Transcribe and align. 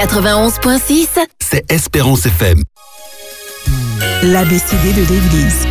91.6, 0.00 1.08
c'est 1.38 1.70
Espérance 1.70 2.24
FM. 2.24 2.62
L'ABCD 4.22 4.94
de 4.94 5.00
l'Église. 5.00 5.66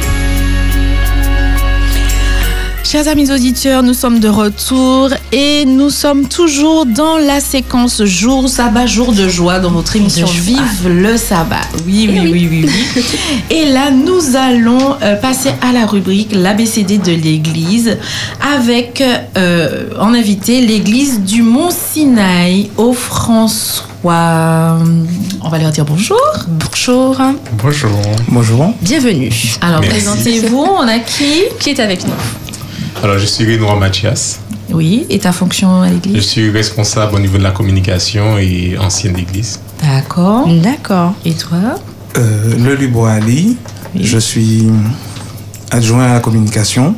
Chers 2.84 3.08
amis 3.08 3.30
auditeurs, 3.32 3.84
nous 3.84 3.94
sommes 3.94 4.20
de 4.20 4.30
retour 4.30 5.10
et 5.32 5.66
nous 5.66 5.92
sommes 5.92 6.28
toujours 6.28 6.88
dans 6.88 7.18
la 7.18 7.40
séquence 7.40 8.04
jour 8.04 8.50
sabbat, 8.50 8.88
jour 8.88 9.12
de 9.14 9.28
joie 9.28 9.60
dans 9.60 9.70
votre 9.70 9.96
émission 9.96 10.26
Vive 10.26 10.88
le 10.88 11.16
sabbat. 11.18 11.58
Oui, 11.86 12.10
oui, 12.12 12.30
oui, 12.32 12.48
oui, 12.50 12.70
oui. 12.96 13.04
Et 13.52 13.66
là, 13.66 13.92
nous 13.92 14.36
allons 14.36 14.96
euh, 15.04 15.16
passer 15.18 15.52
à 15.62 15.72
la 15.72 15.86
rubrique 15.86 16.32
l'ABCD 16.34 16.98
de 16.98 17.12
l'Église 17.12 17.98
avec 18.56 19.04
euh, 19.38 19.90
en 20.00 20.14
invité 20.16 20.62
l'Église 20.62 21.20
du 21.22 21.44
Mont 21.44 21.70
Sinaï 21.70 22.72
au 22.78 22.94
François. 22.94 24.80
On 25.42 25.50
va 25.50 25.60
leur 25.60 25.72
dire 25.72 25.86
bonjour. 25.86 26.18
Bonjour. 26.48 27.18
Bonjour. 27.62 27.92
Bonjour. 28.30 28.74
Bienvenue. 28.82 29.32
Alors, 29.62 29.82
présentez-vous. 29.82 30.58
On 30.80 30.88
a 30.88 30.98
qui? 31.00 31.44
Qui 31.60 31.72
est 31.72 31.80
avec 31.80 32.08
nous? 32.08 32.14
Alors, 33.04 33.18
je 33.18 33.26
suis 33.26 33.46
Renoir 33.52 33.78
Mathias. 33.78 34.40
Oui, 34.72 35.06
et 35.10 35.20
ta 35.20 35.32
fonction 35.32 35.82
à 35.82 35.88
Je 35.88 35.94
l'église 35.94 36.22
suis 36.26 36.50
responsable 36.52 37.16
au 37.16 37.20
niveau 37.20 37.38
de 37.38 37.44
la 37.44 37.52
communication 37.52 38.38
et 38.38 38.78
ancienne 38.78 39.14
d'église. 39.14 39.60
D'accord. 39.82 40.48
D'accord. 40.48 41.14
Et 41.26 41.34
toi 41.34 41.58
Euh, 42.18 42.56
le 42.58 42.76
Ali. 43.16 43.58
Oui. 43.96 44.02
Je 44.04 44.18
suis 44.20 44.68
adjoint 45.72 46.06
à 46.06 46.14
la 46.16 46.20
communication 46.20 46.96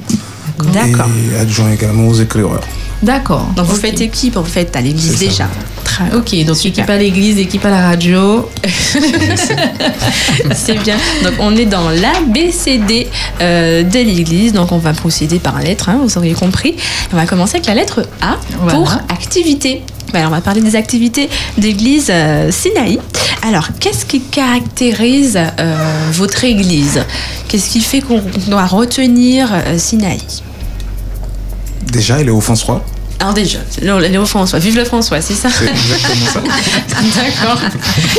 D'accord. 0.73 1.07
et 1.33 1.37
adjoint 1.39 1.71
également 1.71 2.07
aux 2.07 2.13
éclaireurs. 2.15 2.61
D'accord. 3.03 3.47
Donc 3.55 3.65
vous 3.65 3.75
faites 3.75 3.99
équipe, 4.01 4.35
vous 4.35 4.43
faites 4.43 4.75
à 4.75 4.81
l'église 4.81 5.17
déjà. 5.17 5.47
Très 5.83 6.13
Ok, 6.15 6.35
donc 6.45 6.55
Super. 6.55 6.83
équipe 6.83 6.89
à 6.89 6.97
l'église, 6.97 7.37
équipe 7.39 7.65
à 7.65 7.69
la 7.69 7.87
radio. 7.89 8.49
C'est 10.55 10.75
bien. 10.83 10.95
Donc 11.23 11.33
on 11.39 11.55
est 11.55 11.65
dans 11.65 11.89
l'ABCD 11.89 13.07
euh, 13.41 13.83
de 13.83 13.99
l'église. 13.99 14.53
Donc 14.53 14.71
on 14.71 14.77
va 14.77 14.93
procéder 14.93 15.39
par 15.39 15.59
lettre, 15.59 15.89
hein, 15.89 15.99
vous 16.03 16.17
auriez 16.17 16.33
compris. 16.33 16.75
On 17.11 17.15
va 17.15 17.25
commencer 17.25 17.55
avec 17.55 17.67
la 17.67 17.73
lettre 17.75 18.05
A 18.21 18.37
Voilà. 18.61 18.77
pour 18.77 18.91
activité. 19.09 19.81
Ben, 20.13 20.19
alors, 20.19 20.31
on 20.31 20.35
va 20.35 20.41
parler 20.41 20.59
des 20.61 20.75
activités 20.75 21.29
d'église 21.57 22.07
euh, 22.09 22.51
Sinaï. 22.51 22.99
Alors, 23.47 23.69
qu'est-ce 23.79 24.05
qui 24.05 24.19
caractérise 24.19 25.37
euh, 25.37 25.75
votre 26.11 26.43
église? 26.43 27.01
Qu'est-ce 27.47 27.69
qui 27.69 27.79
fait 27.79 28.01
qu'on 28.01 28.21
doit 28.49 28.65
retenir 28.65 29.49
euh, 29.53 29.77
Sinaï? 29.77 30.19
Déjà, 31.91 32.21
il 32.21 32.27
est 32.27 32.31
au 32.31 32.41
François. 32.41 32.83
Alors 33.19 33.35
déjà, 33.35 33.59
le, 33.83 34.07
le 34.07 34.25
François, 34.25 34.57
vive 34.57 34.75
le 34.77 34.83
François, 34.83 35.21
c'est 35.21 35.35
ça 35.35 35.49
C'est 35.51 35.69
exactement 35.69 36.25
ça. 36.33 36.41
D'accord. 37.21 37.61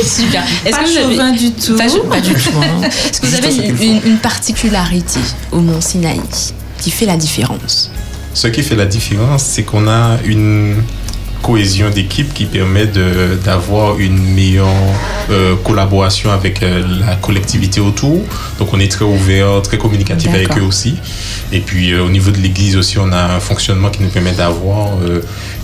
Super. 0.01 0.43
Est-ce 0.65 0.71
Pas 0.77 0.83
que 0.83 1.13
vous 1.13 1.19
avez- 1.19 1.37
du 1.37 1.51
tout. 1.51 1.75
Pas, 1.75 1.87
pas 2.09 2.21
du 2.21 2.33
tout. 2.33 2.51
hein. 2.61 2.87
Est-ce 2.87 3.19
que 3.19 3.27
vous 3.27 3.35
avez 3.35 3.85
une, 3.85 4.01
une 4.05 4.17
particularité 4.17 5.19
au 5.51 5.57
Mont 5.59 5.81
Sinaï 5.81 6.21
qui 6.79 6.89
fait 6.89 7.05
la 7.05 7.17
différence? 7.17 7.91
Ce 8.33 8.47
qui 8.47 8.63
fait 8.63 8.75
la 8.77 8.85
différence, 8.85 9.43
c'est 9.43 9.63
qu'on 9.63 9.87
a 9.89 10.17
une 10.25 10.75
cohésion 11.47 11.89
d'équipe 11.91 12.33
qui 12.33 12.45
permet 12.45 12.87
de- 12.87 13.37
d'avoir 13.45 13.99
une 13.99 14.17
meilleure 14.33 14.67
euh, 15.29 15.55
collaboration 15.63 16.31
avec 16.31 16.63
euh, 16.63 16.83
la 17.05 17.15
collectivité 17.17 17.79
autour. 17.81 18.21
Donc 18.59 18.73
on 18.73 18.79
est 18.79 18.91
très 18.91 19.05
ouvert, 19.05 19.61
très 19.61 19.77
communicatif 19.77 20.29
avec 20.33 20.57
eux 20.57 20.61
aussi. 20.63 20.95
Et 21.51 21.59
puis 21.59 21.91
euh, 21.91 22.03
au 22.05 22.09
niveau 22.09 22.31
de 22.31 22.37
l'église 22.37 22.75
aussi, 22.77 22.97
on 22.97 23.11
a 23.11 23.23
un 23.35 23.39
fonctionnement 23.41 23.89
qui 23.89 24.01
nous 24.01 24.09
permet 24.09 24.31
d'avoir 24.31 24.87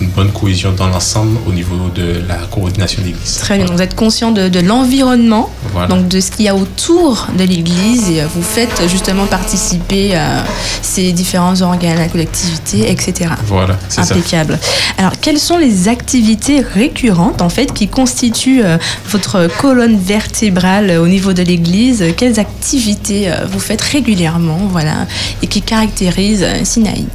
une 0.00 0.08
bonne 0.10 0.30
cohésion 0.32 0.72
dans 0.72 0.88
l'ensemble 0.88 1.36
au 1.48 1.52
niveau 1.52 1.76
de 1.94 2.22
la 2.28 2.36
coordination 2.50 3.02
d'église. 3.02 3.38
Très 3.38 3.56
bien. 3.56 3.64
Voilà. 3.66 3.76
Vous 3.76 3.82
êtes 3.82 3.96
conscient 3.96 4.30
de, 4.32 4.48
de 4.48 4.60
l'environnement, 4.60 5.50
Voilà. 5.72 5.88
donc 5.88 6.08
de 6.08 6.20
ce 6.20 6.30
qu'il 6.30 6.44
y 6.44 6.48
a 6.48 6.54
autour 6.54 7.26
de 7.38 7.44
l'église, 7.44 8.10
et 8.10 8.22
vous 8.34 8.42
faites 8.42 8.82
justement 8.88 9.24
participer 9.26 10.14
à 10.14 10.44
ces 10.82 11.12
différents 11.12 11.60
organes, 11.62 11.98
la 11.98 12.08
collectivité, 12.08 12.90
etc. 12.90 13.30
Voilà, 13.46 13.78
c'est 13.88 14.04
ça. 14.04 14.14
Impeccable. 14.14 14.58
Alors, 14.98 15.12
quelles 15.20 15.38
sont 15.38 15.56
les 15.58 15.69
activités 15.88 16.60
récurrentes 16.60 17.42
en 17.42 17.48
fait 17.48 17.72
qui 17.72 17.88
constituent 17.88 18.62
euh, 18.64 18.78
votre 19.06 19.48
colonne 19.58 19.96
vertébrale 19.96 20.90
euh, 20.90 21.02
au 21.02 21.08
niveau 21.08 21.32
de 21.32 21.42
l'Église. 21.42 22.04
Quelles 22.16 22.38
activités 22.38 23.30
euh, 23.30 23.46
vous 23.50 23.60
faites 23.60 23.80
régulièrement, 23.80 24.68
voilà, 24.70 25.06
et 25.42 25.46
qui 25.46 25.62
caractérisent 25.62 26.46
Sinaï? 26.64 27.06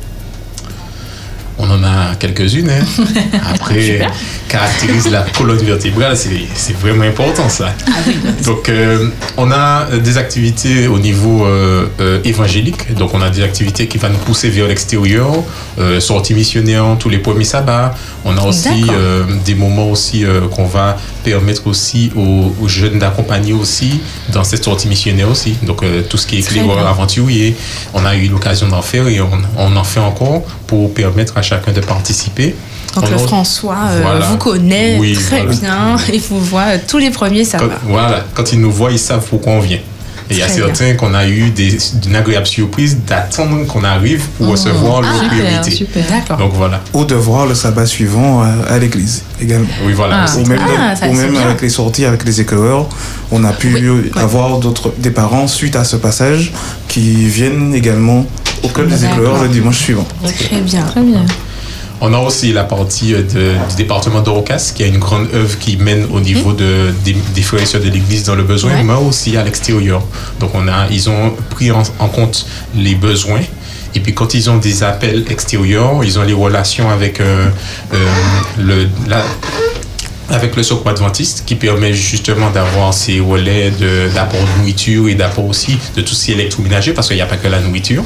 On 1.57 1.69
en 1.69 1.83
a 1.83 2.15
quelques-unes. 2.19 2.69
hein. 2.69 3.03
Après, 3.53 3.99
caractérise 4.49 5.09
la 5.09 5.21
colonne 5.37 5.57
vertébrale, 5.59 6.17
c'est 6.17 6.75
vraiment 6.77 7.05
important 7.05 7.47
ça. 7.49 7.73
Donc, 8.43 8.67
euh, 8.69 9.07
on 9.37 9.51
a 9.51 9.87
des 9.97 10.17
activités 10.17 10.87
au 10.87 10.99
niveau 10.99 11.45
euh, 11.45 11.87
euh, 12.01 12.19
évangélique. 12.25 12.93
Donc, 12.95 13.13
on 13.13 13.21
a 13.21 13.29
des 13.29 13.41
activités 13.41 13.87
qui 13.87 13.97
vont 13.97 14.09
nous 14.09 14.17
pousser 14.17 14.49
vers 14.49 14.67
l'extérieur, 14.67 15.31
euh, 15.79 15.99
sorties 15.99 16.33
missionnaires, 16.33 16.97
tous 16.99 17.09
les 17.09 17.19
premiers 17.19 17.45
sabbats. 17.45 17.95
On 18.25 18.37
a 18.37 18.41
aussi 18.41 18.85
euh, 18.89 19.23
des 19.45 19.55
moments 19.55 19.89
aussi 19.89 20.25
euh, 20.25 20.41
qu'on 20.49 20.65
va 20.65 20.97
permettre 21.25 21.65
aussi 21.67 22.11
aux, 22.15 22.53
aux 22.61 22.67
jeunes 22.67 22.99
d'accompagner 22.99 23.53
aussi 23.53 23.99
dans 24.31 24.43
cette 24.43 24.63
sortie 24.63 24.87
missionnaire 24.87 25.29
aussi. 25.29 25.53
Donc, 25.63 25.81
euh, 25.83 26.03
tout 26.09 26.17
ce 26.17 26.25
qui 26.27 26.35
est 26.37 26.39
éclaireur 26.39 26.87
aventurier, 26.87 27.55
on 27.93 28.05
a 28.05 28.15
eu 28.15 28.27
l'occasion 28.29 28.67
d'en 28.69 28.81
faire 28.91 29.07
et 29.07 29.19
on, 29.19 29.29
on 29.57 29.75
en 29.75 29.83
fait 29.83 29.99
encore 29.99 30.43
pour 30.67 30.93
permettre 30.93 31.37
à 31.37 31.41
chacun 31.41 31.71
de 31.73 31.81
participer. 31.81 32.55
Donc 32.95 33.03
On 33.07 33.11
le 33.11 33.17
François 33.17 33.77
euh, 33.89 33.99
Voilà. 34.03 34.25
vous 34.27 34.37
connaît 34.37 34.97
Oui, 34.99 35.13
très 35.13 35.43
voilà. 35.43 35.59
bien 35.59 35.97
et 36.13 36.19
vous 36.29 36.39
voit 36.39 36.77
tous 36.77 36.97
les 36.99 37.09
premiers 37.09 37.43
Quand, 37.43 37.59
sabbats. 37.59 37.79
voilà, 37.83 38.23
quand 38.33 38.53
ils 38.53 38.61
nous 38.61 38.71
voient, 38.71 38.91
ils 38.91 38.99
savent 38.99 39.25
pourquoi 39.29 39.53
on 39.53 39.59
vient. 39.59 39.79
Et 40.29 40.33
il 40.33 40.37
y 40.39 40.41
a 40.41 40.47
certains 40.49 40.93
qu'on 40.95 41.13
a 41.13 41.27
eu 41.27 41.51
des, 41.51 41.77
une 42.07 42.15
agréable 42.15 42.47
surprise 42.47 42.97
d'attendre 43.05 43.65
qu'on 43.67 43.83
arrive 43.83 44.23
pour 44.37 44.47
recevoir 44.47 45.01
leur 45.01 45.11
Ah, 45.11 45.23
super, 45.23 45.29
priorité. 45.37 45.71
super. 45.71 46.05
D'accord. 46.09 46.37
Donc 46.37 46.53
voilà. 46.55 46.81
Ou 46.93 47.05
de 47.05 47.13
voir 47.15 47.45
le 47.45 47.53
sabbat 47.53 47.85
suivant 47.85 48.41
à, 48.41 48.49
à 48.69 48.79
l'église 48.79 49.23
également. 49.39 49.67
Oui, 49.85 49.93
voilà. 49.93 50.25
Ah. 50.27 50.37
Ou 50.39 50.45
même, 50.47 50.59
Ah, 50.77 51.07
ou 51.07 51.13
même 51.13 51.35
avec 51.37 51.61
les 51.61 51.69
sorties 51.69 52.05
avec 52.05 52.25
les 52.25 52.41
éclaireurs, 52.41 52.87
on 53.31 53.43
a 53.43 53.53
pu 53.53 53.73
Oui, 53.75 54.11
avoir 54.15 54.57
d'autres 54.57 54.93
des 54.97 55.11
parents 55.11 55.47
suite 55.47 55.75
à 55.75 55.83
ce 55.83 55.95
passage 55.95 56.51
qui 56.87 57.27
viennent 57.27 57.75
également 57.75 58.25
au 58.63 58.67
club 58.69 58.87
des 58.89 59.05
éclaireurs 59.05 59.43
le 59.43 59.49
dimanche 59.49 59.77
suivant. 59.77 60.07
Très 60.23 60.61
bien. 60.61 60.81
Très 60.85 61.01
bien. 61.01 61.23
On 62.01 62.13
a 62.13 62.17
aussi 62.19 62.51
la 62.51 62.63
partie 62.65 63.13
euh, 63.13 63.21
de- 63.23 63.69
du 63.69 63.75
département 63.77 64.21
d'Orocas, 64.21 64.71
qui 64.75 64.83
a 64.83 64.87
une 64.87 64.97
grande 64.99 65.27
œuvre 65.33 65.57
qui 65.57 65.77
mène 65.77 66.05
au 66.11 66.19
niveau 66.19 66.51
de, 66.53 66.93
des, 67.05 67.15
des 67.33 67.41
frères 67.41 67.61
et 67.61 67.65
sœurs 67.65 67.81
de 67.81 67.89
l'Église 67.89 68.23
dans 68.25 68.35
le 68.35 68.43
besoin, 68.43 68.73
Ouais. 68.73 68.83
mais 68.83 68.93
aussi 68.93 69.37
à 69.37 69.43
l'extérieur. 69.43 70.03
Donc 70.39 70.51
on 70.53 70.67
a, 70.67 70.87
ils 70.91 71.09
ont 71.09 71.33
pris 71.51 71.71
en, 71.71 71.83
en 71.99 72.07
compte 72.09 72.45
les 72.75 72.95
besoins. 72.95 73.41
Et 73.95 74.01
puis 74.01 74.13
quand 74.13 74.33
ils 74.33 74.49
ont 74.49 74.57
des 74.57 74.83
appels 74.83 75.23
extérieurs, 75.29 76.03
ils 76.03 76.19
ont 76.19 76.23
les 76.23 76.33
relations 76.33 76.89
avec 76.89 77.21
euh, 77.21 77.47
euh, 77.93 77.97
le, 78.59 78.87
la, 79.07 79.23
avec 80.29 80.55
le 80.55 80.63
secours 80.63 80.89
adventiste 80.89 81.43
qui 81.45 81.55
permet 81.55 81.93
justement 81.93 82.49
d'avoir 82.49 82.93
ces 82.93 83.19
relais 83.19 83.71
de- 83.71 84.09
d'apport 84.13 84.39
de, 84.39 84.59
nourriture 84.59 85.07
et 85.07 85.15
d'apport 85.15 85.45
aussi 85.45 85.77
de 85.95 86.01
tout 86.01 86.13
ce 86.15 86.25
qui 86.25 86.31
est 86.31 86.35
électroménager 86.35 86.93
parce 86.93 87.07
qu'il 87.07 87.17
n'y 87.17 87.21
a 87.21 87.27
pas 87.27 87.37
que 87.37 87.47
la 87.47 87.59
nourriture. 87.59 88.03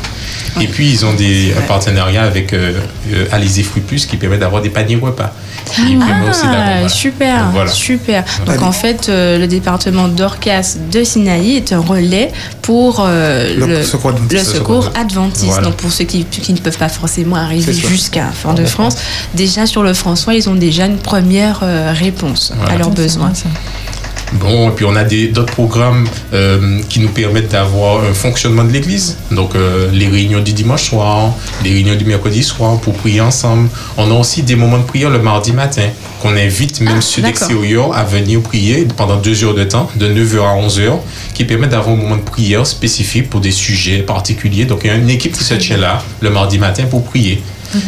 Et 0.59 0.67
puis 0.67 0.89
ils 0.89 1.05
ont 1.05 1.13
des 1.13 1.53
un 1.57 1.61
partenariat 1.61 2.23
avec 2.23 2.53
euh, 2.53 2.73
euh, 3.13 3.25
Alizé 3.31 3.63
Fruit 3.63 3.81
Plus 3.81 4.05
qui 4.05 4.17
permet 4.17 4.37
d'avoir 4.37 4.61
des 4.61 4.69
paniers 4.69 4.97
repas. 4.97 5.33
Aussi 5.67 5.95
Ah, 6.01 6.71
voilà. 6.71 6.89
super, 6.89 7.43
Donc, 7.45 7.53
voilà. 7.53 7.71
super. 7.71 8.23
Donc 8.45 8.61
en 8.61 8.71
fait, 8.71 9.07
euh, 9.09 9.37
le 9.37 9.47
département 9.47 10.07
d'Orcas 10.07 10.75
de 10.91 11.03
Sinaï 11.03 11.55
est 11.57 11.73
un 11.73 11.79
relais 11.79 12.31
pour 12.61 12.99
euh, 13.01 13.53
Le 13.57 13.65
le, 13.67 13.83
secours 13.83 14.11
adventiste. 14.11 14.31
le 14.31 14.37
Le 14.39 14.43
secours 14.43 14.83
secours 14.83 14.99
adventiste. 14.99 15.45
Voilà. 15.45 15.61
Donc 15.67 15.75
pour 15.75 15.91
ceux 15.91 16.05
qui, 16.05 16.25
qui 16.25 16.53
ne 16.53 16.59
peuvent 16.59 16.77
pas 16.77 16.89
forcément 16.89 17.35
arriver 17.35 17.73
jusqu'à 17.73 18.25
Fort-de-France, 18.27 18.95
déjà 19.33 19.65
sur 19.65 19.83
le 19.83 19.93
François, 19.93 20.33
ils 20.33 20.49
ont 20.49 20.55
déjà 20.55 20.85
une 20.85 20.97
première 20.97 21.59
euh, 21.63 21.93
réponse 21.97 22.53
Voilà. 22.57 22.73
à 22.73 22.77
leurs 22.77 22.89
besoins. 22.91 23.33
ça. 23.33 23.45
Bon, 24.33 24.69
et 24.69 24.73
puis 24.73 24.85
on 24.85 24.95
a 24.95 25.03
d'autres 25.03 25.53
programmes 25.53 26.07
euh, 26.33 26.79
qui 26.87 26.99
nous 26.99 27.09
permettent 27.09 27.51
d'avoir 27.51 28.03
un 28.03 28.13
fonctionnement 28.13 28.63
de 28.63 28.71
l'Église. 28.71 29.17
Donc 29.31 29.55
euh, 29.55 29.89
les 29.91 30.07
réunions 30.07 30.41
du 30.41 30.53
dimanche 30.53 30.83
soir, 30.83 31.33
les 31.63 31.73
réunions 31.73 31.95
du 31.95 32.05
mercredi 32.05 32.43
soir 32.43 32.79
pour 32.79 32.93
prier 32.93 33.21
ensemble. 33.21 33.69
On 33.97 34.11
a 34.11 34.13
aussi 34.13 34.43
des 34.43 34.55
moments 34.55 34.77
de 34.77 34.83
prière 34.83 35.09
le 35.09 35.19
mardi 35.19 35.51
matin 35.51 35.87
qu'on 36.21 36.35
invite 36.35 36.81
même 36.81 37.01
ceux 37.01 37.21
d'accord. 37.21 37.47
d'extérieur 37.47 37.95
à 37.95 38.03
venir 38.03 38.41
prier 38.41 38.87
pendant 38.97 39.15
deux 39.15 39.43
heures 39.43 39.55
de 39.55 39.63
temps, 39.63 39.89
de 39.95 40.07
9h 40.07 40.41
à 40.41 40.67
11h, 40.67 40.99
qui 41.33 41.45
permettent 41.45 41.71
d'avoir 41.71 41.95
un 41.95 41.99
moment 41.99 42.17
de 42.17 42.21
prière 42.21 42.67
spécifique 42.67 43.29
pour 43.29 43.39
des 43.39 43.51
sujets 43.51 43.99
particuliers. 43.99 44.65
Donc 44.65 44.81
il 44.83 44.87
y 44.87 44.89
a 44.91 44.95
une 44.95 45.09
équipe 45.09 45.35
qui 45.35 45.43
se 45.43 45.55
tient 45.55 45.77
là 45.77 46.03
le 46.21 46.29
mardi 46.29 46.59
matin 46.59 46.83
pour 46.85 47.03
prier. 47.03 47.41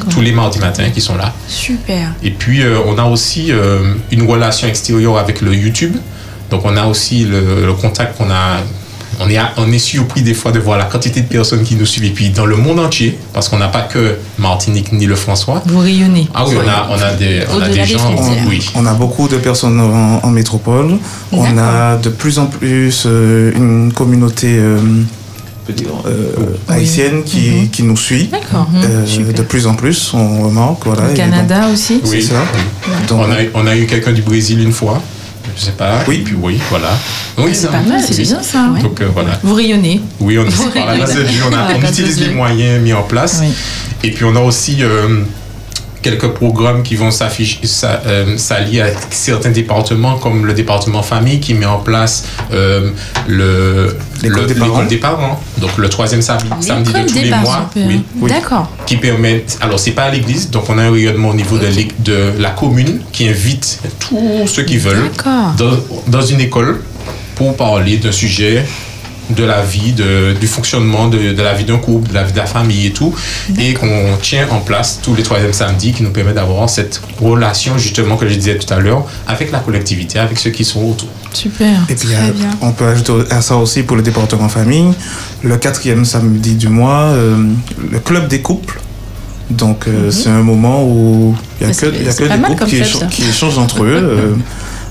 Tous 0.09 0.21
les 0.21 0.31
mardis 0.31 0.59
matins 0.59 0.89
qui 0.91 1.01
sont 1.01 1.15
là. 1.15 1.33
Super. 1.47 2.13
Et 2.23 2.29
puis, 2.29 2.61
euh, 2.61 2.77
on 2.85 2.97
a 2.97 3.03
aussi 3.03 3.51
euh, 3.51 3.95
une 4.11 4.29
relation 4.29 4.67
extérieure 4.67 5.17
avec 5.17 5.41
le 5.41 5.55
YouTube. 5.55 5.97
Donc, 6.51 6.62
on 6.65 6.75
a 6.77 6.86
aussi 6.86 7.24
le, 7.25 7.65
le 7.65 7.74
contact 7.74 8.18
qu'on 8.18 8.30
a 8.30 8.57
on 9.19 9.30
est, 9.30 9.38
à- 9.38 9.51
on 9.57 9.71
est 9.71 9.77
surpris 9.77 10.21
des 10.24 10.33
fois 10.33 10.51
de 10.51 10.57
voir 10.59 10.77
la 10.80 10.86
quantité 10.86 11.21
de 11.21 11.27
personnes 11.27 11.62
qui 11.63 11.75
nous 11.75 11.86
suivent. 11.86 12.06
Et 12.06 12.09
puis 12.09 12.30
dans 12.30 12.45
le 12.48 12.56
monde 12.56 12.80
entier, 12.80 13.19
parce 13.33 13.50
qu'on 13.50 13.57
n'a 13.59 13.68
pas 13.68 13.81
que 13.81 14.15
Martinique 14.39 14.92
ni 14.94 15.06
le 15.06 15.15
François. 15.15 15.62
Vous 15.68 15.80
rayonnez. 15.80 16.27
Ah 16.33 16.44
oui, 16.48 16.56
on 16.63 16.68
a, 16.68 16.88
on 16.89 17.00
a 17.00 17.13
des, 17.13 17.42
on 17.56 17.62
a 17.62 17.69
des 17.69 17.86
gens. 17.86 18.00
frontières. 18.00 18.44
Oui. 18.48 18.65
On 18.74 18.86
a 18.88 18.94
beaucoup 18.94 19.27
de 19.27 19.38
personnes 19.38 19.80
en, 19.80 20.21
en 20.25 20.30
métropole. 20.31 20.98
On 21.31 21.57
a 21.57 21.98
de 21.98 22.09
plus 22.09 22.39
en 22.39 22.48
plus 22.48 23.04
euh, 23.06 23.51
une 23.56 23.94
communauté 23.94 24.57
euh, 24.57 24.80
on 25.69 26.07
euh, 26.07 26.31
haïtienne 26.69 27.24
qui, 27.24 27.69
qui 27.71 27.83
nous 27.83 27.97
suit. 27.97 28.27
D'accord. 28.27 28.68
Euh, 28.83 29.06
Super. 29.06 29.33
de 29.36 29.42
plus 29.44 29.68
en 29.68 29.75
plus, 29.75 30.13
on 30.15 30.44
remarque. 30.47 30.86
Voilà, 30.86 31.13
Canada 31.13 31.68
aussi. 31.71 32.01
Oui. 32.06 32.21
C'est 32.24 32.33
ça. 32.33 32.42
Donc, 33.07 33.19
On 33.19 33.31
a, 33.31 33.36
on 33.54 33.68
a 33.68 33.75
eu 33.75 33.86
quelqu'un 33.86 34.13
du 34.13 34.21
Brésil 34.24 34.62
une 34.62 34.71
fois. 34.74 35.01
Je 35.56 35.62
sais 35.62 35.71
pas. 35.71 36.00
Oui. 36.07 36.15
Et 36.15 36.19
puis 36.19 36.36
oui, 36.39 36.59
voilà. 36.69 36.89
Oui, 37.38 37.51
C'est 37.53 37.68
pas 37.68 37.81
mal, 37.81 38.01
C'est 38.01 38.21
bien 38.21 38.42
ça. 38.42 38.69
Ouais. 38.74 38.81
Donc 38.81 39.00
euh, 39.01 39.07
voilà. 39.13 39.39
Vous 39.44 39.53
rayonnez. 39.53 40.01
Oui, 40.19 40.38
on, 40.38 40.44
par 40.44 40.86
là, 40.98 41.06
on, 41.50 41.53
a- 41.53 41.75
on 41.75 41.80
pas 41.81 41.89
utilise 41.89 42.19
les 42.19 42.30
moyens 42.33 42.81
mis 42.81 42.94
en 42.94 43.03
place. 43.03 43.39
Oui. 43.42 43.53
Et 44.03 44.12
puis 44.12 44.25
on 44.25 44.36
a 44.36 44.39
aussi 44.42 44.77
euh, 44.81 45.24
quelques 46.01 46.30
programmes 46.30 46.83
qui 46.83 46.95
vont 46.95 47.12
s'afficher, 47.12 47.59
euh, 47.83 48.38
s'allier 48.38 48.81
avec 48.81 48.98
certains 49.12 49.51
départements, 49.51 50.18
comme 50.18 50.45
le 50.45 50.53
département 50.53 51.03
famille 51.03 51.39
qui 51.39 51.53
met 51.53 51.65
en 51.65 51.80
place 51.80 52.25
euh, 52.53 52.89
le, 53.27 53.95
L'école 54.24 54.42
le- 54.42 54.48
des 54.48 54.56
parents. 54.56 54.83
des 54.83 54.98
parents. 54.98 55.39
Donc 55.59 55.77
le 55.77 55.89
troisième 55.89 56.21
samedi, 56.21 56.45
samedi 56.62 56.92
de 56.94 57.00
tous 57.07 57.13
des 57.13 57.21
les 57.24 57.30
parents. 57.30 57.44
mois. 57.44 57.69
Super. 57.74 57.88
Oui, 57.88 58.03
Oui. 58.19 58.30
D'accord. 58.30 58.69
qui 58.86 58.98
permet. 58.98 59.45
Alors, 59.62 59.80
c'est 59.80 59.92
pas 59.92 60.03
à 60.03 60.12
l'église, 60.12 60.50
donc 60.50 60.69
on 60.69 60.77
a 60.77 60.83
un 60.83 60.92
rayonnement 60.92 61.30
au 61.30 61.33
niveau 61.36 61.57
de, 61.57 61.68
de 62.00 62.33
la 62.39 62.50
commune 62.51 63.01
qui 63.12 63.27
invite 63.27 63.80
tous 64.00 64.47
ceux 64.47 64.63
qui 64.63 64.77
veulent 64.77 65.09
dans, 65.57 65.77
dans 66.07 66.21
une 66.21 66.42
école 66.42 66.81
pour 67.36 67.56
parler 67.56 67.97
d'un 67.97 68.12
sujet 68.12 68.63
de 69.36 69.44
la 69.44 69.62
vie, 69.63 69.94
de, 69.94 70.33
du 70.39 70.48
fonctionnement 70.48 71.07
de, 71.07 71.33
de 71.33 71.42
la 71.42 71.54
vie 71.54 71.63
d'un 71.66 71.78
couple, 71.78 72.10
de 72.10 72.13
la 72.13 72.24
vie 72.24 72.33
de 72.33 72.38
la 72.38 72.45
famille 72.45 72.88
et 72.88 72.92
tout, 72.92 73.13
et 73.60 73.74
qu'on 73.74 74.18
tient 74.22 74.48
en 74.50 74.60
place 74.60 75.00
tous 75.01 75.16
les 75.16 75.24
troisièmes 75.24 75.54
samedis 75.54 75.94
qui 75.94 76.04
nous 76.04 76.12
permet 76.12 76.33
d'avoir 76.33 76.69
cette 76.69 77.01
relation 77.22 77.78
justement 77.78 78.18
que 78.18 78.28
je 78.28 78.36
disais 78.36 78.57
tout 78.57 78.72
à 78.74 78.80
l'heure 78.80 79.06
avec 79.28 79.51
la 79.51 79.60
collectivité, 79.60 80.19
avec 80.19 80.39
ceux 80.39 80.50
qui 80.51 80.63
sont 80.66 80.83
autour. 80.83 81.10
Super. 81.33 81.80
Et 81.89 81.95
puis, 81.95 82.10
Très 82.10 82.30
euh, 82.30 82.31
bien. 82.33 82.50
on 82.62 82.72
peut 82.72 82.86
ajouter 82.88 83.13
à 83.30 83.42
ça 83.42 83.56
aussi 83.56 83.83
pour 83.83 83.95
le 83.95 84.01
département 84.04 84.50
famille, 84.50 84.94
le 85.44 85.57
quatrième 85.57 86.04
samedi 86.06 86.56
du 86.56 86.68
mois, 86.68 87.04
euh, 87.13 87.38
le 87.92 88.00
club 88.00 88.28
des 88.28 88.42
couples. 88.42 88.80
Donc, 89.50 89.86
euh, 89.88 90.12
c'est 90.12 90.30
un 90.30 90.44
moment 90.44 90.83
où 90.86 91.36
il 91.60 91.68
n'y 91.68 91.72
a 91.72 91.75
Mhm. 91.75 91.92
Mais 91.92 91.98
que, 92.00 92.04
y 92.06 92.07
a 92.07 92.12
c'est 92.12 92.24
que 92.24 92.33
des 92.33 92.42
couples 92.42 92.66
qui, 92.66 92.75
club, 92.78 92.88
écha- 92.88 93.00
ça. 93.00 93.06
qui 93.07 93.24
échangent 93.24 93.57
entre 93.57 93.83
eux. 93.83 94.00
euh, 94.01 94.36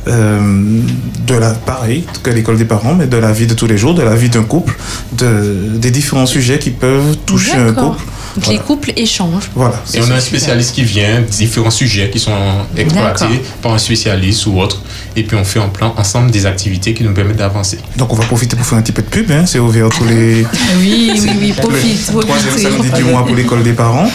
euh, 0.08 0.81
de 1.26 1.35
la 1.35 1.50
pareil 1.50 2.05
que 2.23 2.31
l'école 2.31 2.56
des 2.56 2.64
parents 2.64 2.94
mais 2.94 3.06
de 3.06 3.17
la 3.19 3.32
vie 3.32 3.47
de 3.47 3.55
tous 3.55 3.67
les 3.67 3.76
jours 3.76 3.94
de 3.94 4.02
la 4.02 4.14
vie 4.14 4.31
d'un 4.31 4.44
couple 4.44 4.75
de, 5.12 5.76
des 5.76 5.91
différents 5.91 6.26
sujets 6.26 6.58
qui 6.58 6.70
peuvent 6.70 7.17
toucher 7.26 7.56
un 7.56 7.73
couple 7.73 7.99
Donc 8.37 8.44
Voilà. 8.44 8.52
les 8.52 8.58
couples 8.64 8.93
échangent. 8.97 9.50
voilà 9.55 9.82
Et 9.93 10.00
on 10.00 10.11
a 10.11 10.14
un 10.14 10.20
spécialiste 10.20 10.75
qui 10.75 10.85
vient, 10.85 11.20
différents 11.20 11.70
sujets 11.70 12.08
qui 12.11 12.19
sont 12.19 12.32
exploités 12.76 13.43
par 13.61 13.73
un 13.75 13.79
spécialiste 13.79 14.47
ou 14.47 14.58
autre, 14.61 14.81
et 15.17 15.23
puis 15.25 15.37
on 15.37 15.44
fait 15.44 15.58
en 15.58 15.69
plan 15.69 15.93
ensemble 15.97 16.31
des 16.31 16.46
activités 16.46 16.94
qui 16.94 17.03
nous 17.05 17.12
permettent 17.12 17.37
d'avancer. 17.38 17.79
donc 17.96 18.12
on 18.12 18.17
va 18.17 18.25
profiter 18.25 18.56
pour 18.56 18.64
faire 18.64 18.79
un 18.79 18.82
petit 18.82 18.93
peu 18.93 19.03
de 19.03 19.08
pub 19.08 19.31
hein. 19.32 19.44
c'est 19.46 19.58
ouvert 19.58 19.88
tous 19.91 20.05
les 20.05 20.46
Oui, 20.79 21.11
oui, 21.20 21.31
oui, 21.41 21.53
profite. 21.56 22.12
le 22.14 22.20
troisième 22.20 22.56
samedi 22.58 22.91
du 22.96 23.05
mois 23.05 23.26
pour 23.26 23.35
l'école 23.35 23.62
des 23.62 23.73
parents. 23.73 24.08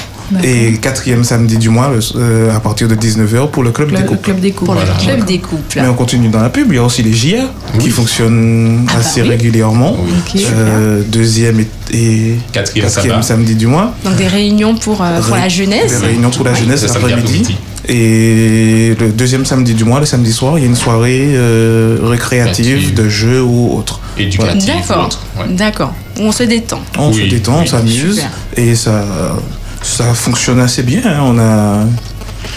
Et 0.43 0.73
quatrième 0.73 1.23
samedi 1.23 1.57
du 1.57 1.69
mois 1.69 1.89
le- 1.93 1.99
euh, 2.19 2.55
à 2.55 2.59
partir 2.59 2.87
de 2.87 2.95
19h 2.95 3.49
pour 3.51 3.63
le 3.63 3.71
club 3.71 3.91
Le, 3.91 3.97
des 3.97 4.01
le 4.03 4.07
couples 4.09 4.21
club 4.23 4.39
des 4.39 4.51
couples. 4.51 4.65
Pour 4.65 4.73
Voilà. 4.75 4.91
le 4.97 5.03
club 5.05 5.25
des 5.25 5.39
couples. 5.39 5.79
mais 5.81 5.87
on 5.87 5.93
continue 5.93 6.29
dans 6.29 6.41
la 6.41 6.49
pub 6.49 6.67
il 6.71 6.75
y 6.75 6.79
a 6.79 6.83
aussi 6.83 7.03
les 7.03 7.13
JA 7.13 7.43
qui 7.79 7.85
Oui. 7.85 7.89
fonctionnent 7.89 8.87
assez 8.97 9.21
bah 9.21 9.27
oui. 9.29 9.35
régulièrement 9.35 9.95
Oui. 10.33 10.45
Euh, 10.51 11.01
deuxième 11.07 11.59
et, 11.59 11.67
et 11.93 12.35
Quatrième, 12.51 13.21
samedi 13.21 13.55
du 13.55 13.67
mois 13.67 13.93
Donc 14.03 14.15
des 14.15 14.27
réunions 14.27 14.75
pour, 14.75 15.01
euh, 15.03 15.19
pour 15.21 15.35
la 15.35 15.47
jeunesse. 15.49 15.99
Des 16.01 16.07
réunions 16.07 16.29
pour 16.31 16.45
la 16.45 16.53
jeunesse 16.53 16.83
l'après-midi. 16.83 17.19
après-midi. 17.21 17.57
Et 17.87 18.95
le 18.99 19.09
deuxième 19.11 19.45
samedi 19.45 19.73
du 19.75 19.83
mois, 19.83 19.99
le 19.99 20.05
samedi 20.07 20.33
soir, 20.33 20.57
il 20.57 20.61
y 20.61 20.65
a 20.65 20.67
une 20.67 20.75
soirée 20.75 21.29
euh, 21.35 21.99
récréative 22.01 22.65
Créative. 22.79 22.93
de 22.95 23.09
jeux 23.09 23.43
ou 23.43 23.77
autre. 23.77 23.99
Éducatif 24.17 24.63
ou 24.63 24.65
D'accord. 24.87 25.09
D'accord. 25.49 25.93
On 26.19 26.31
se 26.31 26.43
détend. 26.43 26.81
On 26.97 27.11
Oui, 27.11 27.25
se 27.25 27.29
détend, 27.35 27.57
on 27.57 27.61
oui. 27.61 27.67
s'amuse 27.67 28.23
et 28.57 28.73
ça, 28.75 29.05
ça 29.85 30.13
fonctionne 30.13 30.59
assez 30.59 30.83
bien. 30.83 31.01
hein. 31.05 31.19
On 31.21 31.37
a 31.39 31.85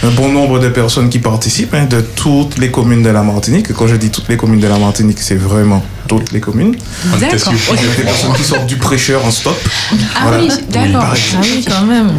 un 0.06 0.10
bon 0.16 0.30
nombre 0.32 0.58
de 0.58 0.68
personnes 0.68 1.08
qui 1.08 1.18
participent 1.18 1.74
hein, 1.74 1.84
de 1.84 2.00
toutes 2.00 2.58
les 2.58 2.70
communes 2.70 3.02
de 3.02 3.10
la 3.10 3.22
Martinique. 3.22 3.72
Quand 3.72 3.86
je 3.86 3.96
dis 3.96 4.10
toutes 4.10 4.28
les 4.28 4.36
communes 4.36 4.60
de 4.60 4.66
la 4.68 4.78
Martinique, 4.78 5.18
c'est 5.20 5.36
vraiment 5.36 5.82
toutes 6.08 6.32
les 6.32 6.40
communes. 6.40 6.74
D'accord. 7.20 7.38
surpris. 7.38 7.76
Il 7.80 7.86
y 7.86 7.92
a 7.92 7.94
des 7.96 8.02
personnes 8.02 8.32
qui 8.34 8.42
sortent 8.42 8.66
du 8.66 8.76
prêcheur 8.76 9.24
en 9.24 9.30
stop. 9.30 9.56
Ah 10.16 10.20
Voilà. 10.22 10.38
oui, 10.42 10.48
d'accord. 10.70 11.04
Ah 11.12 11.38
oui, 11.42 11.64
quand 11.68 11.84
même. 11.86 12.10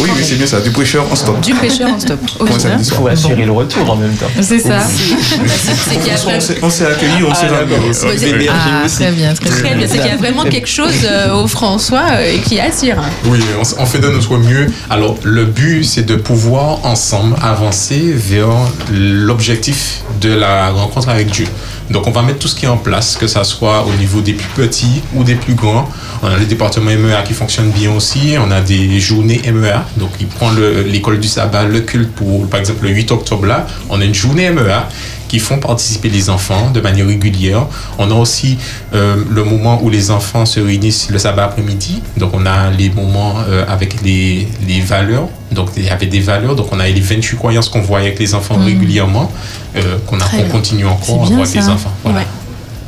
Oui, 0.00 0.10
oui, 0.14 0.22
c'est 0.22 0.34
bien 0.36 0.46
ça, 0.46 0.60
du 0.60 0.70
prêcheur 0.70 1.04
en 1.10 1.16
stop. 1.16 1.40
Du 1.40 1.54
pêcheur 1.54 1.88
en 1.90 1.98
stop. 1.98 2.18
Samedi 2.58 2.84
soir. 2.84 3.00
Pour 3.00 3.08
assurer 3.08 3.44
le 3.46 3.52
retour 3.52 3.90
en 3.90 3.96
même 3.96 4.14
temps. 4.14 4.26
C'est 4.42 4.58
ça. 4.58 4.80
On 4.86 6.38
s'est- 6.38 6.78
s'est 6.78 6.86
accueillis, 6.86 7.22
on 7.26 7.34
s'est 7.34 7.46
Ah, 7.50 7.54
ramenés. 7.60 7.92
c'est 7.92 8.32
bien. 8.38 8.52
Ah, 8.52 8.86
très 8.88 9.10
bien, 9.12 9.34
très 9.34 9.48
Très 9.50 9.62
bien. 9.62 9.76
bien, 9.78 9.86
c'est 9.88 9.98
qu'il 9.98 10.06
y 10.06 10.10
a 10.10 10.16
vraiment 10.16 10.42
quelque 10.44 10.68
chose 10.68 10.92
euh, 11.04 11.34
au 11.34 11.46
François 11.46 12.02
euh, 12.12 12.36
qui 12.44 12.60
attire. 12.60 12.98
Oui, 13.24 13.38
on 13.78 13.86
fait 13.86 13.98
de 14.00 14.08
notre 14.08 14.36
mieux. 14.36 14.66
Alors, 14.90 15.16
le 15.22 15.44
but, 15.44 15.84
c'est 15.84 16.04
de 16.04 16.16
pouvoir 16.16 16.84
ensemble 16.84 17.36
avancer 17.42 18.12
vers 18.14 18.48
l'objectif 18.92 20.02
de 20.20 20.32
la 20.32 20.70
rencontre 20.70 21.08
avec 21.08 21.30
Dieu. 21.30 21.46
Donc, 21.90 22.06
on 22.06 22.10
va 22.10 22.22
mettre 22.22 22.38
tout 22.40 22.48
ce 22.48 22.54
qui 22.54 22.66
est 22.66 22.68
en 22.68 22.76
place, 22.76 23.16
que 23.18 23.26
ça 23.28 23.44
soit 23.44 23.84
au 23.86 23.92
niveau 23.98 24.20
des 24.20 24.32
plus 24.32 24.48
petits 24.66 25.02
ou 25.14 25.22
des 25.24 25.34
plus 25.36 25.54
grands. 25.54 25.88
On 26.22 26.26
a 26.26 26.36
le 26.36 26.46
département 26.46 26.90
MEA 26.90 27.22
qui 27.22 27.32
fonctionne 27.34 27.70
bien 27.70 27.92
aussi. 27.92 28.34
On 28.44 28.50
a 28.50 28.60
des 28.60 28.98
journées 28.98 29.40
MEA. 29.52 29.84
Donc, 29.96 30.10
il 30.20 30.26
prend 30.26 30.50
le- 30.50 30.82
l'école 30.82 31.20
du 31.20 31.28
sabbat, 31.28 31.64
le 31.66 31.80
culte 31.80 32.10
pour, 32.12 32.48
par 32.48 32.58
exemple, 32.60 32.84
le 32.84 32.90
8 32.90 33.12
octobre 33.12 33.46
là. 33.46 33.66
On 33.88 34.00
a 34.00 34.04
une 34.04 34.14
journée 34.14 34.50
MEA 34.50 34.88
qui 35.28 35.38
font 35.40 35.58
participer 35.58 36.08
les 36.08 36.30
enfants 36.30 36.70
de 36.70 36.80
manière 36.80 37.06
régulière. 37.06 37.66
On 37.98 38.10
a 38.10 38.14
aussi 38.14 38.56
euh, 38.94 39.16
le 39.30 39.44
moment 39.44 39.78
où 39.82 39.90
les 39.90 40.10
enfants 40.10 40.46
se 40.46 40.58
réunissent 40.58 41.10
le 41.10 41.18
sabbat 41.18 41.44
après-midi. 41.44 42.00
Donc 42.16 42.30
on 42.32 42.46
a 42.46 42.70
les 42.70 42.88
moments 42.88 43.34
euh, 43.46 43.62
avec 43.68 44.00
les, 44.02 44.48
les 44.66 44.80
valeurs. 44.80 45.28
Donc 45.52 45.68
il 45.76 45.84
y 45.84 45.90
avait 45.90 46.06
des 46.06 46.20
valeurs. 46.20 46.56
Donc 46.56 46.68
on 46.72 46.80
a 46.80 46.88
les 46.88 47.00
28 47.00 47.36
croyances 47.36 47.68
qu'on 47.68 47.82
voit 47.82 47.98
avec 47.98 48.18
les 48.18 48.34
enfants 48.34 48.56
régulièrement, 48.64 49.30
euh, 49.76 49.98
qu'on 50.06 50.16
continue 50.50 50.86
encore 50.86 51.16
à 51.16 51.26
voir 51.26 51.40
avec 51.42 51.54
les 51.54 51.60
enfants. 51.74 51.92
Voilà. 52.02 52.20
Ouais. 52.20 52.26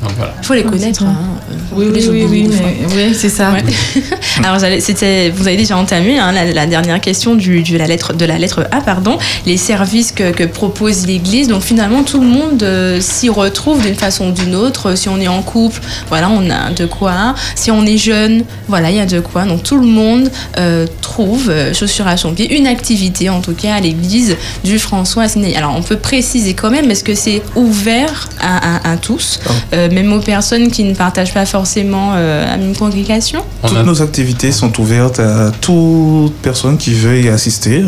Voilà. 0.02 0.34
Il 0.40 0.46
faut 0.46 0.54
les 0.54 0.64
Ah, 0.66 0.70
connaître. 0.70 1.02
hein, 1.02 1.16
euh, 1.50 1.54
Oui, 1.76 1.86
oui, 1.92 2.08
oui, 2.10 2.26
oui, 2.30 2.50
oui, 2.96 3.14
c'est 3.14 3.28
ça. 3.28 3.52
Ouais. 3.52 3.62
Alors, 4.44 4.58
c'était, 4.80 5.30
vous 5.30 5.46
avez 5.46 5.56
déjà 5.58 5.76
entamé 5.76 6.18
hein, 6.18 6.32
la, 6.32 6.46
la 6.52 6.66
dernière 6.66 7.00
question 7.00 7.34
du, 7.34 7.62
du- 7.62 7.76
la 7.76 7.86
lettre, 7.86 8.14
de 8.14 8.24
la 8.24 8.38
lettre 8.38 8.66
A, 8.72 8.80
pardon, 8.80 9.18
les 9.46 9.56
services 9.58 10.12
que, 10.12 10.30
que 10.32 10.44
propose 10.44 11.06
l'Église. 11.06 11.48
Donc, 11.48 11.62
finalement, 11.62 12.02
tout 12.02 12.20
le 12.20 12.26
monde 12.26 12.62
euh, 12.62 13.00
s'y 13.00 13.28
retrouve 13.28 13.82
d'une 13.82 13.94
façon 13.94 14.28
ou 14.28 14.32
d'une 14.32 14.54
autre. 14.54 14.94
Si 14.96 15.08
on 15.08 15.20
est 15.20 15.28
en 15.28 15.42
couple, 15.42 15.80
voilà, 16.08 16.30
on 16.30 16.48
a 16.50 16.70
de 16.70 16.86
quoi. 16.86 17.34
Si 17.54 17.70
on 17.70 17.84
est 17.84 17.98
jeune, 17.98 18.44
voilà, 18.68 18.90
il 18.90 18.96
y 18.96 19.00
a 19.00 19.06
de 19.06 19.20
quoi. 19.20 19.44
Donc, 19.44 19.62
tout 19.62 19.78
le 19.78 19.86
monde 19.86 20.30
euh, 20.58 20.86
trouve, 21.02 21.50
euh, 21.50 21.74
chaussure 21.74 22.06
à 22.08 22.16
son 22.16 22.32
pied, 22.32 22.56
une 22.56 22.66
activité, 22.66 23.28
en 23.28 23.40
tout 23.40 23.54
cas, 23.54 23.74
à 23.74 23.80
l'Église 23.80 24.36
du 24.64 24.78
François 24.78 25.24
Asselineau. 25.24 25.56
Alors, 25.58 25.74
on 25.76 25.82
peut 25.82 25.96
préciser 25.96 26.54
quand 26.54 26.70
même, 26.70 26.90
est-ce 26.90 27.04
que 27.04 27.14
c'est 27.14 27.42
ouvert 27.54 28.28
à, 28.40 28.76
à- 28.88 28.92
à 28.92 28.96
tous, 28.96 29.40
Ah. 29.46 29.88
Euh, 29.90 29.94
même 29.94 30.12
aux 30.12 30.20
personnes 30.20 30.70
qui 30.70 30.84
ne 30.84 30.94
partagent 30.94 31.34
pas 31.34 31.46
forcément 31.46 32.12
euh, 32.14 32.54
à 32.54 32.56
une 32.56 32.74
congrégation 32.76 33.40
On 33.62 33.68
Toutes 33.68 33.78
a- 33.78 33.82
nos 33.82 34.02
activités 34.02 34.52
sont 34.52 34.78
ouvertes 34.80 35.18
à 35.20 35.50
toute 35.60 36.34
personne 36.42 36.76
qui 36.78 36.94
veut 36.94 37.20
y 37.20 37.28
assister. 37.28 37.82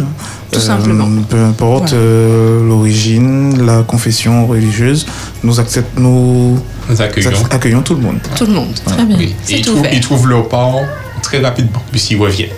Tout 0.50 0.60
simplement. 0.60 1.08
Peu 1.30 1.38
importe 1.42 1.92
euh, 1.94 2.62
l'origine, 2.66 3.64
la 3.64 3.82
confession 3.82 4.46
religieuse, 4.46 5.06
nous, 5.42 5.58
accept- 5.58 5.98
nous 5.98 6.58
nous 6.90 7.00
accueillons. 7.02 7.30
acc- 7.30 7.54
accueillons 7.54 7.80
tout 7.82 7.94
le 7.94 8.02
monde. 8.02 8.18
Tout 8.36 8.44
le 8.46 8.52
monde. 8.52 8.74
Très 8.84 9.04
bien. 9.04 9.16
Oui. 9.18 9.34
Et 9.48 9.56
ils 9.58 9.62
trouvent, 9.64 9.78
ouvert. 9.80 9.94
ils 9.94 10.00
trouvent 10.00 10.28
leur 10.28 10.48
part 10.48 10.74
très 11.22 11.38
rapidement, 11.40 11.82
puisqu'ils 11.90 12.18
reviennent. 12.18 12.50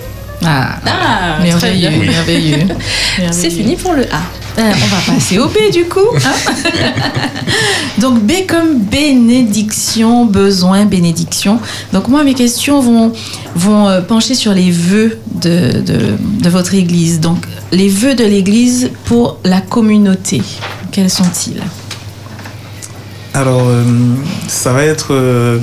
Ah, 0.43 0.77
Ah, 0.87 1.37
très 1.39 1.45
merveilleux, 1.45 1.89
bien. 1.91 1.99
merveilleux. 2.13 2.67
C'est 3.31 3.51
fini 3.51 3.77
pour 3.77 3.93
le 3.93 4.03
A. 4.05 4.21
Euh, 4.57 4.63
on 4.73 4.87
va 4.87 5.15
passer 5.15 5.39
au 5.39 5.49
B 5.49 5.57
du 5.73 5.85
coup. 5.87 5.99
hein. 6.15 6.53
Donc 8.01 8.21
B 8.23 8.33
comme 8.49 8.79
bénédiction, 8.79 10.27
besoin, 10.27 10.85
bénédiction. 10.85 11.59
Donc 11.93 12.09
moi 12.09 12.23
mes 12.25 12.35
questions 12.35 12.81
vont, 12.81 13.13
vont 13.57 13.89
euh, 13.89 14.01
pencher 14.01 14.35
sur 14.35 14.53
les 14.53 14.71
vœux 14.71 15.19
de, 15.35 15.81
de, 15.81 15.99
de 16.43 16.49
votre 16.49 16.75
Église. 16.75 17.21
Donc 17.21 17.39
les 17.73 17.89
vœux 17.89 18.15
de 18.15 18.25
l'Église 18.25 18.91
pour 19.07 19.39
la 19.45 19.61
communauté. 19.61 20.41
Quels 20.93 21.11
sont-ils? 21.11 21.61
Alors, 23.33 23.63
euh, 23.67 23.83
ça 24.47 24.73
va 24.73 24.85
être. 24.85 25.09
euh, 25.13 25.59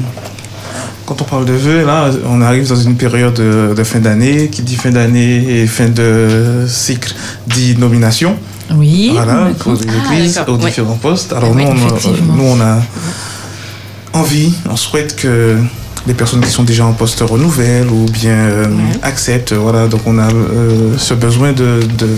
quand 1.05 1.22
on 1.22 1.25
parle 1.25 1.46
de 1.46 1.53
vœux, 1.53 1.86
là, 1.86 2.10
on 2.27 2.41
arrive 2.41 2.67
dans 2.67 2.75
une 2.75 2.96
période 2.96 3.34
de, 3.34 3.74
de 3.75 3.84
fin 3.84 4.00
d'année. 4.00 4.50
Qui 4.50 4.62
dit 4.62 4.75
fin 4.75 4.91
d'année 4.91 5.62
et 5.62 5.67
fin 5.67 5.89
de 5.89 6.65
cycle 6.67 7.13
dit 7.48 7.75
nomination. 7.77 8.38
Oui. 8.74 9.12
Voilà, 9.13 9.50
pour 9.60 9.74
les 9.74 9.81
églises, 9.84 10.41
aux 10.48 10.55
ouais. 10.55 10.65
différents 10.65 10.96
postes. 10.96 11.34
Alors, 11.34 11.51
Oui, 11.53 11.65
nous, 11.65 11.72
on 11.72 12.36
nous, 12.36 12.43
on 12.43 12.62
a 12.62 12.79
envie, 14.13 14.53
on 14.70 14.75
souhaite 14.75 15.15
que 15.15 15.58
les 16.08 16.13
personnes 16.15 16.41
qui 16.41 16.50
sont 16.50 16.63
déjà 16.63 16.86
en 16.86 16.93
poste 16.93 17.22
renouvellent 17.22 17.89
ou 17.89 18.05
bien 18.12 18.34
euh, 18.34 18.65
acceptent. 19.03 19.53
Voilà, 19.53 19.88
donc 19.88 20.01
on 20.08 20.17
a 20.17 20.31
euh, 20.31 20.98
ce 20.98 21.13
besoin 21.13 21.51
de, 21.53 21.79
de, 21.98 22.10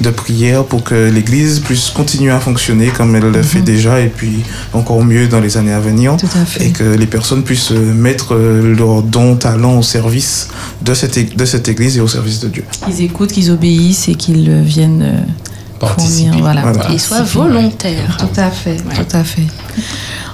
de, 0.00 0.10
prière 0.10 0.64
pour 0.64 0.84
que 0.84 1.10
l'Église 1.10 1.58
puisse 1.60 1.90
continuer 1.90 2.30
à 2.30 2.38
fonctionner 2.38 2.88
comme 2.88 3.16
elle 3.16 3.30
le 3.30 3.42
fait 3.42 3.58
Mhm. 3.58 3.64
déjà 3.64 4.00
et 4.00 4.08
puis 4.08 4.42
encore 4.72 5.02
mieux 5.04 5.26
dans 5.28 5.40
les 5.40 5.56
années 5.56 5.72
à 5.72 5.80
venir. 5.80 6.16
Tout 6.16 6.26
à 6.40 6.44
fait. 6.44 6.66
Et 6.66 6.70
que 6.70 6.84
les 6.84 7.06
personnes 7.06 7.42
puissent 7.42 7.72
euh, 7.72 7.92
mettre 7.92 8.34
euh, 8.34 8.74
leurs 8.76 9.02
dons, 9.02 9.36
talents 9.36 9.78
au 9.78 9.82
service 9.82 10.48
de 10.82 10.94
cette, 10.94 11.36
de 11.36 11.44
cette 11.44 11.66
Église 11.68 11.96
et 11.98 12.00
au 12.00 12.08
service 12.08 12.38
de 12.40 12.48
Dieu. 12.48 12.64
Qu'ils 12.86 13.02
écoutent, 13.02 13.32
qu'ils 13.32 13.50
obéissent 13.50 14.08
et 14.08 14.14
qu'ils 14.14 14.50
viennent 14.62 15.02
euh, 15.02 15.86
fournir, 15.86 16.34
Voilà. 16.38 16.62
Voilà. 16.62 16.84
Qu'ils 16.86 17.00
soient 17.00 17.22
volontaires. 17.22 18.16
Tout 18.18 18.40
à 18.40 18.50
fait, 18.50 18.76
Ouais. 18.88 19.04
tout 19.04 19.16
à 19.16 19.24
fait. 19.24 19.42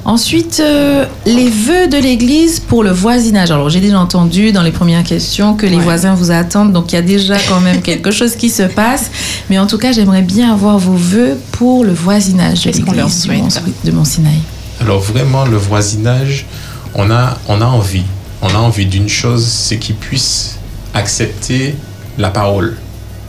Ensuite, 0.04 0.60
euh, 0.64 1.04
les 1.26 1.50
vœux 1.50 1.86
de 1.88 1.98
l'Église 1.98 2.58
pour 2.58 2.82
le 2.82 2.90
voisinage. 2.90 3.50
Alors, 3.50 3.68
j'ai 3.68 3.80
déjà 3.80 4.00
entendu 4.00 4.50
dans 4.50 4.62
les 4.62 4.70
premières 4.70 5.04
questions 5.04 5.54
que 5.54 5.66
les 5.66 5.76
Ouais. 5.76 5.82
voisins 5.82 6.14
vous 6.14 6.30
attendent, 6.30 6.72
donc 6.72 6.92
il 6.92 6.94
y 6.94 6.98
a 6.98 7.02
déjà 7.02 7.36
quand 7.48 7.60
même 7.60 7.82
quelque 7.82 8.10
chose 8.10 8.34
qui 8.34 8.48
se 8.48 8.62
passe. 8.62 9.10
Mais 9.50 9.58
en 9.58 9.66
tout 9.66 9.76
cas, 9.78 9.92
j'aimerais 9.92 10.22
bien 10.22 10.52
avoir 10.52 10.78
vos 10.78 10.94
vœux 10.96 11.38
pour 11.52 11.84
le 11.84 11.92
voisinage 11.92 12.60
de 12.60 12.64
Qu'est-ce 12.64 12.80
qu'on 12.80 12.92
leur 12.92 13.08
l'Église 13.08 13.26
Mont- 13.28 13.72
de 13.84 13.90
Mont-Sinaï. 13.90 14.38
Alors 14.80 15.00
vraiment, 15.00 15.44
le 15.44 15.58
voisinage, 15.58 16.46
on 16.94 17.10
a, 17.10 17.38
on 17.48 17.60
a 17.60 17.66
envie. 17.66 18.04
On 18.42 18.48
a 18.48 18.58
envie 18.58 18.86
d'une 18.86 19.08
chose, 19.10 19.44
c'est 19.46 19.76
qu'ils 19.76 19.96
puissent 19.96 20.56
accepter 20.94 21.74
la 22.16 22.30
parole. 22.30 22.78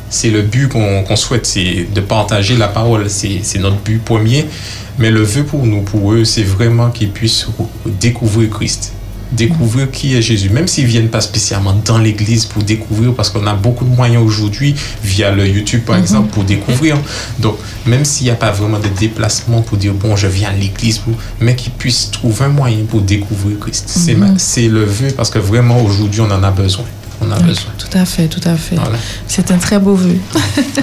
C'est 0.10 0.30
le 0.30 0.42
but 0.42 0.68
qu'on 0.70 1.16
souhaite, 1.16 1.46
c'est 1.46 1.88
de 1.94 2.02
partager 2.02 2.58
la 2.58 2.68
parole. 2.70 3.10
C'est 3.10 3.60
notre 3.60 3.78
but 3.78 4.02
premier. 4.04 4.46
Mais 5.02 5.10
le 5.10 5.24
vœu 5.24 5.44
pour 5.44 5.66
nous, 5.66 5.82
pour 5.82 6.14
eux, 6.14 6.26
c'est 6.26 6.44
vraiment 6.44 6.92
qu'ils 6.92 7.10
puissent 7.10 7.48
découvrir 8.00 8.52
Christ. 8.52 8.94
Découvrir 9.32 9.90
qui 9.90 10.14
est 10.16 10.22
Jésus. 10.22 10.52
Même 10.52 10.68
s'ils 10.68 10.86
viennent 10.86 11.10
pas 11.10 11.22
spécialement 11.22 11.74
dans 11.84 11.98
l'église 11.98 12.46
pour 12.46 12.62
découvrir, 12.62 13.16
parce 13.16 13.32
qu'on 13.32 13.48
a 13.48 13.56
beaucoup 13.56 13.84
de 13.84 13.90
moyens 13.90 14.24
aujourd'hui, 14.24 14.76
via 15.04 15.32
le 15.32 15.48
YouTube 15.48 15.82
par 15.88 15.98
exemple, 15.98 16.30
pour 16.30 16.44
découvrir. 16.44 16.98
Donc, 17.40 17.58
même 17.88 18.06
s'il 18.06 18.26
n'y 18.26 18.32
a 18.32 18.36
pas 18.36 18.52
vraiment 18.52 18.78
de 18.78 18.90
déplacement 18.90 19.64
pour 19.64 19.80
dire, 19.80 19.94
bon, 19.96 20.16
je 20.16 20.28
viens 20.28 20.50
à 20.50 20.54
l'église, 20.54 21.02
mais 21.40 21.56
qu'ils 21.56 21.72
puissent 21.72 22.12
trouver 22.12 22.46
un 22.46 22.50
moyen 22.50 22.86
pour 22.88 23.02
découvrir 23.02 23.58
Christ. 23.60 23.86
C'est 23.88 24.16
C'est 24.38 24.68
le 24.68 24.84
vœu 24.84 25.08
parce 25.18 25.32
que 25.32 25.40
vraiment 25.40 25.82
aujourd'hui, 25.82 26.22
on 26.22 26.30
en 26.30 26.44
a 26.44 26.52
besoin. 26.52 26.86
On 27.22 27.32
a 27.32 27.38
Oui, 27.38 27.44
besoin. 27.44 27.72
Tout 27.78 27.98
à 27.98 28.06
fait, 28.06 28.28
tout 28.28 28.42
à 28.44 28.56
fait. 28.56 28.76
Voilà. 28.76 28.98
C'est 29.28 29.52
un 29.52 29.58
très 29.58 29.80
beau 29.80 29.96
vœu. 29.96 30.18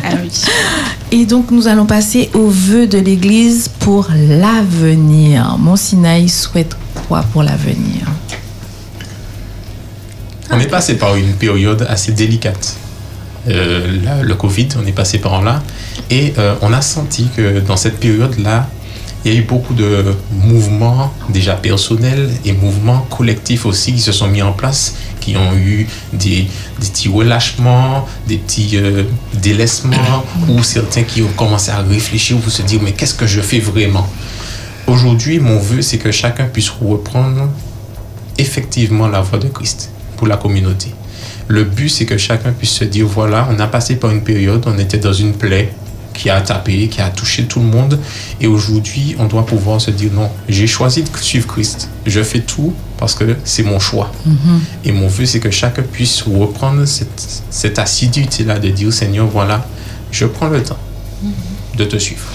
Ah 0.05 0.15
oui. 0.23 0.31
Et 1.11 1.27
donc, 1.27 1.51
nous 1.51 1.67
allons 1.69 1.87
passer 1.87 2.31
aux 2.35 2.49
vœux 2.49 2.87
de 2.87 2.99
l'Église 2.99 3.69
pour 3.81 4.09
l'avenir. 4.15 5.57
Mont-Sinaï 5.59 6.29
souhaite 6.29 6.77
quoi 7.09 7.23
pour 7.33 7.43
l'avenir? 7.43 8.07
On 10.51 10.61
est 10.61 10.67
passé 10.69 10.97
par 10.97 11.17
une 11.17 11.33
période 11.35 11.87
assez 11.89 12.13
délicate. 12.13 12.77
Euh, 13.49 14.03
là, 14.03 14.23
le 14.23 14.35
Covid, 14.35 14.69
on 14.83 14.87
est 14.87 14.93
passé 14.93 15.19
par 15.19 15.43
là. 15.43 15.63
Et 16.11 16.35
euh, 16.39 16.55
on 16.63 16.73
a 16.73 16.83
senti 16.83 17.29
que 17.37 17.61
dans 17.61 17.77
cette 17.77 17.99
période-là, 17.99 18.69
il 19.25 19.33
y 19.33 19.37
a 19.37 19.39
eu 19.41 19.43
beaucoup 19.43 19.75
de 19.75 20.15
mouvements 20.31 21.13
déjà 21.29 21.55
personnels 21.55 22.31
et 22.45 22.53
mouvements 22.53 23.07
collectifs 23.11 23.67
aussi 23.67 23.93
qui 23.93 24.01
se 24.01 24.13
sont 24.13 24.29
mis 24.29 24.43
en 24.43 24.53
place, 24.53 24.95
qui 25.29 25.37
ont 25.37 25.55
eu 25.55 25.87
des, 26.13 26.47
petits 26.81 27.09
relâchements, 27.09 28.07
des 28.27 28.39
petits 28.39 28.71
euh, 28.75 29.05
délaissements, 29.35 30.25
ou 30.49 30.63
certains 30.63 31.03
qui 31.03 31.23
ont 31.23 31.33
commencé 31.37 31.71
à 31.71 31.81
réfléchir 31.83 32.39
pour 32.39 32.51
se 32.51 32.63
dire, 32.63 32.81
mais 32.83 32.93
qu'est-ce 32.93 33.15
que 33.15 33.27
je 33.27 33.41
fais 33.41 33.61
vraiment? 33.61 34.09
Aujourd'hui, 34.87 35.39
mon 35.39 35.59
vœu, 35.59 35.83
c'est 35.83 35.99
que 35.99 36.11
chacun 36.11 36.47
puisse 36.47 36.71
reprendre 36.71 37.49
effectivement 38.39 39.07
la 39.07 39.21
voix 39.21 39.39
de 39.39 39.49
Christ 39.49 39.91
pour 40.17 40.27
la 40.27 40.39
communauté. 40.39 40.95
Le 41.47 41.65
but, 41.65 41.91
c'est 41.91 42.07
que 42.07 42.17
chacun 42.17 42.53
puisse 42.53 42.73
se 42.73 42.85
dire, 42.85 43.07
voilà, 43.07 43.49
on 43.51 43.59
a 43.59 43.67
passé 43.67 43.97
par 43.97 44.11
une 44.11 44.23
période, 44.23 44.65
on 44.67 44.79
était 44.79 44.99
dans 44.99 45.13
une 45.13 45.35
plaie 45.35 45.73
qui 46.19 46.29
a 46.31 46.41
tapé, 46.41 46.89
qui 46.89 47.01
a 47.01 47.11
touché 47.11 47.45
tout 47.45 47.61
le 47.61 47.67
monde, 47.67 47.99
et 48.41 48.47
aujourd'hui, 48.47 49.15
on 49.19 49.27
doit 49.27 49.47
pouvoir 49.47 49.81
se 49.81 49.91
dire, 49.91 50.11
non, 50.13 50.29
j'ai 50.49 50.67
choisi 50.67 51.03
de 51.03 51.09
suivre 51.17 51.47
Christ. 51.47 51.89
Je 52.07 52.23
fais 52.23 52.41
tout 52.41 52.75
parce 52.99 53.15
que 53.15 53.37
c'est 53.45 53.63
mon 53.63 53.79
choix. 53.79 54.11
Et 54.85 54.93
mon 54.93 55.07
vœu, 55.07 55.25
c'est 55.25 55.41
que 55.41 55.51
chacun 55.51 55.83
puisse 55.83 56.23
reprendre 56.23 56.85
cette, 56.85 57.43
cette 57.51 57.79
assiduité-là 57.79 58.59
de 58.59 58.71
dire, 58.71 58.93
Seigneur, 58.93 59.27
voilà, 59.27 59.67
je 60.11 60.27
prends 60.27 60.49
le 60.49 60.63
temps 60.63 60.79
de 61.77 61.85
te 61.85 61.97
suivre. 61.97 62.27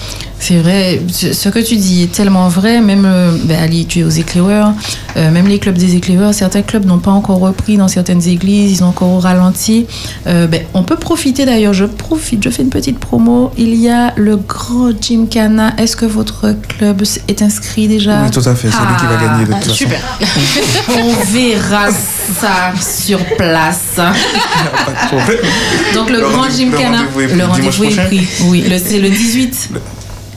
C'est 0.46 0.58
vrai, 0.58 1.00
ce 1.10 1.48
que 1.48 1.58
tu 1.58 1.76
dis 1.76 2.02
est 2.02 2.12
tellement 2.12 2.48
vrai. 2.48 2.82
Même, 2.82 3.06
euh, 3.06 3.34
ben, 3.44 3.62
Ali, 3.62 3.86
tu 3.86 4.00
es 4.00 4.04
aux 4.04 4.10
éclaireurs, 4.10 4.74
euh, 5.16 5.30
même 5.30 5.46
les 5.48 5.58
clubs 5.58 5.78
des 5.78 5.96
éclaireurs, 5.96 6.34
certains 6.34 6.60
clubs 6.60 6.84
n'ont 6.84 6.98
pas 6.98 7.12
encore 7.12 7.38
repris 7.38 7.78
dans 7.78 7.88
certaines 7.88 8.28
églises, 8.28 8.70
ils 8.70 8.84
ont 8.84 8.88
encore 8.88 9.08
au 9.08 9.20
ralenti. 9.20 9.86
Euh, 10.26 10.46
ben, 10.46 10.60
on 10.74 10.82
peut 10.82 10.96
profiter 10.96 11.46
d'ailleurs, 11.46 11.72
je 11.72 11.86
profite, 11.86 12.44
je 12.44 12.50
fais 12.50 12.60
une 12.60 12.68
petite 12.68 12.98
promo. 12.98 13.52
Il 13.56 13.74
y 13.74 13.88
a 13.88 14.12
le 14.16 14.36
grand 14.36 14.90
Gymkhana. 15.00 15.72
Est-ce 15.78 15.96
que 15.96 16.04
votre 16.04 16.54
club 16.68 17.02
est 17.26 17.40
inscrit 17.40 17.88
déjà? 17.88 18.24
Oui, 18.24 18.30
tout 18.30 18.46
à 18.46 18.54
fait, 18.54 18.68
c'est 18.70 18.76
lui 18.86 18.96
qui 19.00 19.06
va 19.06 19.18
Ah, 19.18 19.26
gagner 19.26 19.46
de 19.46 19.52
toute 19.54 19.62
façon. 19.62 19.74
Super. 19.74 20.00
On 20.90 21.24
verra 21.32 21.88
ça 21.90 22.74
sur 22.78 23.24
place. 23.38 23.96
Donc 25.94 26.10
le, 26.10 26.20
Le 26.20 26.28
grand 26.28 26.50
Gymkhana, 26.50 27.04
le 27.16 27.44
rendez-vous 27.44 27.84
est 27.84 28.06
pris. 28.08 28.26
Oui, 28.42 28.62
c'est 28.84 28.98
le 28.98 29.08
18. 29.08 29.70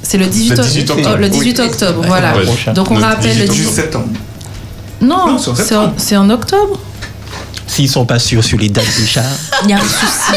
C'est 0.09 0.17
le 0.17 0.25
18, 0.27 0.55
Le 0.57 0.63
18 0.63 0.89
octobre. 0.91 1.09
oh, 1.15 1.17
le 1.19 1.29
18 1.29 1.59
octobre, 1.59 2.01
voilà. 2.07 2.37
Ouais. 2.37 2.73
Donc 2.73 2.89
on 2.91 2.97
Le 2.97 3.03
rappelle 3.03 3.37
le 3.39 3.45
18 3.45 3.49
18 3.49 3.61
18 3.63 3.75
septembre. 3.75 4.07
Non, 5.01 5.27
Non, 5.33 5.37
c'est 5.97 6.15
en 6.15 6.29
octobre. 6.29 6.79
S'ils 7.67 7.89
sont 7.89 8.05
pas 8.05 8.17
sûrs 8.17 8.41
sur 8.43 8.57
les 8.57 8.69
dates 8.69 8.85
déjà, 8.97 9.21
Il 9.65 9.69
y 9.69 9.73
a 9.73 9.77
un 9.77 9.81
souci. 9.81 10.31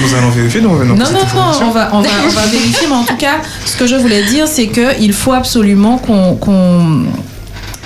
Nous 0.00 0.14
allons 0.14 0.30
vérifier, 0.30 0.60
nous 0.60 0.70
revenons 0.72 0.94
Non, 0.94 1.06
non, 1.06 1.18
non, 1.34 1.66
on 1.66 1.70
va, 1.72 1.90
on, 1.92 2.00
va, 2.00 2.08
on 2.24 2.28
va 2.30 2.46
vérifier, 2.46 2.86
mais 2.88 2.94
en 2.94 3.02
tout 3.04 3.16
cas, 3.16 3.38
ce 3.66 3.76
que 3.76 3.86
je 3.88 3.96
voulais 3.96 4.24
dire, 4.26 4.46
c'est 4.46 4.68
qu'il 4.68 5.12
faut 5.12 5.32
absolument 5.32 5.98
qu'on 5.98 6.36
qu'on 6.36 7.06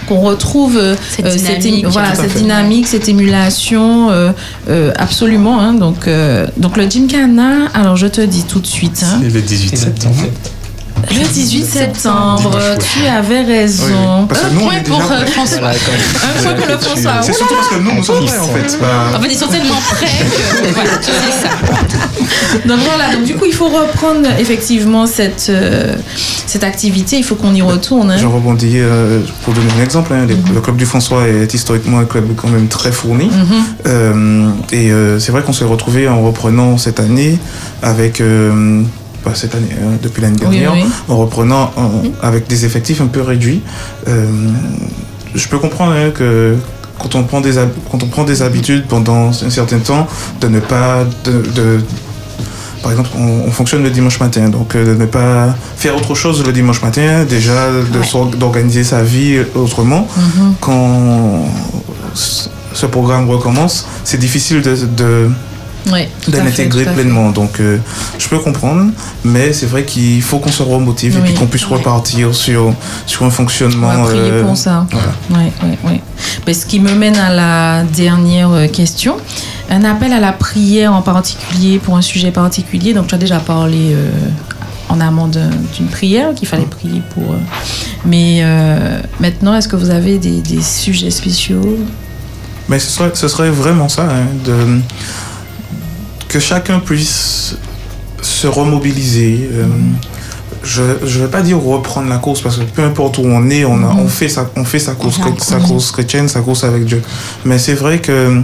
qu'on 0.08 0.20
retrouve 0.20 0.76
euh, 0.76 0.94
Cette 1.14 1.26
euh, 1.26 1.30
cette, 1.30 1.58
dynamique. 1.60 1.84
ému- 1.86 1.88
voilà, 1.90 2.14
cette 2.14 2.34
dynamique, 2.36 2.86
cette 2.86 3.08
émulation, 3.08 4.10
euh, 4.10 4.32
euh, 4.68 4.92
absolument. 4.96 5.60
hein. 5.60 5.74
donc, 5.74 6.08
euh, 6.08 6.46
donc 6.56 6.76
le 6.76 6.88
Gymkhana, 6.88 7.66
alors 7.74 7.96
je 7.96 8.06
te 8.06 8.20
dis 8.20 8.44
tout 8.44 8.60
de 8.60 8.66
suite, 8.66 9.04
hein, 9.04 9.20
C'est 9.22 9.30
le 9.32 9.40
18 9.42 9.76
septembre. 9.76 10.16
Le 11.10 11.26
18 11.26 11.64
septembre, 11.64 12.58
tu 12.78 13.06
avais 13.06 13.42
raison. 13.42 14.20
oui. 14.22 14.26
Parce 14.28 14.40
que 14.42 14.46
Un 14.46 14.50
nous, 14.50 14.60
on 14.60 14.64
point 14.64 14.74
est 14.76 14.82
pour 14.88 14.98
déjà 15.00 15.14
euh. 15.14 15.26
François. 15.26 15.58
voilà, 15.58 15.74
Un 15.74 16.42
point 16.42 16.52
pour 16.54 16.66
le 16.66 16.78
François. 16.78 17.12
C'est 17.22 17.32
surtout 17.32 17.54
parce 17.54 17.68
que 17.68 17.76
nous, 17.76 17.94
nous 17.94 18.02
sommes 18.04 18.24
prêts 18.24 18.38
en 18.38 18.44
fait. 18.48 18.78
En 19.16 19.20
fait, 19.20 19.28
ils 19.30 19.36
sont 19.38 19.46
tellement 19.48 19.80
prêts 19.90 20.06
que 20.06 20.68
voilà, 20.74 20.90
tu 20.98 21.06
sais 21.06 21.46
ça. 21.48 21.48
Donc 22.66 22.78
voilà, 22.80 23.14
donc 23.14 23.24
du 23.24 23.34
coup, 23.36 23.44
il 23.46 23.54
faut 23.54 23.68
reprendre 23.68 24.28
effectivement 24.38 25.06
cette, 25.06 25.46
euh, 25.50 25.94
cette 26.46 26.64
activité, 26.64 27.16
il 27.16 27.24
faut 27.24 27.34
qu'on 27.36 27.54
y 27.54 27.62
retourne. 27.62 28.10
hein. 28.10 28.16
Je 28.18 28.26
rebondis 28.26 28.74
euh, 28.78 29.20
pour 29.44 29.54
donner 29.54 29.68
un 29.78 29.82
exemple. 29.84 30.12
hein, 30.12 30.26
les- 30.26 30.36
Le 30.54 30.60
club 30.60 30.76
du 30.76 30.86
François 30.86 31.26
est 31.28 31.52
historiquement 31.54 31.98
un 31.98 32.04
club 32.04 32.28
quand 32.36 32.48
même 32.48 32.68
très 32.68 32.92
fourni. 32.92 33.26
Mhm. 33.26 33.62
Euh, 33.86 34.48
et 34.72 34.90
euh, 34.92 35.18
c'est 35.18 35.32
vrai 35.32 35.42
qu'on 35.42 35.52
s'est 35.52 35.64
retrouvé 35.64 36.08
en 36.08 36.22
reprenant 36.22 36.78
cette 36.78 37.00
année 37.00 37.38
avec. 37.82 38.22
Pas 39.28 39.34
cette 39.34 39.54
année, 39.54 39.68
hein, 39.72 39.98
depuis 40.02 40.22
l'année 40.22 40.36
dernière, 40.38 40.72
oui. 40.72 40.84
en 41.08 41.16
reprenant 41.16 41.70
en- 41.76 42.02
avec 42.26 42.46
des 42.46 42.64
effectifs 42.64 43.00
un 43.00 43.06
peu 43.06 43.22
réduits. 43.22 43.62
Euh, 44.08 44.26
je 45.34 45.48
peux 45.48 45.58
comprendre 45.58 45.92
hein, 45.92 46.10
que 46.14 46.56
quand 46.98 47.14
on, 47.14 47.22
prend 47.24 47.40
des, 47.40 47.52
quand 47.90 48.02
on 48.02 48.06
prend 48.08 48.24
des 48.24 48.42
habitudes 48.42 48.86
pendant 48.86 49.28
un 49.28 49.50
certain 49.50 49.78
temps, 49.78 50.06
de 50.40 50.48
ne 50.48 50.60
pas. 50.60 51.04
De, 51.24 51.32
de- 51.54 51.80
par 52.82 52.92
exemple, 52.92 53.10
on, 53.18 53.42
on 53.48 53.50
fonctionne 53.50 53.82
le 53.82 53.90
dimanche 53.90 54.20
matin, 54.20 54.48
donc 54.48 54.74
euh, 54.76 54.94
de 54.94 54.98
ne 54.98 55.04
pas 55.06 55.54
faire 55.76 55.96
autre 55.96 56.14
chose 56.14 56.44
le 56.46 56.52
dimanche 56.52 56.80
matin, 56.80 57.24
déjà 57.28 57.70
Ouais. 57.70 58.30
d'organiser 58.38 58.84
sa 58.84 59.02
vie 59.02 59.38
autrement. 59.54 60.06
Mhm. 60.16 60.54
Quand 60.60 61.44
ce 62.14 62.48
ce 62.74 62.86
programme 62.86 63.28
recommence, 63.28 63.86
c'est 64.04 64.18
difficile 64.20 64.62
de, 64.62 64.76
de, 64.76 65.28
Ouais, 65.90 66.08
tout 66.22 66.30
de 66.30 66.36
à 66.36 66.40
fait, 66.40 66.44
l'intégrer 66.46 66.82
tout 66.84 66.90
à 66.90 66.92
fait. 66.92 67.00
pleinement. 67.02 67.30
Donc, 67.30 67.60
euh, 67.60 67.78
je 68.18 68.28
peux 68.28 68.38
comprendre, 68.38 68.90
mais 69.24 69.52
c'est 69.52 69.66
vrai 69.66 69.84
qu'il 69.84 70.20
faut 70.20 70.38
qu'on 70.38 70.50
se 70.52 70.62
remotive 70.62 71.14
et 71.16 71.20
Oui. 71.20 71.24
puis 71.26 71.34
qu'on 71.34 71.46
puisse 71.46 71.64
repartir 71.64 72.34
sur, 72.34 72.74
sur 73.06 73.22
un 73.24 73.28
On 73.28 73.30
fonctionnement. 73.30 73.88
va 73.88 74.04
prier 74.04 74.20
euh, 74.24 74.44
pour 74.44 74.56
ça. 74.56 74.86
voilà. 74.90 75.50
Ben, 76.44 76.54
ce 76.54 76.66
qui 76.66 76.80
me 76.80 76.92
mène 76.94 77.16
à 77.16 77.32
la 77.32 77.84
dernière 77.84 78.50
euh, 78.50 78.66
question. 78.66 79.16
Un 79.70 79.84
appel 79.84 80.12
à 80.12 80.20
la 80.20 80.32
prière 80.32 80.92
en 80.92 81.02
particulier 81.02 81.78
pour 81.78 81.96
un 81.96 82.02
sujet 82.02 82.30
particulier. 82.32 82.92
Donc, 82.92 83.06
tu 83.06 83.14
as 83.14 83.18
déjà 83.18 83.38
parlé 83.38 83.92
euh, 83.94 84.10
en 84.90 85.00
amont 85.00 85.28
d'une 85.28 85.86
prière 85.90 86.34
qu'il 86.34 86.48
fallait 86.48 86.64
prier 86.64 87.02
pour. 87.14 87.34
mais 88.06 88.42
maintenant, 89.20 89.54
est-ce 89.54 89.68
que 89.68 89.76
vous 89.76 89.90
avez 89.90 90.18
des, 90.18 90.40
des 90.40 90.62
sujets 90.62 91.10
spéciaux? 91.10 91.78
Mais 92.70 92.78
ce 92.78 92.90
serait, 92.90 93.10
ce 93.14 93.28
serait 93.28 93.50
vraiment 93.50 93.88
ça, 93.88 94.02
hein, 94.04 94.26
de, 94.44 94.80
que 96.28 96.38
chacun 96.40 96.80
puisse 96.80 97.56
se 98.20 98.46
remobiliser, 98.46 99.48
euh, 99.52 99.66
je 100.64 100.82
ne 100.82 101.22
vais 101.24 101.28
pas 101.28 101.40
dire 101.42 101.58
reprendre 101.60 102.08
la 102.08 102.18
course 102.18 102.40
parce 102.40 102.56
que 102.56 102.64
peu 102.64 102.82
importe 102.82 103.18
où 103.18 103.22
on 103.24 103.48
est, 103.48 103.64
on, 103.64 103.82
a, 103.82 103.94
on 103.94 104.08
fait 104.08 104.28
sa, 104.28 104.50
on 104.56 104.64
fait 104.64 104.78
sa 104.80 104.94
course, 104.94 105.18
Mhm. 105.18 105.38
sa 105.38 105.58
course 105.58 105.90
chrétienne, 105.92 106.28
sa 106.28 106.40
course 106.40 106.64
avec 106.64 106.84
Dieu. 106.84 107.00
Mais 107.44 107.58
c'est 107.58 107.74
vrai 107.74 108.00
que 108.00 108.42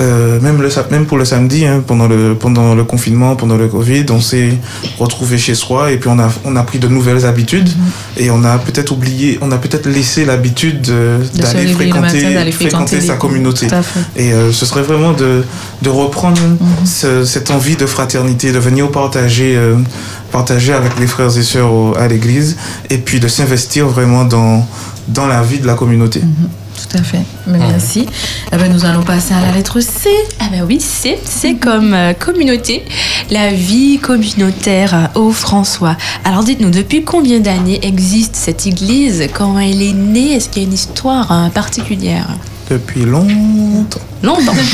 euh, 0.00 0.40
même, 0.40 0.60
le, 0.62 0.68
même 0.90 1.06
pour 1.06 1.18
le 1.18 1.24
samedi, 1.24 1.64
hein, 1.66 1.82
pendant, 1.86 2.06
le, 2.08 2.34
pendant 2.34 2.74
le 2.74 2.84
confinement, 2.84 3.36
pendant 3.36 3.56
le 3.56 3.68
Covid, 3.68 4.06
on 4.10 4.20
s'est 4.20 4.54
retrouvé 4.98 5.38
chez 5.38 5.54
soi 5.54 5.90
et 5.92 5.96
puis 5.98 6.08
on 6.08 6.18
a, 6.18 6.28
on 6.44 6.56
a 6.56 6.62
pris 6.62 6.78
de 6.78 6.88
nouvelles 6.88 7.24
habitudes 7.26 7.68
et 8.16 8.30
on 8.30 8.42
a 8.44 8.58
peut-être 8.58 8.92
oublié, 8.92 9.38
on 9.40 9.50
a 9.52 9.58
peut-être 9.58 9.86
laissé 9.88 10.24
l'habitude 10.24 10.88
d'aller 11.34 11.66
fréquenter, 11.74 12.00
matin, 12.24 12.34
fréquenter 12.52 12.96
fréquenter 12.96 12.96
sa 13.06 13.16
communauté. 13.16 13.66
Et 14.16 14.32
euh, 14.32 14.52
ce 14.52 14.66
serait 14.66 14.82
vraiment 14.82 15.12
de, 15.12 15.44
de 15.82 15.90
reprendre 15.90 16.40
ce- 16.84 17.24
cette 17.24 17.50
envie 17.50 17.76
de 17.76 17.86
fraternité, 17.86 18.52
de 18.52 18.58
venir 18.58 18.90
partager, 18.90 19.56
euh, 19.56 19.76
partager 20.32 20.72
avec 20.72 20.98
les 20.98 21.06
frères 21.06 21.36
et 21.36 21.42
sœurs 21.42 21.72
au- 21.72 21.94
à 21.96 22.08
l'église, 22.08 22.56
et 22.90 22.98
puis 22.98 23.20
de 23.20 23.28
s'investir 23.28 23.86
vraiment 23.88 24.24
dans, 24.24 24.66
dans 25.08 25.26
la 25.26 25.42
vie 25.42 25.58
de 25.58 25.66
la 25.66 25.74
communauté. 25.74 26.20
Tout 26.94 27.00
à 27.00 27.02
fait. 27.02 27.22
Mais 27.48 27.58
Merci. 27.58 28.06
Eh 28.52 28.56
ben, 28.56 28.72
nous 28.72 28.84
allons 28.84 29.02
passer 29.02 29.34
à 29.34 29.40
la 29.40 29.50
lettre 29.50 29.80
C. 29.80 30.08
Ah 30.38 30.44
bah 30.52 30.58
oui, 30.64 30.78
c'est 30.80 31.18
c'est 31.24 31.54
comme 31.54 31.92
euh, 31.92 32.12
communauté, 32.12 32.84
la 33.30 33.52
vie 33.52 33.98
communautaire 33.98 35.10
au 35.16 35.32
François. 35.32 35.96
Alors 36.24 36.44
dites-nous, 36.44 36.70
depuis 36.70 37.02
combien 37.02 37.40
d'années 37.40 37.80
existe 37.82 38.36
cette 38.36 38.64
église? 38.66 39.26
Quand 39.32 39.58
elle 39.58 39.82
est 39.82 39.92
née? 39.92 40.34
Est-ce 40.34 40.48
qu'il 40.48 40.62
y 40.62 40.66
a 40.66 40.68
une 40.68 40.74
histoire 40.74 41.32
hein, 41.32 41.50
particulière? 41.52 42.28
Depuis 42.70 43.04
longtemps. 43.04 44.00
Longtemps. 44.22 44.54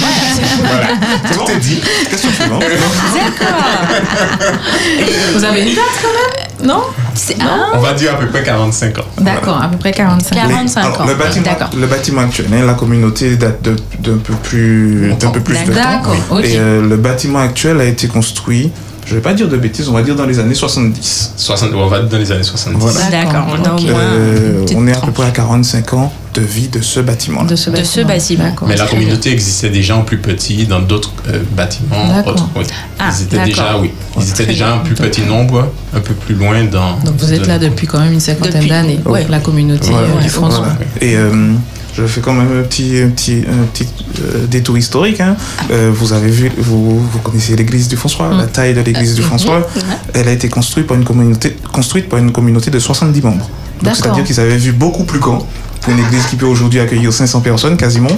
Voilà, 0.60 0.88
tout 1.32 1.50
est 1.50 1.56
dit. 1.56 1.80
Question 2.10 2.30
suivante. 2.32 2.62
Vous 5.34 5.44
avez 5.44 5.60
une 5.62 5.74
date 5.74 5.84
quand 6.02 6.08
même? 6.08 6.49
Non? 6.64 6.82
C'est 7.14 7.36
ah, 7.40 7.68
On 7.74 7.78
va 7.78 7.92
dire 7.94 8.14
à 8.14 8.18
peu 8.18 8.26
près 8.26 8.42
45 8.42 8.98
ans. 8.98 9.02
D'accord, 9.18 9.62
à 9.62 9.68
peu 9.68 9.76
près 9.78 9.92
45 9.92 10.34
Quarante- 10.34 10.50
ans. 10.52 10.56
45 10.56 10.80
Alors, 10.84 11.00
ans. 11.00 11.06
Le 11.06 11.14
bâtiment, 11.14 11.44
D'accord. 11.44 11.70
le 11.78 11.86
bâtiment 11.86 12.20
actuel, 12.22 12.46
hein, 12.52 12.66
la 12.66 12.74
communauté 12.74 13.36
date 13.36 13.62
de- 13.62 13.76
d'un 13.98 14.18
peu 14.18 14.34
plus, 14.34 15.14
d'un 15.18 15.30
peu 15.30 15.40
plus 15.40 15.58
de 15.58 15.72
temps. 15.72 15.74
D'accord, 15.74 16.16
ok. 16.30 16.44
Et 16.44 16.58
euh, 16.58 16.86
le 16.86 16.96
bâtiment 16.96 17.38
actuel 17.40 17.80
a 17.80 17.84
été 17.84 18.08
construit, 18.08 18.70
je 19.10 19.16
vais 19.16 19.20
pas 19.20 19.34
dire 19.34 19.48
de 19.48 19.56
bêtises, 19.56 19.88
on 19.88 19.92
va 19.92 20.02
dire 20.02 20.14
dans 20.14 20.24
les 20.24 20.38
années 20.38 20.54
70. 20.54 21.32
60, 21.36 21.70
on 21.74 21.86
va 21.88 21.98
dans 21.98 22.16
les 22.16 22.30
années 22.30 22.44
70. 22.44 22.78
Voilà. 22.78 23.10
D'accord, 23.10 23.46
Euh, 23.88 24.64
on 24.76 24.86
est 24.86 24.92
à 24.96 25.00
peu 25.00 25.10
près 25.10 25.26
à 25.26 25.30
45 25.32 25.94
ans 25.94 26.12
de 26.34 26.40
vie 26.42 26.68
de 26.68 26.80
ce 26.80 27.00
bâtiment-là. 27.00 27.48
De 27.48 27.56
ce 27.56 27.70
De 27.70 27.82
ce 27.82 28.02
bâtiment. 28.02 28.54
Mais 28.68 28.76
la 28.76 28.86
communauté 28.86 29.32
existait 29.32 29.68
déjà 29.70 29.96
en 29.96 30.02
plus 30.02 30.18
petit 30.18 30.64
dans 30.66 30.78
d'autres 30.80 31.12
euh, 31.28 31.40
bâtiments. 31.56 32.22
Autres. 32.24 32.48
Oui. 32.54 32.62
Ah, 33.00 33.10
Ils 33.18 33.24
étaient 33.24 33.34
d'accord. 33.36 33.46
déjà, 33.48 33.78
oui, 33.80 33.90
ils 34.16 34.22
étaient 34.22 34.32
Très 34.44 34.46
déjà 34.46 34.76
en 34.76 34.78
plus 34.78 34.94
petit 34.94 35.22
nombre, 35.22 35.68
un 35.92 36.00
peu 36.00 36.14
plus 36.14 36.36
loin 36.36 36.62
dans. 36.70 36.98
Donc 37.04 37.16
vous 37.18 37.32
êtes 37.32 37.42
de- 37.42 37.46
là 37.48 37.58
depuis 37.58 37.88
quand 37.88 37.98
même 37.98 38.12
une 38.12 38.20
cinquantaine 38.20 38.68
d'années. 38.68 39.00
ouais. 39.06 39.26
La 39.28 39.40
communauté 39.40 39.88
Voilà, 39.90 40.06
euh, 40.06 40.18
du 40.18 40.22
ouais, 40.22 40.28
François. 40.28 40.60
Voilà. 40.60 40.76
Et 41.00 41.16
euh, 41.16 41.52
je 41.94 42.06
fais 42.06 42.20
quand 42.20 42.32
même 42.32 42.58
un 42.58 42.62
petit, 42.62 42.98
un 43.04 43.08
petit, 43.10 43.42
un 43.48 43.64
petit 43.66 43.86
euh, 44.22 44.46
détour 44.46 44.78
historique. 44.78 45.20
hein. 45.20 45.36
Euh, 45.70 45.90
vous 45.92 46.12
avez 46.12 46.30
vu, 46.30 46.50
vous, 46.58 47.00
vous 47.00 47.18
connaissez 47.20 47.56
l'église 47.56 47.88
du 47.88 47.96
François, 47.96 48.30
la 48.34 48.46
taille 48.46 48.74
de 48.74 48.80
l'église 48.80 49.14
du 49.14 49.22
François. 49.22 49.66
Elle 50.14 50.28
a 50.28 50.32
été 50.32 50.48
construite 50.48 50.86
par 50.86 50.96
une 50.96 51.04
communauté, 51.04 51.56
construite 51.72 52.08
par 52.08 52.18
une 52.18 52.32
communauté 52.32 52.70
de 52.70 52.78
70 52.78 53.22
membres. 53.22 53.48
C'est-à-dire 53.94 54.24
qu'ils 54.24 54.40
avaient 54.40 54.56
vu 54.58 54.72
beaucoup 54.72 55.04
plus 55.04 55.18
grand 55.20 55.46
pour 55.80 55.92
une 55.94 55.98
église 56.00 56.26
qui 56.26 56.36
peut 56.36 56.46
aujourd'hui 56.46 56.80
accueillir 56.80 57.12
500 57.12 57.40
personnes 57.40 57.76
quasiment. 57.76 58.08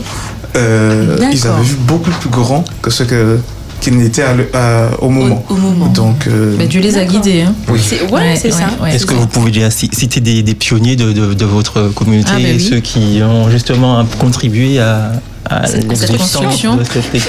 Euh, 0.57 1.17
ils 1.33 1.47
avaient 1.47 1.63
vu 1.63 1.77
beaucoup 1.77 2.11
plus 2.11 2.29
grand 2.31 2.65
que 2.83 2.91
ce 2.91 3.05
que 3.05 3.39
qu'il 3.83 3.97
n'était 3.99 4.23
à 4.23 4.33
le- 4.33 4.49
à- 4.55 4.89
au 5.01 5.11
moment. 5.11 5.45
Au, 5.51 5.55
au 5.55 5.57
moment. 5.59 5.87
Donc 5.89 6.27
euh, 6.27 6.55
Mais 6.57 6.67
Dieu 6.67 6.81
les 6.81 6.97
a 6.97 7.05
D'accord. 7.05 7.21
guidés. 7.21 7.43
Hein. 7.43 7.55
C'est- 7.79 8.03
ouais, 8.05 8.11
Ouais, 8.13 8.37
c'est 8.37 8.49
ouais, 8.53 8.59
ça. 8.59 8.71
ouais. 8.83 8.95
Est-ce 8.95 9.05
que 9.05 9.15
vous 9.15 9.27
pouvez 9.27 9.51
déjà 9.51 9.71
ci- 9.71 9.91
citer 9.93 10.21
des, 10.21 10.43
des 10.43 10.55
pionniers 10.55 10.97
de, 10.97 11.13
de- 11.13 11.35
de 11.35 11.45
votre 11.45 11.89
communauté, 11.95 12.31
Ah, 12.33 12.39
oui. 12.39 12.61
ceux 12.61 12.81
qui 12.81 13.21
ont 13.23 13.51
justement 13.51 14.05
contribué 14.19 14.79
à, 14.79 15.13
à 15.51 15.67
Cette- 15.67 15.87
construction. 15.87 16.77
de 16.77 16.85
cette 16.85 17.05
église 17.09 17.29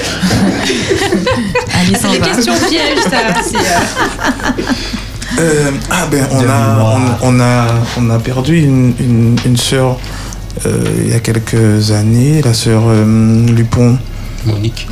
Alice 1.80 1.98
C'est 2.00 2.10
des 2.12 2.18
va. 2.18 2.26
questions 2.26 2.54
pièges, 2.68 2.98
ça. 3.10 3.16
euh, 3.18 4.62
Euh, 5.40 5.70
ah 5.90 6.06
ben 6.12 6.24
on 6.30 6.48
a, 6.48 7.18
on, 7.22 7.36
on 7.36 7.40
a 7.40 7.66
on 7.98 8.10
a 8.10 8.18
perdu 8.20 8.60
une, 8.62 8.94
une, 9.00 9.36
une 9.44 9.56
sœur 9.56 9.98
euh, 10.64 10.84
il 11.04 11.10
y 11.10 11.12
a 11.12 11.18
quelques 11.18 11.90
années, 11.90 12.40
la 12.44 12.54
sœur 12.54 12.82
euh, 12.86 13.44
Lupon. 13.48 13.98
Monique. 14.46 14.86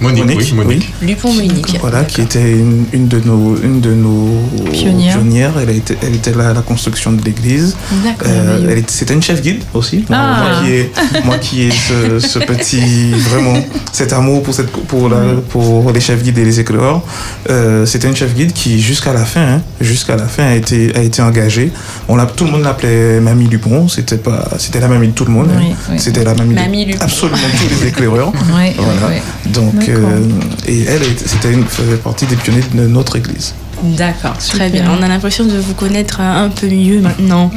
Monique, 0.00 0.24
Monique, 0.24 0.38
oui, 0.40 0.52
Monique. 0.54 0.92
Lupon 1.02 1.32
Monique. 1.32 1.76
Voilà, 1.80 2.04
qui 2.04 2.20
était 2.22 2.52
une, 2.52 2.86
une 2.92 3.08
de 3.08 3.20
nos 3.20 3.56
une 3.62 3.80
de 3.80 3.92
nos 3.94 4.28
Pionnières. 4.72 5.52
Elle, 5.60 5.68
a 5.68 5.72
été, 5.72 5.96
elle 6.02 6.14
était 6.14 6.32
là 6.34 6.50
à 6.50 6.54
la 6.54 6.62
construction 6.62 7.12
de 7.12 7.22
l'église. 7.22 7.76
D'accord. 8.04 8.26
Euh, 8.30 8.80
C'était 8.86 9.14
une 9.14 9.22
chef 9.22 9.42
guide 9.42 9.62
aussi. 9.74 10.04
Ah. 10.10 10.42
Moi 10.42 10.62
qui 10.62 10.72
ai, 10.72 10.92
moi 11.24 11.38
qui 11.38 11.62
ai 11.64 11.70
ce, 11.70 12.18
ce 12.20 12.38
petit 12.38 13.10
vraiment 13.30 13.58
cet 13.92 14.12
amour 14.12 14.42
pour 14.42 14.54
cette 14.54 14.70
pour 14.70 15.08
la 15.08 15.18
pour 15.48 15.90
les 15.92 16.00
chefs 16.00 16.22
guides 16.22 16.38
et 16.38 16.44
les 16.44 16.60
éclaireurs. 16.60 17.02
Euh, 17.50 17.84
C'était 17.86 18.08
une 18.08 18.16
chef 18.16 18.34
guide 18.34 18.52
qui 18.52 18.80
jusqu'à 18.80 19.12
la 19.12 19.24
fin 19.24 19.40
hein, 19.56 19.62
jusqu'à 19.80 20.16
la 20.16 20.26
fin 20.26 20.44
a 20.44 20.54
été 20.54 20.94
a 20.96 21.02
été 21.02 21.22
engagée. 21.22 21.70
On 22.08 22.16
l'a 22.16 22.26
tout 22.26 22.44
le 22.44 22.50
monde 22.52 22.62
l'appelait 22.62 23.20
Mamie 23.20 23.48
Lupon. 23.48 23.88
C'était 23.88 24.18
pas 24.18 24.48
c'était 24.58 24.80
la 24.80 24.88
mamie 24.88 25.08
de 25.08 25.12
tout 25.12 25.24
le 25.24 25.32
monde. 25.32 25.48
hein. 25.54 25.96
C'était 25.96 26.24
la 26.24 26.34
mamie, 26.34 26.54
Mamie 26.54 26.86
de 26.86 26.92
Lupon. 26.92 27.04
absolument 27.04 27.38
tous 27.58 27.82
les 27.82 27.88
éclaireurs. 27.88 28.32
Ouais, 28.56 28.74
Voilà. 28.78 29.16
Donc, 29.52 29.74
D'accord. 29.74 30.10
euh, 30.10 30.28
et 30.66 30.82
elle, 30.84 31.02
était- 31.02 31.26
c'était 31.28 31.52
une, 31.52 31.64
faisait 31.64 31.96
partie 31.96 32.26
des 32.26 32.36
pionniers 32.36 32.62
de 32.74 32.86
notre 32.86 33.16
église. 33.16 33.54
D'accord, 33.82 34.36
très 34.36 34.66
Super. 34.66 34.70
bien. 34.70 34.84
On 34.98 35.02
a 35.02 35.08
l'impression 35.08 35.44
de 35.44 35.56
vous 35.58 35.72
connaître 35.74 36.20
un 36.20 36.50
peu 36.50 36.68
mieux 36.68 37.00
maintenant. 37.00 37.50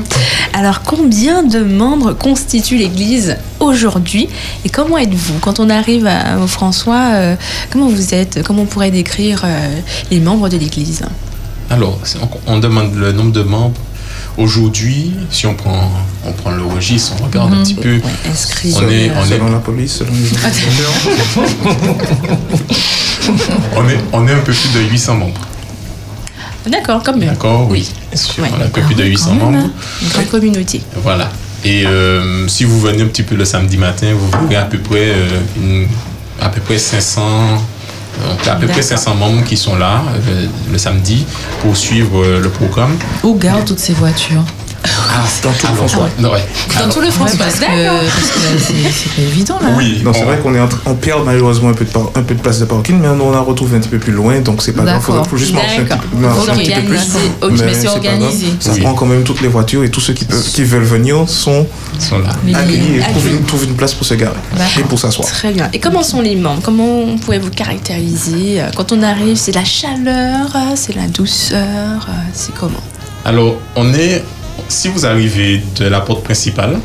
Alors, 0.54 0.82
combien 0.84 1.44
de 1.44 1.60
membres 1.60 2.14
constitue 2.14 2.78
l'Église 2.78 3.36
aujourd'hui 3.60 4.30
Et 4.64 4.70
comment 4.70 4.98
êtes-vous? 4.98 5.40
Quand 5.42 5.60
on 5.60 5.70
arrive 5.70 6.08
à, 6.08 6.40
au 6.42 6.48
François, 6.48 7.10
euh, 7.16 7.36
comment 7.72 7.88
vous 7.88 8.14
êtes? 8.14 8.42
Comment 8.44 8.62
on 8.62 8.66
pourrait 8.68 8.92
décrire 8.92 9.42
euh, 9.46 9.68
les 10.12 10.20
membres 10.22 10.48
de 10.48 10.58
l'Église? 10.58 11.04
Alors, 11.70 12.00
on 12.48 12.58
demande 12.60 12.96
le 12.96 13.12
nombre 13.12 13.32
de 13.34 13.44
membres. 13.44 13.80
Aujourd'hui, 14.38 15.14
si 15.30 15.46
on 15.46 15.54
prend, 15.54 15.92
on 16.26 16.32
prend 16.32 16.52
le 16.52 16.64
registre, 16.64 17.14
on 17.22 17.26
regarde 17.26 17.54
un 17.54 17.64
petit 17.64 17.76
peu. 17.76 18.00
Inscrit. 18.30 18.74
On 18.76 18.90
est, 18.90 19.12
on 19.12 19.24
est, 19.24 19.28
selon 19.30 19.52
la 19.52 19.60
police, 19.60 19.98
selon 19.98 20.12
les 20.12 20.20
on 23.76 23.90
est, 23.90 23.98
on 24.12 24.28
est 24.28 24.32
un 24.34 24.40
peu 24.40 24.52
plus 24.54 24.74
de 24.74 24.80
800 24.90 25.16
membres. 25.16 25.42
D'accord, 26.68 27.04
comme 27.04 27.20
même. 27.20 27.30
D'accord 27.30 27.68
Oui. 27.70 27.88
Oui. 28.12 28.18
Sûr, 28.18 28.44
Ouais. 28.44 28.50
On 28.58 28.62
a 28.62 28.66
un 28.66 28.70
peu 28.70 28.82
plus 28.82 28.96
de 28.96 29.02
Ah 29.02 29.06
oui, 29.06 29.12
800 29.12 29.38
quand 29.40 29.52
même, 29.52 29.62
membres. 29.62 29.74
Une 30.02 30.10
grande 30.10 30.30
communauté. 30.30 30.82
Voilà. 31.04 31.30
Et 31.66 31.86
euh, 31.86 32.48
si 32.48 32.64
vous 32.64 32.80
venez 32.80 33.04
un 33.04 33.08
petit 33.08 33.24
peu 33.24 33.36
le 33.36 33.46
samedi 33.46 33.78
matin, 33.78 34.14
vous 34.18 34.30
verrez 34.48 34.56
à 34.56 34.66
peu 34.66 34.78
près, 34.80 35.10
euh, 35.10 35.28
une- 35.58 35.88
à 36.42 36.50
peu 36.50 36.62
près 36.62 36.78
500, 36.78 37.62
donc 38.22 38.48
à 38.48 38.56
peu 38.56 38.68
près 38.68 38.82
D'accord. 38.82 38.84
500 38.84 39.16
membres 39.16 39.44
qui 39.44 39.58
sont 39.58 39.76
là 39.76 40.04
euh, 40.30 40.46
le 40.72 40.78
samedi 40.78 41.26
pour 41.62 41.76
suivre 41.76 42.24
euh, 42.24 42.40
le 42.42 42.50
programme. 42.50 42.96
Où 43.24 43.36
gardent 43.36 43.66
toutes 43.66 43.80
ces 43.80 43.94
voitures? 43.94 44.44
Ah, 44.86 45.24
dans 45.44 45.52
tout 45.52 45.58
le 45.64 45.68
alors, 45.68 45.78
François. 45.78 46.10
non, 46.20 46.32
ouais. 46.34 46.44
Dans 46.74 46.82
Alors, 46.82 46.94
tout 46.94 47.02
le 47.02 47.10
François. 47.10 47.38
parce 47.38 47.56
que 47.60 47.66
c'est 47.66 49.16
pas 49.16 49.22
évident 49.22 49.58
là. 49.62 49.70
Oui, 49.78 50.02
Non, 50.04 50.12
c'est 50.14 50.22
on- 50.22 50.26
vrai 50.26 50.40
qu'on 50.40 50.54
est 50.56 50.60
en 50.60 50.68
train- 50.68 50.82
on 50.88 50.96
perd 50.96 51.24
malheureusement 51.26 51.70
un 51.70 51.74
peu, 51.74 51.86
de 51.86 51.90
par- 51.90 52.10
un 52.16 52.22
peu 52.24 52.36
de 52.36 52.42
place 52.42 52.60
de 52.60 52.66
parking, 52.66 53.00
mais 53.00 53.08
on 53.08 53.30
en 53.30 53.34
a 53.34 53.40
retrouvé 53.40 53.78
un 53.78 53.80
petit 53.80 53.90
peu 53.90 54.00
plus 54.00 54.12
loin, 54.12 54.40
donc 54.42 54.62
c'est 54.62 54.74
pas 54.74 54.84
grave. 54.84 55.02
Il 55.24 55.30
faut 55.30 55.38
juste 55.38 55.54
marcher 55.54 55.78
un 55.78 55.84
petit 55.84 55.90
D'accord. 55.90 56.06
peu, 56.12 56.18
marcher 56.18 56.52
un 56.52 56.56
petit 56.56 56.72
peu 56.72 56.82
plus. 56.82 57.00
Ok, 57.42 57.52
mais 57.66 57.74
c'est 57.74 57.88
organisé. 57.88 58.46
Ça 58.60 58.72
Oui. 58.74 58.82
prend 58.82 58.94
quand 58.94 59.06
même 59.06 59.24
toutes 59.24 59.42
les 59.42 59.48
voitures 59.48 59.84
et 59.84 59.90
tous 59.90 60.02
ceux 60.02 60.14
qui, 60.14 60.26
peuvent, 60.26 60.44
qui 60.44 60.64
veulent 60.64 60.84
venir 60.84 61.30
sont 61.30 61.66
sont 62.00 62.18
accueillis 62.54 62.98
et 62.98 63.00
trouvent 63.12 63.28
une, 63.30 63.44
trouvent 63.46 63.64
une 63.66 63.76
place 63.76 63.94
pour 63.94 64.06
se 64.06 64.16
garer 64.16 64.34
et 64.80 64.84
pour 64.84 65.00
s'asseoir. 65.00 65.28
Très 65.28 65.52
bien. 65.52 65.70
Et 65.74 65.80
comment 65.80 66.04
sont 66.04 66.22
les 66.22 66.36
membres? 66.36 66.62
Comment 66.64 67.16
pouvez-vous 67.24 67.52
caractériser? 67.52 68.62
Quand 68.76 68.92
on 68.92 69.02
arrive, 69.04 69.38
c'est 69.38 69.54
la 69.54 69.64
chaleur, 69.64 70.48
c'est 70.76 70.96
la 70.96 71.08
douceur, 71.08 72.08
c'est 72.34 72.54
comment? 72.54 72.82
Alors, 73.26 73.56
on 73.76 73.94
est, 73.94 74.24
si 74.68 74.88
vous 74.88 75.06
arrivez 75.06 75.62
de 75.78 75.86
la 75.88 76.02
porte 76.02 76.24
principale, 76.24 76.80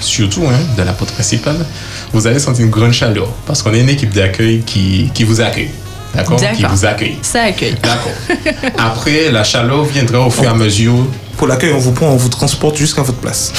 surtout 0.00 0.44
hein, 0.46 0.58
de 0.76 0.82
la 0.82 0.92
porte 0.92 1.12
principale, 1.12 1.64
vous 2.12 2.26
allez 2.26 2.38
sentir 2.38 2.64
une 2.64 2.70
grande 2.70 2.92
chaleur 2.92 3.28
parce 3.46 3.62
qu'on 3.62 3.72
est 3.74 3.80
une 3.80 3.88
équipe 3.88 4.12
d'accueil 4.12 4.62
qui, 4.66 5.10
qui 5.14 5.24
vous 5.24 5.40
accueille. 5.40 5.70
D'accord? 6.14 6.36
Qui 6.54 6.62
vous 6.64 6.84
accueille. 6.84 7.16
Ça 7.22 7.44
accueille. 7.44 7.74
D'accord. 7.82 8.12
Après, 8.78 9.30
la 9.30 9.44
chaleur 9.44 9.84
viendra 9.84 10.20
au 10.26 10.30
fur 10.30 10.44
et 10.44 10.48
à 10.48 10.52
mesure. 10.54 11.06
Pour 11.38 11.46
l'accueil, 11.46 11.72
on 11.72 11.78
vous 11.78 11.92
prend, 11.92 12.08
on 12.08 12.16
vous 12.16 12.28
transporte 12.28 12.76
jusqu'à 12.76 13.00
votre 13.00 13.16
place. 13.18 13.50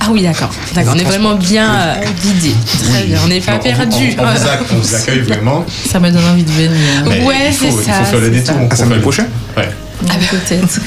Ah 0.00 0.08
oui, 0.10 0.22
d'accord. 0.22 0.50
D'accord. 0.74 0.92
On 0.94 0.98
est 0.98 1.04
vraiment 1.04 1.34
bien 1.34 1.72
euh, 1.74 1.94
guidé. 2.22 2.54
Très 2.90 3.04
bien. 3.04 3.18
On 3.24 3.28
n'est 3.28 3.40
pas 3.40 3.52
Non, 3.52 3.58
on 3.64 3.68
vous- 3.72 3.76
perdu. 3.76 4.16
On, 4.18 4.22
on 4.22 4.26
vous 4.26 4.46
accueille, 4.46 4.66
on 4.72 4.76
vous 4.80 4.94
accueille 4.94 5.20
vraiment. 5.20 5.64
Ça 5.90 5.98
me 5.98 6.10
donne 6.10 6.24
envie 6.26 6.42
de 6.42 6.50
venir. 6.50 6.70
mais 7.08 7.22
Ouais, 7.24 7.34
il 7.48 7.54
faut, 7.54 7.64
c'est 7.70 7.72
il 7.72 7.84
ça, 7.86 7.92
faut 8.00 8.04
faire 8.10 8.20
le 8.20 8.30
détour. 8.30 8.54
À 8.56 8.58
faire 8.68 8.76
samedi 8.76 8.94
le- 8.96 9.00
prochain 9.00 9.26
Ouais. 9.56 9.70
Ah, 10.08 10.14
peut-être. 10.30 10.80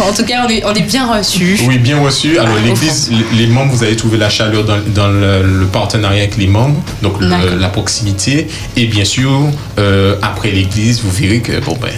en 0.00 0.12
tout 0.12 0.24
cas, 0.24 0.44
on 0.46 0.48
est, 0.50 0.64
on 0.64 0.74
est 0.74 0.82
bien 0.82 1.06
reçus. 1.12 1.58
Oui, 1.66 1.78
bien 1.78 1.98
reçu. 2.00 2.38
Alors, 2.38 2.54
Ah, 2.58 2.66
l'église, 2.66 3.10
les 3.32 3.46
membres, 3.46 3.72
vous 3.74 3.82
allez 3.82 3.96
trouver 3.96 4.18
la 4.18 4.28
chaleur 4.28 4.64
dans, 4.64 4.78
dans 4.94 5.08
le, 5.08 5.42
le 5.60 5.66
partenariat 5.66 6.22
avec 6.22 6.36
les 6.36 6.46
membres, 6.46 6.80
donc 7.02 7.20
le- 7.20 7.58
la 7.58 7.68
proximité. 7.68 8.48
Et 8.76 8.86
bien 8.86 9.04
sûr, 9.04 9.30
euh, 9.78 10.16
après 10.22 10.50
l'église, 10.50 11.00
vous 11.02 11.10
verrez 11.10 11.40
que, 11.40 11.58
bon, 11.60 11.76
ben, 11.80 11.90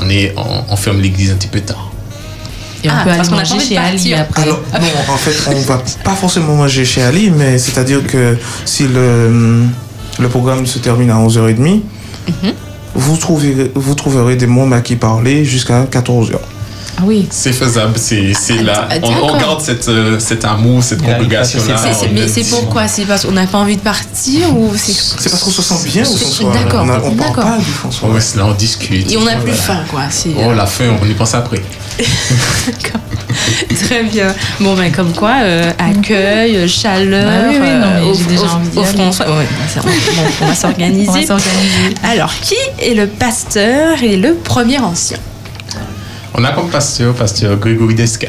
on, 0.00 0.08
est, 0.08 0.32
on, 0.36 0.64
on 0.72 0.76
ferme 0.76 1.00
l'église 1.00 1.30
un 1.32 1.34
petit 1.36 1.48
peu 1.48 1.60
tard. 1.60 1.90
Et 2.84 2.88
on 2.88 2.92
Ah, 2.94 3.02
peut 3.02 3.10
aller 3.10 3.16
parce 3.18 3.28
qu'on 3.28 3.38
a 3.38 3.42
pas 3.42 3.48
manger 3.54 3.66
chez 3.66 3.76
Ali 3.76 3.96
partir. 3.96 4.20
après. 4.20 4.42
Alors, 4.42 4.60
bon, 4.72 5.12
en 5.12 5.16
fait, 5.16 5.50
on 5.50 5.60
va 5.62 5.82
pas 6.04 6.14
forcément 6.14 6.54
manger 6.54 6.84
chez 6.84 7.02
Ali, 7.02 7.30
mais 7.30 7.58
c'est-à-dire 7.58 8.06
que 8.06 8.38
si 8.64 8.86
le, 8.86 9.64
le 10.20 10.28
programme 10.28 10.64
se 10.64 10.78
termine 10.78 11.10
à 11.10 11.16
11h30, 11.16 11.80
vous, 12.98 13.94
trouverez, 13.94 14.36
des 14.36 14.46
mômes 14.46 14.72
à 14.72 14.80
qui 14.80 14.96
parler 14.96 15.44
jusqu'à 15.44 15.84
14h. 15.84 16.34
Ah 16.34 16.57
oui. 17.04 17.26
C'est 17.30 17.52
faisable, 17.52 17.94
c'est 17.98 18.32
là. 18.62 18.88
ah, 18.90 18.94
On, 19.02 19.36
garde 19.38 19.60
cette, 19.60 19.88
euh, 19.88 20.18
cet 20.18 20.44
amour, 20.44 20.82
cette 20.82 21.02
congrégation-là. 21.02 21.76
mais 22.12 22.26
c'est 22.28 22.44
pourquoi? 22.48 22.88
C'est 22.88 23.04
parce 23.04 23.24
qu'on 23.24 23.32
n'a 23.32 23.46
pas 23.46 23.58
envie 23.58 23.76
de 23.76 23.80
partir 23.82 24.56
ou 24.56 24.72
c'est 24.76 25.30
parce 25.30 25.42
qu'on 25.42 25.50
se 25.50 25.62
sent 25.62 25.88
bien 25.88 26.02
au 26.02 26.16
François. 26.16 26.52
d'accord, 26.52 26.86
On 27.04 27.10
ne 27.10 27.16
parle 27.18 27.34
pas 27.34 27.58
du 27.58 27.64
François. 27.70 28.08
Ouais, 28.10 28.20
c'est 28.20 28.38
là, 28.38 28.46
on 28.46 28.52
discute. 28.54 29.10
et 29.10 29.16
on 29.16 29.24
n'a 29.24 29.36
plus 29.36 29.52
faim 29.52 29.80
quoi. 29.90 30.02
Oh, 30.46 30.52
la 30.52 30.66
fin, 30.66 30.84
on 31.02 31.06
y 31.06 31.14
pense 31.14 31.34
après. 31.34 31.60
D'accord. 31.98 33.00
Très 33.84 34.02
bien. 34.04 34.34
Bon, 34.60 34.74
ben 34.74 34.90
comme 34.92 35.12
quoi, 35.12 35.36
euh, 35.42 35.70
accueil, 35.78 36.68
chaleur, 36.68 37.24
Bah 37.24 37.48
oui, 37.50 37.56
oui, 37.60 37.68
non, 37.70 37.86
mais 37.94 38.00
euh, 38.10 38.14
j'ai 38.14 38.24
au- 38.24 38.28
déjà 38.28 38.54
envie 38.54 38.68
d'y 38.68 38.78
aller. 38.78 38.86
François. 39.02 39.26
Ouais, 39.36 39.46
bon, 39.76 39.82
bon, 39.82 40.22
on 40.42 40.46
va 40.46 40.54
s'organiser. 40.62 41.08
On 41.08 41.12
va 41.12 41.22
s'organiser. 41.26 41.94
Alors, 42.04 42.32
qui 42.40 42.54
est 42.82 42.94
le 42.94 43.06
pasteur 43.06 44.02
et 44.02 44.16
le 44.16 44.34
premier 44.34 44.78
ancien? 44.78 45.18
On 46.40 46.44
a 46.44 46.52
comme 46.52 46.70
pasteur, 46.70 47.14
pasteur 47.14 47.56
Grégory 47.58 47.96
Desca. 47.96 48.28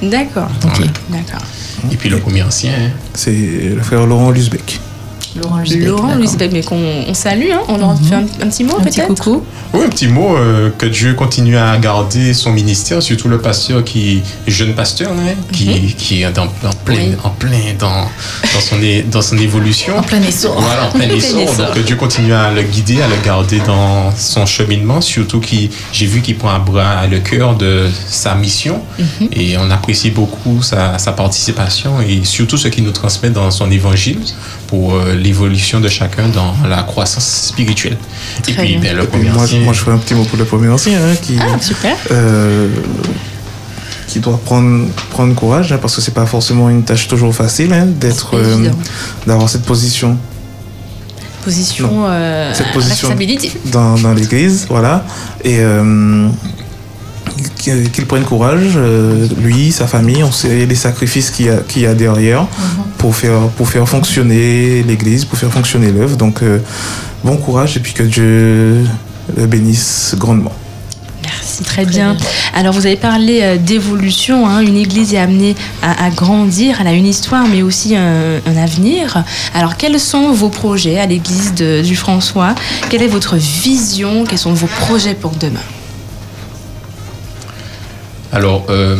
D'accord. 0.00 0.48
Ok. 0.64 0.80
D'accord. 1.10 1.42
Et 1.92 1.96
puis 1.96 2.08
le 2.08 2.20
premier 2.20 2.42
ancien, 2.42 2.72
hein. 2.72 2.90
C'est 3.12 3.74
le 3.74 3.82
frère 3.82 4.06
Laurent 4.06 4.30
Lusbeck. 4.30 4.80
Laurent 5.42 5.58
Lusbeck, 5.58 5.84
Laurent. 5.84 6.14
Lusbeck, 6.14 6.52
mais 6.52 6.62
qu'on 6.62 6.76
on 7.08 7.14
salue, 7.14 7.50
hein. 7.52 7.60
on 7.68 7.78
leur 7.78 7.96
fait 8.00 8.14
un, 8.14 8.20
un 8.42 8.48
petit 8.48 8.64
mot 8.64 8.74
Un 8.78 8.84
petit 8.84 9.00
peut-être 9.00 9.14
coucou. 9.22 9.44
Oui, 9.74 9.80
un 9.84 9.88
petit 9.88 10.08
mot, 10.08 10.36
euh, 10.36 10.70
que 10.76 10.86
Dieu 10.86 11.14
continue 11.14 11.56
à 11.56 11.76
garder 11.78 12.32
son 12.34 12.52
ministère, 12.52 13.02
surtout 13.02 13.28
le 13.28 13.38
pasteur 13.38 13.84
qui 13.84 14.22
jeune 14.46 14.74
pasteur, 14.74 15.10
hein, 15.12 15.34
qui, 15.52 15.94
qui 15.94 16.22
est 16.22 16.38
en, 16.38 16.44
en 16.46 16.72
plein, 16.84 16.96
Oui. 16.96 17.16
en 17.24 17.30
plein 17.30 17.74
dans, 17.78 17.88
dans, 17.88 18.60
son, 18.60 18.80
é- 18.82 19.02
dans 19.02 19.22
son 19.22 19.36
évolution. 19.38 19.98
En 19.98 20.02
plein 20.02 20.22
essor. 20.22 20.58
Voilà, 20.60 20.88
en 20.88 20.90
plein 20.92 21.08
essor. 21.14 21.44
Donc 21.56 21.74
que 21.74 21.80
Dieu 21.80 21.96
continue 21.96 22.32
à 22.32 22.50
le 22.50 22.62
guider, 22.62 23.02
à 23.02 23.08
le 23.08 23.16
garder 23.24 23.60
dans 23.66 24.10
son 24.16 24.46
cheminement, 24.46 25.00
surtout 25.00 25.40
qui 25.40 25.70
j'ai 25.92 26.06
vu 26.06 26.20
qu'il 26.22 26.36
prend 26.36 26.50
à 26.50 26.58
bras 26.58 27.06
le 27.06 27.18
cœur 27.20 27.54
de 27.56 27.86
sa 28.08 28.34
mission 28.34 28.80
Mhm. 28.98 29.28
et 29.32 29.56
on 29.58 29.70
apprécie 29.70 30.10
beaucoup 30.10 30.62
sa, 30.62 30.98
sa 30.98 31.12
participation 31.12 32.00
et 32.00 32.24
surtout 32.24 32.56
ce 32.56 32.68
qu'il 32.68 32.84
nous 32.84 32.90
transmet 32.90 33.30
dans 33.30 33.50
son 33.50 33.70
évangile 33.70 34.18
pour 34.66 34.94
euh, 34.94 35.14
l'évolution 35.28 35.78
de 35.80 35.88
chacun 35.88 36.28
dans 36.28 36.54
la 36.68 36.82
croissance 36.82 37.28
spirituelle. 37.52 37.96
Très 38.42 38.52
et 38.52 38.54
puis, 38.56 38.66
bien. 38.76 38.80
ben, 38.80 38.96
le 38.96 39.02
Et 39.04 39.06
premier 39.06 39.30
moi, 39.30 39.42
ancien- 39.44 39.60
moi, 39.60 39.72
je 39.74 39.80
ferai 39.80 39.92
un 39.92 39.98
petit 39.98 40.14
mot 40.14 40.24
pour 40.24 40.38
le 40.38 40.44
premier 40.44 40.68
ancien, 40.68 40.98
hein, 40.98 41.14
qui, 41.22 41.36
Ah, 41.40 41.58
super. 41.60 41.96
euh, 42.10 42.68
qui 44.06 44.20
doit 44.20 44.40
prendre, 44.42 44.86
prendre 45.10 45.34
courage, 45.34 45.70
hein, 45.72 45.78
parce 45.80 45.94
que 45.96 46.00
c'est 46.00 46.14
pas 46.14 46.24
forcément 46.26 46.70
une 46.70 46.82
tâche 46.82 47.08
toujours 47.08 47.34
facile 47.34 47.72
hein, 47.74 47.86
d'être, 47.86 48.30
euh, 48.36 48.70
d'avoir 49.26 49.48
cette 49.48 49.64
position 49.64 50.16
Position, 51.44 51.90
euh, 52.06 52.52
Cette 52.52 52.72
position. 52.72 53.08
dans, 53.72 53.94
dans 53.98 54.12
l'église, 54.12 54.66
voilà, 54.68 55.04
et 55.44 55.58
euh, 55.60 56.28
qu'il 57.56 58.06
prenne 58.06 58.24
courage, 58.24 58.72
euh, 58.76 59.26
lui, 59.40 59.72
sa 59.72 59.86
famille, 59.86 60.22
on 60.24 60.32
sait 60.32 60.66
les 60.66 60.74
sacrifices 60.74 61.30
qu'il 61.30 61.46
y 61.46 61.50
a, 61.50 61.58
qu'il 61.58 61.82
y 61.82 61.86
a 61.86 61.94
derrière 61.94 62.46
pour 62.98 63.14
faire 63.16 63.48
pour 63.56 63.68
faire 63.68 63.88
fonctionner 63.88 64.82
l'église, 64.82 65.24
pour 65.24 65.38
faire 65.38 65.50
fonctionner 65.50 65.90
l'œuvre. 65.92 66.16
Donc 66.16 66.42
euh, 66.42 66.58
bon 67.24 67.36
courage 67.36 67.76
et 67.76 67.80
puis 67.80 67.92
que 67.94 68.02
Dieu 68.02 68.84
le 69.36 69.46
bénisse 69.46 70.14
grandement. 70.18 70.52
Merci, 71.22 71.62
très 71.62 71.84
bien. 71.84 72.16
Alors, 72.54 72.72
vous 72.72 72.86
avez 72.86 72.96
parlé 72.96 73.40
euh, 73.42 73.56
d'évolution. 73.58 74.46
hein. 74.48 74.60
Une 74.60 74.76
église 74.76 75.12
est 75.12 75.18
amenée 75.18 75.54
à, 75.82 76.06
à 76.06 76.10
grandir. 76.10 76.78
Elle 76.80 76.86
a 76.86 76.92
une 76.92 77.06
histoire, 77.06 77.46
mais 77.46 77.62
aussi 77.62 77.94
un, 77.96 78.36
un 78.46 78.56
avenir. 78.56 79.24
Alors, 79.54 79.76
quels 79.76 80.00
sont 80.00 80.32
vos 80.32 80.48
projets 80.48 80.98
à 80.98 81.06
l'église 81.06 81.54
de- 81.54 81.82
du 81.82 81.96
François? 81.96 82.54
Quelle 82.88 83.02
est 83.02 83.08
votre 83.08 83.36
vision? 83.36 84.24
Quels 84.26 84.38
sont 84.38 84.54
vos 84.54 84.68
projets 84.68 85.14
pour 85.14 85.32
demain? 85.32 85.60
Alors, 88.32 88.66
euh, 88.70 88.96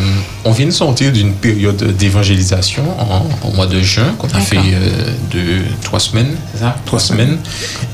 on 0.48 0.52
vient 0.52 0.66
de 0.66 0.70
sortir 0.70 1.12
d'une 1.12 1.32
période 1.34 1.94
d'évangélisation 1.96 2.82
en, 2.98 3.26
en 3.46 3.50
mois 3.52 3.66
de 3.66 3.80
juin 3.80 4.14
qu'on 4.18 4.28
a 4.28 4.40
fait 4.40 4.56
euh, 4.56 5.12
de 5.34 5.62
trois 5.82 6.00
semaines, 6.00 6.34
c'est 6.54 6.60
ça? 6.60 6.74
Trois 6.86 7.00
semaines. 7.00 7.36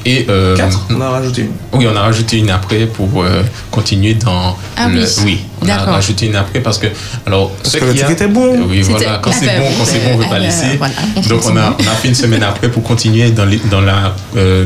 Et 0.07 0.27
euh, 0.29 0.57
On 0.91 1.01
a 1.01 1.09
rajouté 1.11 1.43
une. 1.43 1.51
oui, 1.73 1.87
on 1.93 1.97
a 1.97 2.01
rajouté 2.03 2.39
une 2.39 2.51
après 2.51 2.87
pour 2.87 3.23
euh, 3.25 3.43
continuer 3.73 4.15
dans 4.15 4.57
Ah 4.77 4.89
le. 4.89 5.03
oui. 5.25 5.41
on 5.63 5.69
a 5.69 5.77
rajouté 5.79 6.27
une 6.27 6.37
après 6.37 6.61
parce 6.61 6.79
que 6.79 6.87
alors 7.27 7.51
Parce 7.51 7.71
ce 7.75 7.79
que 7.79 7.85
le 7.87 7.91
a- 7.91 7.95
ticket 7.95 8.13
était 8.13 8.29
bon. 8.29 8.67
Oui, 8.69 8.83
voilà. 8.83 9.19
Quand 9.23 9.33
c'est 9.33 9.47
bon, 9.59 9.67
oui, 9.69 9.75
quand 9.79 9.85
c'est 9.85 9.99
bon, 10.05 10.11
on 10.15 10.17
veut 10.19 10.29
pas 10.29 10.39
laisser. 10.39 10.77
voilà, 10.79 10.95
Donc 11.29 11.41
on 11.47 11.57
a, 11.57 11.77
on 11.79 11.87
a 11.87 11.95
fait 12.01 12.09
une 12.09 12.15
semaine 12.15 12.43
après 12.45 12.71
pour 12.71 12.83
continuer 12.85 13.31
dans, 13.31 13.47
les- 13.47 13.61
dans 13.71 13.81
la 13.81 14.15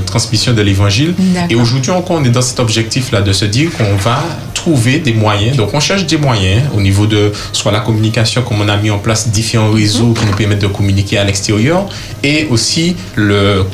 transmission 0.07 0.53
de 0.53 0.61
l'évangile. 0.62 1.14
Et 1.48 1.55
aujourd'hui 1.55 1.90
encore, 1.92 2.18
on 2.20 2.24
est 2.24 2.31
dans 2.31 2.42
cet 2.42 2.61
objectif-là 2.61 3.22
de 3.22 3.33
se 3.33 3.44
dire 3.46 3.70
qu'on 3.77 3.96
va 3.96 4.22
trouver 4.55 4.98
des 4.98 5.14
moyens. 5.14 5.57
Donc 5.57 5.70
on 5.72 5.81
cherche 5.81 6.05
des 6.07 6.16
moyens 6.18 6.62
au 6.77 6.81
niveau 6.81 7.07
de 7.07 7.33
soit 7.53 7.70
la 7.72 7.77
communication, 7.80 8.42
comme 8.42 8.60
on 8.60 8.68
a 8.68 8.76
mis 8.76 8.90
en 8.90 8.98
place 8.98 9.28
différents 9.28 9.70
réseaux 9.70 10.12
qui 10.12 10.26
nous 10.26 10.34
permettent 10.34 10.62
de 10.62 10.66
communiquer 10.66 11.18
à 11.18 11.24
l'extérieur, 11.24 11.86
et 12.22 12.46
aussi 12.50 12.96
le 13.14 13.64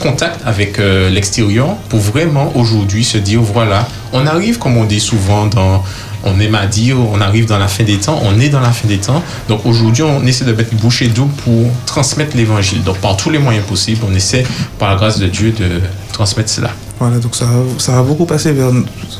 contact 0.00 0.40
avec 0.46 0.78
euh, 0.78 1.10
l'extérieur 1.10 1.76
pour 1.88 2.00
vraiment 2.00 2.52
aujourd'hui 2.56 3.04
se 3.04 3.18
dire 3.18 3.40
voilà, 3.40 3.86
on 4.12 4.26
arrive 4.26 4.58
comme 4.58 4.76
on 4.76 4.84
dit 4.84 5.00
souvent 5.00 5.46
dans 5.46 5.82
on 6.24 6.38
aime 6.38 6.54
à 6.54 6.66
dire, 6.66 6.96
on 6.98 7.20
arrive 7.20 7.46
dans 7.46 7.58
la 7.58 7.68
fin 7.68 7.84
des 7.84 7.98
temps, 7.98 8.20
on 8.22 8.38
est 8.38 8.48
dans 8.48 8.60
la 8.60 8.70
fin 8.70 8.86
des 8.86 8.98
temps. 8.98 9.22
Donc 9.48 9.66
aujourd'hui, 9.66 10.04
on 10.04 10.24
essaie 10.24 10.44
de 10.44 10.52
mettre 10.52 10.74
bouchée 10.76 11.08
double 11.08 11.32
pour 11.44 11.68
transmettre 11.84 12.36
l'évangile. 12.36 12.82
Donc 12.84 12.98
par 12.98 13.16
tous 13.16 13.30
les 13.30 13.38
moyens 13.38 13.66
possibles, 13.66 14.02
on 14.08 14.14
essaie, 14.14 14.44
par 14.78 14.90
la 14.90 14.96
grâce 14.96 15.18
de 15.18 15.26
Dieu, 15.26 15.50
de 15.50 15.80
transmettre 16.12 16.50
cela. 16.50 16.70
Voilà, 17.02 17.18
donc 17.18 17.34
ça, 17.34 17.46
va- 17.46 17.78
ça 17.78 17.92
va 17.96 18.02
beaucoup 18.02 18.26
passer 18.26 18.52
vers, 18.52 18.70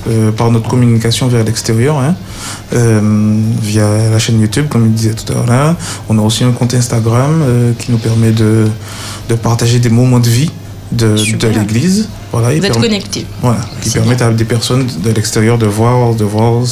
euh, 0.09 0.31
par 0.31 0.53
notre 0.53 0.69
communication 0.69 1.27
vers 1.27 1.43
l'extérieur, 1.45 1.99
hein, 1.99 2.15
euh, 2.75 3.01
via 3.61 3.87
la 4.09 4.21
chaîne 4.21 4.41
YouTube, 4.41 4.67
comme 4.71 4.87
il 4.87 4.93
disait 4.93 5.15
tout 5.15 5.33
à 5.33 5.35
l'heure. 5.35 5.47
là. 5.47 5.77
On 6.09 6.17
a 6.17 6.23
aussi 6.23 6.45
un 6.45 6.53
compte 6.53 6.75
Instagram 6.75 7.33
euh, 7.43 7.73
qui 7.79 7.91
nous 7.91 7.99
permet 7.99 8.31
de, 8.31 8.69
de 9.29 9.35
partager 9.35 9.81
des 9.81 9.89
moments 9.91 10.21
de 10.21 10.29
vie 10.29 10.51
de, 10.93 11.17
l'Église. 11.59 12.09
Voilà, 12.31 12.53
il 12.55 12.61
Vous 12.61 12.67
êtes 12.67 12.79
connectés. 12.79 13.27
voilà, 13.43 13.63
qui 13.81 13.91
permettent 13.91 14.23
à 14.23 14.31
des 14.31 14.45
personnes 14.45 14.87
de 15.05 15.11
l'extérieur 15.11 15.59
de 15.59 15.67
voir, 15.67 16.15
de 16.15 16.25
voir 16.25 16.63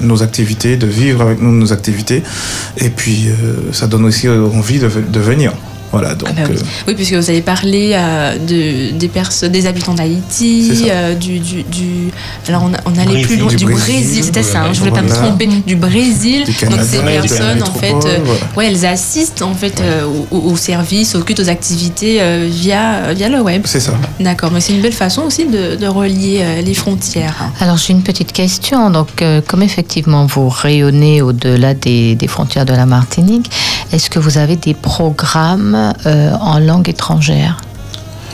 nos 0.00 0.20
activités, 0.22 0.76
de 0.76 0.86
vivre 0.86 1.20
avec 1.22 1.40
nous 1.40 1.52
nos 1.52 1.72
activités. 1.72 2.22
Et 2.78 2.90
puis, 2.90 3.28
ça 3.72 3.86
donne 3.86 4.04
aussi 4.06 4.28
envie 4.28 4.78
de, 4.80 4.88
de 4.88 5.20
venir. 5.20 5.52
Voilà, 5.92 6.14
donc. 6.14 6.28
Ah 6.30 6.40
bah 6.42 6.48
oui. 6.50 6.56
euh, 6.58 6.64
Oui, 6.88 6.94
puisque 6.94 7.14
vous 7.14 7.30
avez 7.30 7.40
parlé 7.42 7.92
euh, 7.94 8.36
de, 8.38 8.96
des, 8.96 9.10
des 9.48 9.66
habitants 9.66 9.94
d'Haïti, 9.94 10.86
euh, 10.90 11.14
du, 11.14 11.38
du, 11.38 11.62
du- 11.64 12.10
Alors, 12.48 12.68
on, 12.86 12.98
allait 12.98 13.22
plus 13.22 13.36
Brésil, 13.36 13.38
loin. 13.40 13.48
du 13.50 13.56
Du 13.56 13.64
Brésil, 13.66 13.80
Brésil, 14.04 14.24
c'était 14.24 14.42
ça, 14.42 14.62
hein, 14.62 14.72
je 14.72 14.78
voulais 14.80 14.90
pas 14.92 15.02
me 15.02 15.08
tromper. 15.08 15.46
Du 15.66 15.76
Brésil. 15.76 16.44
Du 16.44 16.50
Donc, 16.52 16.56
Canada, 16.60 16.82
ces 16.84 16.98
de 16.98 17.02
la 17.06 17.10
personnes, 17.20 17.62
en 17.62 17.72
fait, 17.72 17.94
euh, 18.06 18.18
voilà. 18.24 18.40
ouais, 18.56 18.66
elles 18.66 18.86
assistent 18.86 19.42
en 19.42 19.54
fait 19.54 19.80
euh, 19.80 20.04
au, 20.30 20.36
au 20.38 20.56
service, 20.56 21.14
au 21.14 21.22
culte, 21.22 21.40
aux 21.40 21.48
activités 21.48 22.18
euh, 22.20 22.48
via, 22.50 23.12
via 23.14 23.28
le 23.28 23.40
web. 23.40 23.62
C'est 23.64 23.80
ça. 23.80 23.92
D'accord, 24.20 24.50
mais 24.52 24.60
c'est 24.60 24.72
une 24.74 24.80
belle 24.82 24.92
façon 24.92 25.22
aussi 25.22 25.44
de, 25.46 25.76
de 25.76 25.86
relier 25.86 26.40
euh, 26.40 26.62
les 26.62 26.74
frontières. 26.74 27.50
Alors 27.60 27.76
j'ai 27.76 27.92
une 27.92 28.02
petite 28.02 28.32
question. 28.32 28.90
Donc, 28.90 29.22
euh, 29.22 29.40
comme 29.46 29.62
effectivement 29.62 30.26
vous 30.26 30.48
rayonnez 30.48 31.22
au-delà 31.22 31.74
des, 31.74 32.14
des 32.14 32.26
frontières 32.28 32.64
de 32.66 32.72
la 32.72 32.86
Martinique, 32.86 33.50
est-ce 33.92 34.10
que 34.10 34.18
vous 34.18 34.38
avez 34.38 34.56
des 34.56 34.74
programmes 34.74 35.75
euh, 36.06 36.32
en 36.40 36.58
langue 36.58 36.88
étrangère 36.88 37.56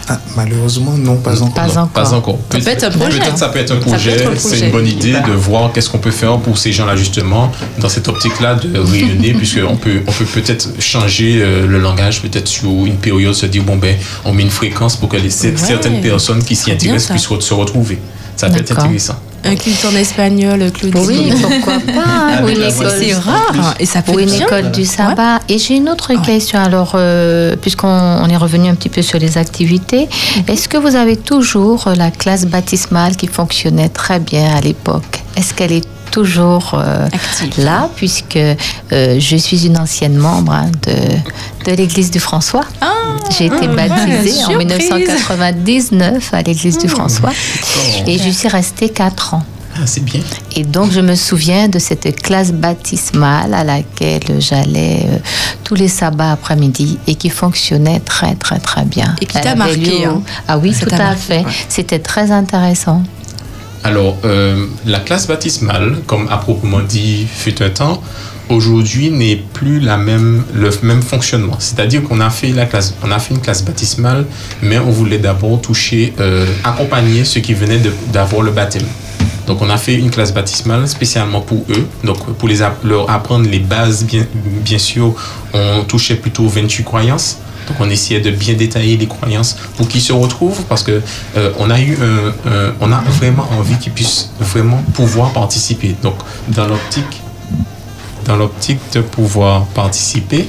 Ah, 0.08 0.18
malheureusement, 0.36 0.92
non, 0.98 1.16
pas 1.16 1.40
encore. 1.42 1.54
Pas 1.54 1.78
encore. 1.78 1.88
Pas 1.88 2.12
encore. 2.14 2.38
Ça 2.50 2.58
peut 2.60 2.70
être 2.70 2.84
un 2.84 2.90
projet. 2.90 3.18
Peut-être 3.20 3.38
ça 3.38 3.48
peut 3.48 3.58
être 3.60 3.70
un 3.72 3.76
projet. 3.76 4.26
C'est 4.36 4.60
une 4.66 4.72
bonne 4.72 4.86
idée 4.86 5.12
de 5.12 5.32
voir 5.32 5.70
qu'est-ce 5.72 5.88
qu'on 5.90 5.98
peut 5.98 6.10
faire 6.10 6.38
pour 6.38 6.58
ces 6.58 6.72
gens-là 6.72 6.96
justement 6.96 7.50
dans 7.78 7.88
cette 7.88 8.08
optique-là 8.08 8.56
de 8.56 8.78
rayonner, 8.78 9.32
puisqu'on 9.40 9.76
peut 9.76 10.02
on 10.06 10.12
peut 10.12 10.24
peut-être 10.24 10.68
changer 10.80 11.40
euh, 11.40 11.66
le 11.66 11.78
langage 11.78 12.20
peut-être 12.20 12.48
sur 12.48 12.70
une 12.84 12.96
période, 12.96 13.34
se 13.34 13.46
dire 13.46 13.62
bon 13.62 13.76
ben 13.76 13.96
on 14.24 14.32
met 14.32 14.42
une 14.42 14.50
fréquence 14.50 14.96
pour 14.96 15.08
que 15.08 15.16
les, 15.16 15.22
Ouais. 15.46 15.56
certaines 15.56 16.00
personnes 16.00 16.42
qui 16.42 16.56
s'y 16.56 16.70
intéressent 16.72 17.10
puissent 17.10 17.28
re- 17.28 17.40
se 17.40 17.54
retrouver. 17.54 17.98
Ça 18.42 18.48
peut 18.48 18.58
être 18.60 18.68
D'accord. 18.70 18.84
intéressant. 18.84 19.14
Un 19.44 19.56
culte 19.56 19.84
en 19.84 19.96
espagnol, 19.96 20.70
Claudie. 20.72 20.98
Oui, 21.06 21.32
pourquoi 21.40 21.78
pas 21.80 22.42
voix. 22.42 22.90
c'est 22.98 23.12
rare 23.14 23.74
et 23.80 23.86
ça 23.86 24.02
peut 24.02 24.12
ou 24.12 24.18
être 24.18 24.28
une 24.28 24.36
bien. 24.36 24.46
école 24.46 24.70
du 24.72 24.84
sabbat. 24.84 25.40
Et 25.48 25.58
j'ai 25.58 25.76
une 25.76 25.88
autre 25.88 26.12
question. 26.22 26.60
Alors, 26.60 26.92
euh, 26.94 27.56
puisqu'on 27.60 27.88
on 27.88 28.28
est 28.28 28.36
revenu 28.36 28.68
un 28.68 28.74
petit 28.74 28.88
peu 28.88 29.02
sur 29.02 29.18
les 29.18 29.38
activités, 29.38 30.08
est-ce 30.48 30.68
que 30.68 30.76
vous 30.76 30.94
avez 30.96 31.16
toujours 31.16 31.88
euh, 31.88 31.94
la 31.94 32.10
classe 32.10 32.46
baptismale 32.46 33.16
qui 33.16 33.26
fonctionnait 33.26 33.88
très 33.88 34.18
bien 34.20 34.56
à 34.56 34.60
l'époque? 34.60 35.22
Est-ce 35.36 35.54
qu'elle 35.54 35.72
est 35.72 35.86
toujours 36.12 36.74
euh, 36.74 37.06
Active. 37.12 37.64
là, 37.64 37.88
puisque 37.96 38.36
euh, 38.36 38.56
je 39.18 39.36
suis 39.36 39.66
une 39.66 39.76
ancienne 39.78 40.16
membre 40.16 40.52
hein, 40.52 40.70
de, 40.86 41.70
de 41.70 41.76
l'église 41.76 42.10
du 42.12 42.20
François. 42.20 42.64
J'ai 43.36 43.46
été 43.46 43.56
ah, 43.62 43.66
baptisée 43.66 44.44
en 44.44 44.50
surprise. 44.50 44.58
1999 44.58 46.34
à 46.34 46.42
l'église 46.42 46.78
du 46.78 46.88
François 46.88 47.30
Oh. 47.32 47.78
et 48.06 48.18
je 48.18 48.30
suis 48.30 48.48
restée 48.48 48.88
quatre 48.90 49.34
ans. 49.34 49.42
Ah, 49.74 49.86
c'est 49.86 50.04
bien. 50.04 50.20
Et 50.54 50.64
donc, 50.64 50.90
je 50.92 51.00
me 51.00 51.14
souviens 51.14 51.66
de 51.68 51.78
cette 51.78 52.20
classe 52.20 52.52
baptismale 52.52 53.54
à 53.54 53.64
laquelle 53.64 54.20
j'allais 54.38 55.06
euh, 55.08 55.16
tous 55.64 55.74
les 55.74 55.88
sabbats 55.88 56.32
après-midi 56.32 56.98
et 57.06 57.14
qui 57.14 57.30
fonctionnait 57.30 58.00
très, 58.00 58.34
très, 58.34 58.58
très 58.58 58.84
bien. 58.84 59.14
Et 59.22 59.26
qui 59.26 59.40
t'a 59.40 59.54
marqué, 59.54 60.04
hein. 60.04 60.20
Ah 60.46 60.58
oui, 60.58 60.74
Ça 60.74 60.84
tout 60.84 60.94
à 60.94 60.98
marqué, 60.98 61.20
fait. 61.20 61.38
ouais. 61.46 61.52
C'était 61.70 62.00
très 62.00 62.30
intéressant. 62.30 63.02
Alors, 63.84 64.16
euh, 64.24 64.66
la 64.86 65.00
classe 65.00 65.26
baptismale, 65.26 65.96
comme 66.06 66.28
à 66.30 66.36
proprement 66.36 66.80
dit, 66.80 67.26
fut 67.26 67.60
un 67.62 67.70
temps, 67.70 68.00
aujourd'hui 68.48 69.10
n'est 69.10 69.36
plus 69.36 69.80
le 69.80 70.70
même 70.82 71.02
fonctionnement. 71.02 71.56
C'est-à-dire 71.58 72.02
qu'on 72.02 72.20
a 72.20 72.30
fait 72.30 72.48
une 72.50 73.40
classe 73.40 73.64
baptismale, 73.64 74.26
mais 74.62 74.78
on 74.78 74.90
voulait 74.90 75.18
d'abord 75.18 75.60
toucher, 75.60 76.14
euh, 76.20 76.46
accompagner 76.62 77.24
ceux 77.24 77.40
qui 77.40 77.54
venaient 77.54 77.80
d'avoir 78.12 78.42
le 78.42 78.52
baptême. 78.52 78.86
Donc, 79.48 79.60
on 79.60 79.70
a 79.70 79.76
fait 79.76 79.96
une 79.96 80.10
classe 80.10 80.32
baptismale 80.32 80.86
spécialement 80.86 81.40
pour 81.40 81.64
eux. 81.70 81.86
Donc, 82.04 82.24
pour 82.34 82.48
les, 82.48 82.58
leur 82.84 83.10
apprendre 83.10 83.50
les 83.50 83.58
bases, 83.58 84.04
bien, 84.04 84.24
bien 84.64 84.78
sûr, 84.78 85.14
on 85.52 85.82
touchait 85.82 86.14
plutôt 86.14 86.46
28 86.46 86.84
croyances. 86.84 87.38
Donc, 87.68 87.76
on 87.80 87.88
essayait 87.90 88.20
de 88.20 88.30
bien 88.30 88.54
détailler 88.54 88.96
les 88.96 89.06
croyances 89.06 89.56
pour 89.76 89.88
qu'ils 89.88 90.00
se 90.02 90.12
retrouvent 90.12 90.62
parce 90.68 90.82
que 90.82 91.00
euh, 91.36 91.52
on 91.58 91.70
a 91.70 91.80
eu, 91.80 91.96
un- 92.02 92.50
un- 92.50 92.74
on 92.80 92.92
a 92.92 93.00
vraiment 93.18 93.46
envie 93.58 93.76
qu'ils 93.78 93.92
puissent 93.92 94.30
vraiment 94.40 94.82
pouvoir 94.94 95.32
participer. 95.32 95.94
Donc, 96.02 96.14
dans 96.48 96.66
l'optique, 96.66 97.20
dans 98.24 98.36
l'optique 98.36 98.78
de 98.94 99.00
pouvoir 99.00 99.64
participer, 99.66 100.48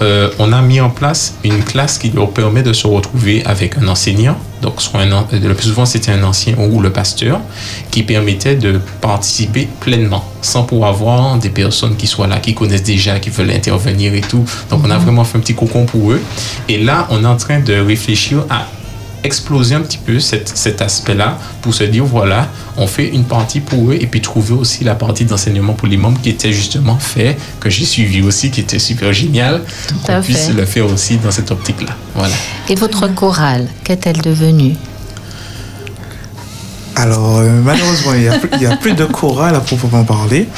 euh, 0.00 0.30
on 0.38 0.52
a 0.52 0.62
mis 0.62 0.80
en 0.80 0.90
place 0.90 1.34
une 1.44 1.62
classe 1.64 1.98
qui 1.98 2.10
leur 2.10 2.30
permet 2.30 2.62
de 2.62 2.72
se 2.72 2.86
retrouver 2.86 3.44
avec 3.44 3.76
un 3.78 3.88
enseignant, 3.88 4.36
donc 4.62 4.80
soit 4.82 5.00
un, 5.00 5.12
en- 5.12 5.26
le 5.30 5.54
plus 5.54 5.68
souvent 5.68 5.86
c'était 5.86 6.12
un 6.12 6.22
ancien 6.24 6.54
ou 6.58 6.80
le 6.80 6.90
pasteur, 6.90 7.40
qui 7.90 8.02
permettait 8.02 8.56
de 8.56 8.80
participer 9.00 9.68
pleinement, 9.80 10.24
sans 10.42 10.64
pouvoir 10.64 10.90
avoir 10.90 11.36
des 11.38 11.50
personnes 11.50 11.96
qui 11.96 12.06
soient 12.06 12.26
là, 12.26 12.38
qui 12.38 12.54
connaissent 12.54 12.82
déjà, 12.82 13.18
qui 13.20 13.30
veulent 13.30 13.50
intervenir 13.50 14.14
et 14.14 14.20
tout. 14.20 14.44
Donc 14.70 14.80
on 14.84 14.90
a 14.90 14.98
vraiment 14.98 15.24
fait 15.24 15.38
un 15.38 15.40
petit 15.40 15.54
cocon 15.54 15.84
pour 15.86 16.12
eux. 16.12 16.20
Et 16.68 16.78
là, 16.82 17.06
on 17.10 17.22
est 17.24 17.26
en 17.26 17.36
train 17.36 17.60
de 17.60 17.74
réfléchir 17.74 18.44
à 18.50 18.66
exploser 19.28 19.74
un 19.76 19.82
petit 19.82 19.98
peu 19.98 20.18
cet, 20.20 20.48
cet 20.64 20.80
aspect-là 20.82 21.38
pour 21.62 21.72
se 21.74 21.84
dire, 21.84 22.04
voilà, 22.04 22.48
on 22.76 22.86
fait 22.86 23.08
une 23.08 23.24
partie 23.24 23.60
pour 23.60 23.90
eux 23.90 23.94
et 24.00 24.06
puis 24.06 24.20
trouver 24.20 24.54
aussi 24.54 24.84
la 24.84 24.94
partie 24.94 25.24
d'enseignement 25.24 25.74
pour 25.74 25.86
les 25.88 25.96
membres 25.96 26.20
qui 26.22 26.30
était 26.30 26.52
justement 26.52 26.98
fait, 26.98 27.36
que 27.60 27.68
j'ai 27.70 27.84
suivi 27.84 28.20
aussi, 28.22 28.50
qui 28.50 28.60
était 28.60 28.78
super 28.78 29.12
génial, 29.12 29.54
à 30.08 30.14
qu'on 30.16 30.22
puisse 30.22 30.46
fait. 30.48 30.52
le 30.54 30.64
faire 30.64 30.86
aussi 30.92 31.16
dans 31.18 31.30
cette 31.30 31.50
optique-là. 31.50 31.94
Voilà. 32.14 32.34
Et 32.68 32.74
votre 32.74 33.06
chorale, 33.14 33.68
qu'est-elle 33.84 34.20
devenue? 34.22 34.74
Alors, 36.96 37.38
euh, 37.38 37.60
malheureusement, 37.64 38.12
il 38.14 38.22
n'y 38.22 38.28
a, 38.28 38.38
plus- 38.38 38.50
il 38.54 38.62
y 38.62 38.66
a 38.66 38.76
plus 38.76 38.94
de 38.94 39.04
chorale 39.04 39.54
à 39.54 39.60
proprement 39.60 40.02
parler, 40.04 40.48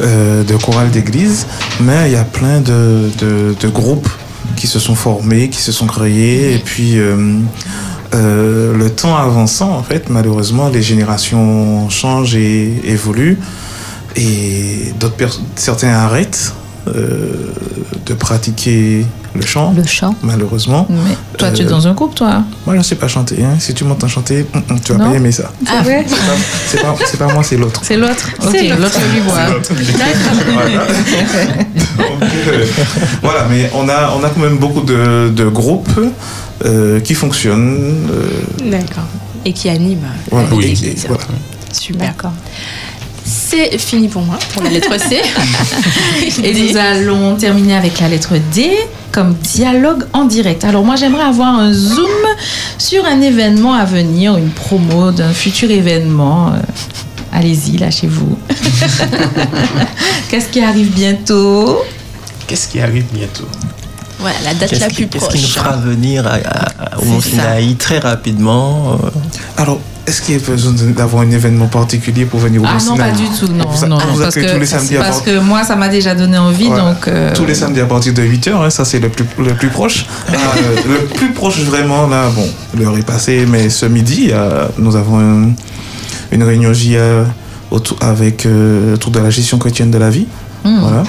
euh, 0.00 0.44
de 0.44 0.54
chorale 0.56 0.90
d'église, 0.90 1.46
mais 1.80 2.08
il 2.08 2.12
y 2.12 2.16
a 2.16 2.24
plein 2.24 2.60
de, 2.60 3.10
de- 3.18 3.56
de 3.60 3.68
groupes 3.68 4.08
qui 4.54 4.66
se 4.68 4.78
sont 4.78 4.94
formés, 4.94 5.48
qui 5.50 5.60
se 5.60 5.72
sont 5.72 5.86
créés, 5.86 6.54
et 6.54 6.58
puis 6.58 6.98
euh, 6.98 7.40
euh, 8.14 8.76
le 8.76 8.90
temps 8.90 9.16
avançant, 9.16 9.70
en 9.70 9.82
fait, 9.82 10.08
malheureusement, 10.08 10.68
les 10.68 10.82
générations 10.82 11.88
changent 11.90 12.36
et 12.36 12.80
évoluent, 12.84 13.38
et 14.16 14.92
d'autres 14.98 15.40
certains 15.56 15.92
arrêtent 15.92 16.54
euh, 16.86 17.52
de 18.06 18.14
pratiquer 18.14 19.04
le 19.34 19.42
chant, 19.44 19.74
Le 19.76 19.84
chant 19.84 20.14
malheureusement. 20.22 20.86
Mais 20.88 21.14
toi, 21.36 21.50
tu 21.50 21.62
es 21.62 21.66
Euh, 21.66 21.68
dans 21.68 21.86
un 21.86 21.92
groupe, 21.92 22.14
toi 22.14 22.42
Moi, 22.64 22.74
je 22.74 22.78
ne 22.78 22.82
sais 22.82 22.94
pas 22.94 23.08
chanter. 23.08 23.42
hein. 23.44 23.56
Si 23.58 23.74
tu 23.74 23.84
m'entends 23.84 24.08
chanter, 24.08 24.46
hum, 24.54 24.62
hum, 24.70 24.80
tu 24.80 24.92
vas 24.92 24.98
Non. 24.98 25.10
pas 25.10 25.16
aimer 25.16 25.32
ça. 25.32 25.50
Ah 25.66 25.82
ouais 25.84 26.06
C'est 26.66 26.80
pas, 26.80 26.94
c'est 27.06 27.18
pas 27.18 27.32
moi, 27.32 27.42
c'est 27.42 27.56
l'autre. 27.58 27.80
C'est 27.84 27.96
l'autre 27.96 28.28
Ok, 28.42 28.48
C'est 28.52 28.68
l'autre. 28.68 28.98
lui 29.12 29.20
voit. 29.20 29.34
Voilà. 30.54 30.86
Donc, 31.98 32.22
euh, 32.48 32.64
voilà, 33.22 33.46
mais 33.50 33.70
on 33.74 33.88
a, 33.88 34.12
on 34.18 34.24
a 34.24 34.30
quand 34.30 34.40
même 34.40 34.58
beaucoup 34.58 34.80
de, 34.82 35.28
de 35.34 35.44
groupes 35.48 36.00
euh, 36.64 37.00
qui 37.00 37.14
fonctionnent. 37.14 38.08
euh, 38.10 38.70
D'accord. 38.70 39.04
Et 39.44 39.52
qui 39.52 39.68
anime 39.68 40.00
voilà. 40.30 40.48
Oui. 40.52 40.64
l'église. 40.68 41.06
Voilà. 41.06 41.22
Super. 41.72 42.14
C'est 43.30 43.76
fini 43.78 44.08
pour 44.08 44.22
moi, 44.22 44.38
pour 44.54 44.62
la 44.62 44.70
lettre 44.70 44.98
C. 44.98 45.20
Et 46.42 46.54
nous 46.54 46.76
allons 46.76 47.36
terminer 47.36 47.76
avec 47.76 48.00
la 48.00 48.08
lettre 48.08 48.34
D 48.54 48.70
comme 49.12 49.34
dialogue 49.34 50.04
en 50.12 50.24
direct. 50.24 50.64
Alors 50.64 50.84
moi 50.84 50.96
j'aimerais 50.96 51.24
avoir 51.24 51.54
un 51.58 51.72
zoom 51.72 52.08
sur 52.78 53.04
un 53.04 53.20
événement 53.20 53.74
à 53.74 53.84
venir, 53.84 54.36
une 54.36 54.50
promo 54.50 55.10
d'un 55.12 55.32
futur 55.32 55.70
événement. 55.70 56.48
Euh, 56.48 56.58
Allez-y, 57.32 57.76
lâchez-vous. 57.76 58.38
Qu'est-ce 60.30 60.48
qui 60.48 60.60
arrive 60.62 60.90
bientôt? 60.92 61.78
Qu'est-ce 62.46 62.68
qui 62.68 62.80
arrive 62.80 63.04
bientôt? 63.12 63.46
Voilà, 64.18 64.36
la 64.44 64.54
date 64.54 64.72
la 64.80 64.88
qui, 64.88 64.94
plus 65.04 65.06
qu'est-ce 65.08 65.28
qui 65.28 65.36
nous 65.36 65.42
proche. 65.48 65.54
fera 65.62 65.76
venir 65.76 66.26
à- 66.26 66.34
à- 66.94 66.98
au 66.98 67.04
Mont. 67.04 67.20
Sinaï 67.20 67.74
très 67.76 67.98
rapidement 67.98 68.92
euh, 69.04 69.08
Alors, 69.58 69.78
est-ce 70.08 70.22
qu'il 70.22 70.34
y 70.34 70.42
a 70.42 70.46
besoin 70.50 70.72
d'avoir 70.96 71.22
un 71.22 71.30
événement 71.30 71.66
particulier 71.66 72.24
pour 72.24 72.40
venir 72.40 72.62
au 72.62 72.66
Ah 72.66 72.78
non, 72.86 72.96
pas 72.96 73.10
du 73.10 73.24
tout, 73.38 73.46
non, 73.52 73.66
Vous- 73.68 73.86
non, 73.86 73.98
vous 74.12 74.20
parce 74.22 74.34
que, 74.34 74.52
tous 74.54 74.58
les 74.58 74.66
samedis 74.66 74.96
à 74.96 75.00
parce 75.02 75.16
part- 75.18 75.24
que 75.26 75.38
moi 75.40 75.62
ça 75.64 75.76
m'a 75.76 75.88
déjà 75.88 76.14
donné 76.14 76.38
envie, 76.38 76.66
Voilà. 76.68 76.84
donc... 76.92 77.06
euh, 77.08 77.32
Tous 77.34 77.44
les 77.44 77.54
samedis 77.54 77.80
à 77.80 77.86
partir 77.86 78.14
de 78.14 78.22
8h, 78.22 78.70
ça 78.70 78.84
c'est 78.84 78.98
le 79.00 79.08
plus, 79.10 79.24
le 79.38 79.54
plus 79.54 79.68
proche. 79.68 80.06
Euh, 80.30 80.76
le 81.00 81.06
plus 81.06 81.32
proche 81.32 81.60
vraiment, 81.60 82.06
là, 82.08 82.30
bon, 82.34 82.46
l'heure 82.78 82.96
est 82.98 83.02
passée, 83.06 83.44
mais 83.48 83.68
ce 83.70 83.86
midi, 83.86 84.30
euh, 84.32 84.66
nous 84.78 84.96
avons 84.96 85.18
un- 85.20 85.50
une 86.32 86.42
réunion 86.42 86.72
JA 86.72 87.24
autour, 87.70 87.96
avec, 88.00 88.46
euh, 88.46 88.94
autour 88.94 89.10
de 89.12 89.20
la 89.20 89.30
gestion 89.30 89.58
chrétienne 89.58 89.90
de 89.90 89.98
la 89.98 90.10
vie. 90.10 90.26
hmm. 90.64 90.78
Voilà. 90.80 91.02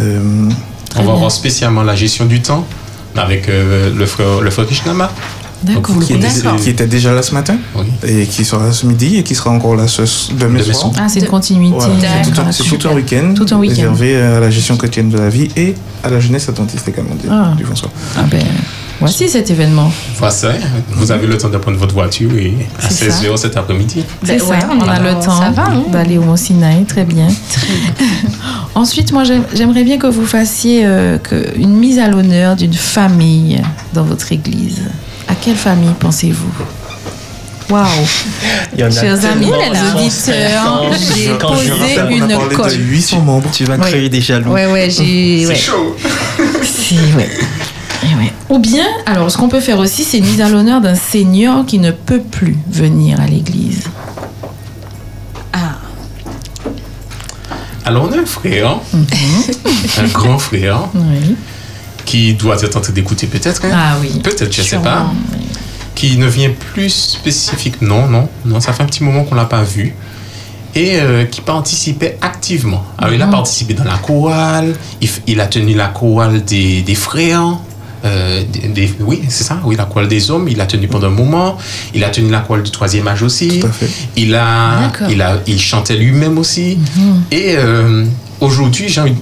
Euh, 0.00 0.48
On 0.96 1.02
va 1.04 1.12
voir 1.14 1.30
spécialement 1.30 1.82
la 1.82 1.94
gestion 1.94 2.24
du 2.26 2.40
temps 2.42 2.66
avec 3.16 3.48
euh, 3.48 3.90
le 3.96 4.06
frère, 4.06 4.40
le 4.40 4.50
frère. 4.50 4.66
D'accord. 5.62 5.96
Qui, 6.00 6.18
qui 6.62 6.70
était 6.70 6.86
déjà 6.86 7.12
là 7.14 7.22
ce 7.22 7.32
matin 7.34 7.56
Oui. 7.76 7.84
et 8.06 8.26
qui 8.26 8.44
sera 8.44 8.66
là 8.66 8.72
ce 8.72 8.86
midi 8.86 9.16
et 9.18 9.22
qui 9.22 9.34
sera 9.34 9.50
encore 9.50 9.76
là 9.76 9.86
ce, 9.88 10.02
demain 10.32 10.58
Demain 10.58 10.62
soir. 10.64 10.76
soir. 10.76 10.92
Ah, 10.98 11.08
c'est 11.08 11.20
une 11.20 11.26
continuité. 11.26 11.76
Voilà, 11.78 11.94
c'est 12.24 12.30
tout, 12.30 12.40
un- 12.40 12.52
c'est 12.52 12.62
tout 12.64 12.88
week-end 12.88 13.34
week-end. 13.38 13.58
réservé 13.60 14.16
à 14.20 14.40
la 14.40 14.50
gestion 14.50 14.76
chrétienne 14.76 15.08
de 15.10 15.18
la 15.18 15.28
vie 15.28 15.48
et 15.56 15.74
à 16.02 16.10
la 16.10 16.18
jeunesse 16.20 16.48
adventiste 16.48 16.88
également 16.88 17.14
du, 17.14 17.26
Ah. 17.30 17.54
du 17.56 17.64
François. 17.64 17.90
Ah 18.16 18.22
ben, 18.30 18.42
voici 19.00 19.28
cet 19.28 19.50
événement. 19.50 19.90
Voilà, 20.18 20.32
ça, 20.34 20.52
vous 20.90 21.12
avez 21.12 21.26
le 21.28 21.38
temps 21.38 21.48
de 21.48 21.58
prendre 21.58 21.78
votre 21.78 21.94
voiture 21.94 22.32
et 22.36 22.54
à 22.82 22.88
C'est 22.90 23.08
16h 23.10 23.36
cet 23.38 23.56
après-midi. 23.56 24.04
C'est 24.24 24.32
Ben 24.32 24.38
ça, 24.40 24.46
ouais, 24.46 24.58
on 24.70 24.80
a 24.80 24.90
alors, 24.90 25.18
le 25.20 25.24
temps 25.24 25.38
ça 25.38 25.52
hein. 25.56 25.82
d'aller 25.92 26.18
au 26.18 26.22
Mont 26.22 26.36
Sinaï, 26.36 26.84
très 26.84 27.04
bien. 27.04 27.28
Ensuite, 28.74 29.12
moi, 29.12 29.24
j'aime- 29.24 29.44
j'aimerais 29.54 29.84
bien 29.84 29.98
que 29.98 30.06
vous 30.06 30.24
fassiez 30.26 30.82
euh, 30.84 31.18
que- 31.18 31.56
une 31.58 31.76
mise 31.76 31.98
à 31.98 32.08
l'honneur 32.08 32.56
d'une 32.56 32.72
famille 32.72 33.60
dans 33.92 34.02
votre 34.04 34.32
église. 34.32 34.80
À 35.32 35.34
quelle 35.34 35.56
famille 35.56 35.94
pensez-vous 35.98 36.52
Waouh 37.70 37.86
Chers 38.76 39.24
amis, 39.24 39.46
les 39.46 40.02
auditeurs, 40.04 40.92
j'ai 40.92 41.24
je 41.28 41.32
posé 41.38 41.94
une 42.10 42.24
on 42.24 42.28
a 42.30 42.36
parlé 42.36 42.54
colle. 42.54 42.70
de 42.72 42.76
800 42.82 43.20
membres. 43.22 43.48
Tu 43.50 43.64
vas 43.64 43.76
Ouais. 43.76 43.90
créer 43.90 44.08
des 44.10 44.20
jaloux. 44.20 44.50
Ouais, 44.52 44.66
ouais, 44.66 44.90
j'ai. 44.90 45.46
ouais. 45.46 45.54
chaud 45.56 45.96
Si, 46.62 46.96
ouais. 47.16 47.30
Ouais. 48.02 48.30
Ou 48.50 48.58
bien, 48.58 48.84
alors, 49.06 49.30
ce 49.30 49.38
qu'on 49.38 49.48
peut 49.48 49.60
faire 49.60 49.78
aussi, 49.78 50.04
c'est 50.04 50.18
une 50.18 50.26
mise 50.26 50.42
à 50.42 50.50
l'honneur 50.50 50.82
d'un 50.82 50.96
seigneur 50.96 51.64
qui 51.64 51.78
ne 51.78 51.92
peut 51.92 52.20
plus 52.20 52.58
venir 52.70 53.18
à 53.18 53.26
l'église. 53.26 53.84
Ah, 55.54 55.76
Alors, 57.86 58.06
on 58.10 58.12
a 58.12 58.20
un 58.20 58.26
frère, 58.26 58.80
un 59.98 60.08
grand 60.08 60.38
frère, 60.38 60.88
Oui. 60.94 61.36
Qui 62.04 62.34
doit 62.34 62.56
être 62.62 62.76
en 62.76 62.80
train 62.80 62.92
d'écouter 62.92 63.26
peut-être. 63.26 63.64
hein. 63.64 63.70
Ah 63.72 63.96
oui. 64.00 64.20
Peut-être, 64.22 64.52
je 64.52 64.62
sais 64.62 64.68
Sûrement, 64.70 64.84
pas. 64.84 65.10
oui. 65.32 65.38
Qui 65.94 66.16
ne 66.16 66.26
vient 66.26 66.50
plus 66.72 66.90
spécifique. 66.90 67.80
Non, 67.82 68.06
non, 68.08 68.28
non. 68.44 68.60
Ça 68.60 68.72
fait 68.72 68.82
un 68.82 68.86
petit 68.86 69.04
moment 69.04 69.24
qu'on 69.24 69.34
l'a 69.34 69.44
pas 69.44 69.62
vu. 69.62 69.94
Et 70.74 70.96
euh, 71.00 71.24
qui 71.24 71.42
participait 71.42 72.16
activement. 72.22 72.82
Alors, 72.96 73.12
il 73.12 73.20
a 73.20 73.26
Mhm. 73.26 73.32
participé 73.32 73.74
dans 73.74 73.84
la 73.84 73.98
chorale. 73.98 74.74
Il, 75.26 75.38
a 75.40 75.46
tenu 75.46 75.74
la 75.74 75.88
chorale 75.88 76.42
des, 76.44 76.80
des 76.82 76.94
frères. 76.94 77.58
euh, 78.04 78.42
des, 78.52 78.68
des- 78.68 78.94
oui, 79.00 79.22
c'est 79.28 79.44
ça. 79.44 79.60
Oui, 79.64 79.76
la 79.76 79.84
chorale 79.84 80.08
des 80.08 80.30
hommes. 80.30 80.48
Il 80.48 80.60
a 80.60 80.66
tenu 80.66 80.88
pendant 80.88 81.06
un 81.08 81.10
moment. 81.10 81.56
Il 81.94 82.02
a 82.02 82.08
tenu 82.08 82.30
la 82.30 82.40
chorale 82.40 82.62
du 82.64 82.70
troisième 82.70 83.06
âge 83.06 83.22
aussi. 83.22 83.60
Tout 83.60 83.66
à 83.66 83.70
fait. 83.70 83.88
Il 84.16 84.34
a, 84.34 84.90
il 85.10 85.20
a, 85.22 85.36
il 85.46 85.60
chantait 85.60 85.96
lui-même 85.96 86.36
aussi. 86.38 86.78
Mhm. 86.96 87.22
Et 87.30 87.54
euh, 87.58 88.04
aujourd'hui, 88.40 88.88
j'ai 88.88 89.02
envie, 89.02 89.14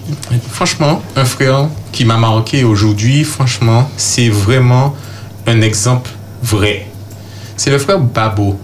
franchement, 0.51 1.03
un 1.17 1.25
frère 1.27 1.69
qui 2.01 2.07
m'a 2.07 2.17
marqué 2.17 2.65
aujourd'hui, 2.65 3.25
franchement, 3.25 3.87
c'est 3.99 4.31
vraiment 4.31 4.97
un 5.47 5.61
exemple 5.61 6.09
vrai. 6.43 6.87
C'est 7.59 7.69
le 7.69 7.77
frère 7.77 8.01
Babo, 8.01 8.59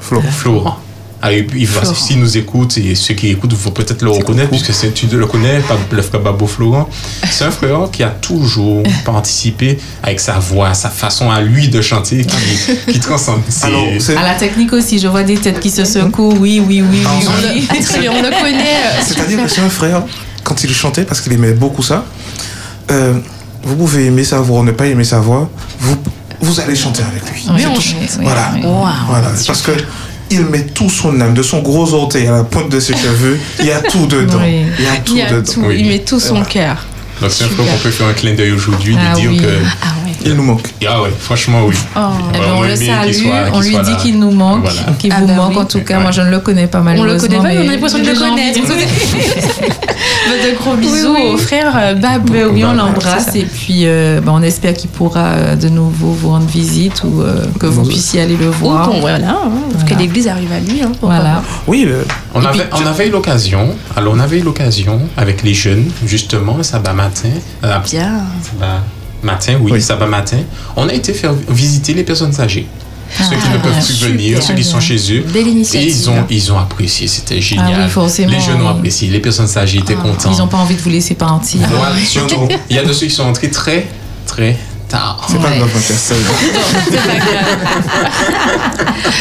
Flo. 0.00 0.22
Florent. 0.22 0.78
Ah, 1.20 1.32
et 1.34 1.42
puis, 1.42 1.66
Florent. 1.66 1.94
s'il 1.94 2.18
nous 2.18 2.38
écoute, 2.38 2.78
et 2.78 2.94
ceux 2.94 3.12
qui 3.12 3.28
écoutent 3.28 3.52
vont 3.52 3.72
peut-être 3.72 4.00
le 4.00 4.08
reconnaître, 4.10 4.48
puisque 4.48 4.72
c'est- 4.72 4.92
tu 4.94 5.06
le 5.06 5.26
connais, 5.26 5.60
le 5.90 6.00
frère 6.00 6.22
Babo 6.22 6.46
Florent. 6.46 6.88
C'est 7.30 7.44
un 7.44 7.50
frère 7.50 7.90
qui 7.92 8.02
a 8.02 8.08
toujours 8.08 8.82
participé 9.04 9.76
avec 10.02 10.18
sa 10.18 10.38
voix, 10.38 10.72
sa 10.72 10.88
façon 10.88 11.30
à 11.30 11.42
lui 11.42 11.68
de 11.68 11.82
chanter, 11.82 12.24
qui, 12.24 12.92
qui 12.94 13.00
transcende. 13.00 13.42
C'est- 13.50 13.66
Alors, 13.66 13.84
c'est- 13.98 14.16
À 14.16 14.22
la 14.22 14.34
technique 14.34 14.72
aussi, 14.72 14.98
je 14.98 15.08
vois 15.08 15.24
des 15.24 15.36
têtes 15.36 15.60
qui 15.60 15.68
se 15.70 15.84
secouent. 15.84 16.36
Oui, 16.40 16.62
oui, 16.66 16.82
oui, 16.90 17.04
oui. 17.04 17.26
Oui. 17.70 17.82
Très 17.84 17.98
bien, 18.00 18.12
on 18.16 18.22
le 18.22 18.30
connaît. 18.30 19.02
C'est-à-dire 19.06 19.42
que 19.42 19.48
c'est 19.50 19.60
un 19.60 19.68
frère, 19.68 20.04
quand 20.46 20.62
il 20.64 20.72
chantait, 20.72 21.02
parce 21.04 21.20
qu'il 21.20 21.32
aimait 21.32 21.52
beaucoup 21.52 21.82
ça, 21.82 22.04
euh, 22.92 23.14
vous 23.64 23.74
pouvez 23.76 24.06
aimer 24.06 24.22
sa 24.24 24.38
voix 24.38 24.60
ou 24.60 24.64
ne 24.64 24.70
pas 24.70 24.86
aimer 24.86 25.02
sa 25.04 25.18
voix, 25.18 25.50
vous, 25.80 25.96
vous 26.40 26.60
allez 26.60 26.76
chanter 26.76 27.02
avec 27.02 27.22
lui. 27.32 27.44
Oui, 27.52 27.66
on 27.66 27.74
chante. 27.80 27.96
oui, 28.00 28.06
Voilà. 28.22 28.52
oui. 28.54 28.60
Voilà, 29.08 29.28
parce 29.46 29.62
que 29.62 29.72
il 30.30 30.44
met 30.44 30.62
tout 30.66 30.88
son 30.90 31.20
âme, 31.20 31.34
de 31.34 31.42
son 31.42 31.60
gros 31.62 31.92
orteil 31.94 32.26
à 32.28 32.32
la 32.32 32.44
pointe 32.44 32.68
de 32.70 32.78
ses 32.80 32.94
cheveux, 33.04 33.38
il 33.60 33.66
y 33.66 33.72
a 33.72 33.80
tout 33.80 34.06
dedans. 34.06 34.38
Oui. 34.40 34.62
Il 34.78 34.84
y 34.84 34.88
a 34.88 34.96
tout 35.04 35.12
Il 35.14 35.18
y 35.18 35.22
a 35.22 35.30
dedans. 35.32 35.52
tout, 35.52 35.62
Oui. 35.66 35.76
il 35.80 35.88
met 35.88 35.98
tout 36.00 36.20
son 36.20 36.42
cœur. 36.44 36.76
Donc 37.20 37.30
c'est 37.32 37.44
un 37.44 37.48
frère 37.48 37.66
qu'on 37.66 37.78
peut 37.78 37.90
faire 37.90 38.06
un 38.08 38.12
clin 38.12 38.34
d'œil 38.34 38.52
aujourd'hui, 38.52 38.94
de 38.94 39.00
Ah 39.00 39.14
dire 39.14 39.30
oui. 39.30 39.38
que. 39.38 39.46
Ah 39.82 39.86
ouais. 40.04 40.05
Il 40.24 40.34
nous 40.34 40.42
manque. 40.42 40.72
Ah 40.88 41.02
ouais, 41.02 41.10
franchement, 41.18 41.62
oui. 41.66 41.74
Eh 41.94 42.38
ben, 42.38 42.44
on 42.56 42.62
le 42.62 42.74
salue, 42.76 43.12
soit- 43.12 43.50
on 43.52 43.60
lui 43.60 43.70
dit 43.70 43.90
là. 43.90 43.96
qu'il 44.00 44.18
nous 44.18 44.30
manque, 44.30 44.62
Voilà. 44.62 44.80
qu'il 44.98 45.12
Ah 45.12 45.20
vous 45.20 45.26
bah 45.26 45.34
manque. 45.34 45.50
oui. 45.52 45.58
En 45.58 45.64
tout 45.64 45.80
cas, 45.80 45.96
Ouais. 45.98 46.02
moi 46.02 46.10
je 46.10 46.20
ne 46.22 46.30
le 46.30 46.40
connais 46.40 46.66
pas 46.66 46.80
On 46.80 46.84
malheureusement. 46.84 47.14
le 47.14 47.20
connaît 47.20 47.36
pas, 47.36 47.48
mais 47.48 47.58
on 47.58 47.68
a 47.68 47.72
l'impression 47.72 47.98
de 47.98 48.06
le 48.06 48.14
connaître. 48.18 48.60
de- 48.60 48.66
de 50.52 50.56
gros 50.58 50.74
bisous 50.76 51.12
Oui, 51.14 51.20
oui. 51.22 51.30
au 51.34 51.36
frère 51.36 51.72
euh, 51.76 51.94
Babou. 51.94 52.32
Ben 52.32 52.46
oui, 52.52 52.64
on 52.64 52.72
l'embrasse 52.74 53.34
et 53.34 53.44
puis 53.44 53.82
euh, 53.86 54.20
ben, 54.20 54.32
on 54.34 54.42
espère 54.42 54.74
qu'il 54.74 54.90
pourra 54.90 55.26
euh, 55.26 55.56
de 55.56 55.68
nouveau 55.68 56.08
vous 56.12 56.30
rendre 56.30 56.46
visite 56.46 57.02
ou 57.04 57.20
euh, 57.22 57.44
que 57.60 57.66
vous 57.66 57.84
puissiez 57.84 58.20
aller 58.22 58.36
le 58.36 58.48
Ou 58.48 58.52
voir. 58.52 58.88
bon, 58.90 59.00
voilà, 59.00 59.30
hein, 59.30 59.50
que 59.72 59.80
Voilà. 59.88 59.96
l'église 59.98 60.28
arrive 60.28 60.52
à 60.52 60.60
lui. 60.60 60.82
hein, 60.82 60.92
Voilà. 61.00 61.42
Oui, 61.66 61.84
euh, 61.88 62.02
On 62.34 62.40
puis, 62.40 62.48
avait, 62.48 62.68
on 62.72 62.86
avait 62.86 63.08
eu 63.08 63.10
l'occasion, 63.10 63.68
alors 63.96 64.14
on 64.16 64.20
avait 64.20 64.38
eu 64.38 64.42
l'occasion 64.42 65.00
avec 65.16 65.42
les 65.42 65.54
jeunes, 65.54 65.90
justement, 66.04 66.62
sabbat 66.62 66.92
matin, 66.92 67.28
Bien. 67.62 67.80
sabbat 68.42 68.82
matin, 69.26 69.58
oui, 69.60 69.72
Oui. 69.72 69.82
sabbat 69.82 70.06
matin, 70.06 70.38
on 70.76 70.88
a 70.88 70.92
été 70.94 71.12
faire 71.12 71.34
visiter 71.48 71.92
les 71.94 72.04
personnes 72.04 72.38
âgées. 72.40 72.66
ceux 73.18 73.36
qui 73.36 73.48
ne 73.52 73.58
peuvent 73.58 73.72
plus 73.72 73.92
super 73.94 74.08
venir, 74.10 74.42
ceux 74.42 74.54
qui 74.54 74.64
sont 74.64 74.80
chez 74.80 74.96
eux. 75.12 75.24
Belle 75.32 75.46
Et 75.46 75.50
initiative. 75.50 75.90
ils 75.96 76.10
ont, 76.10 76.24
ils 76.30 76.52
ont 76.52 76.58
apprécié, 76.58 77.06
c'était 77.06 77.40
génial. 77.40 77.72
Ah 77.76 77.82
oui, 77.84 77.88
forcément, 77.90 78.32
les 78.32 78.40
jeunes 78.40 78.62
ont 78.62 78.68
apprécié, 78.68 79.08
les 79.10 79.20
personnes 79.20 79.48
âgées 79.56 79.78
étaient 79.78 79.94
contents. 79.94 80.30
Ils 80.32 80.38
n'ont 80.38 80.48
pas 80.48 80.56
envie 80.58 80.74
de 80.74 80.80
vous 80.80 80.90
laisser 80.90 81.14
partir. 81.14 81.60
Voilà, 81.68 81.94
surtout, 82.04 82.48
il 82.70 82.76
y 82.76 82.78
a 82.78 82.84
de 82.84 82.92
ceux 82.92 83.06
qui 83.06 83.12
sont 83.14 83.24
entrés 83.24 83.50
très, 83.50 83.86
très 84.26 84.56
tard. 84.88 85.26
c'est 85.28 85.40
pas 85.40 85.50
grave, 85.56 85.68
personne. 85.72 86.16
C'est 86.90 86.96
pas 86.96 87.16
grave. 87.16 87.56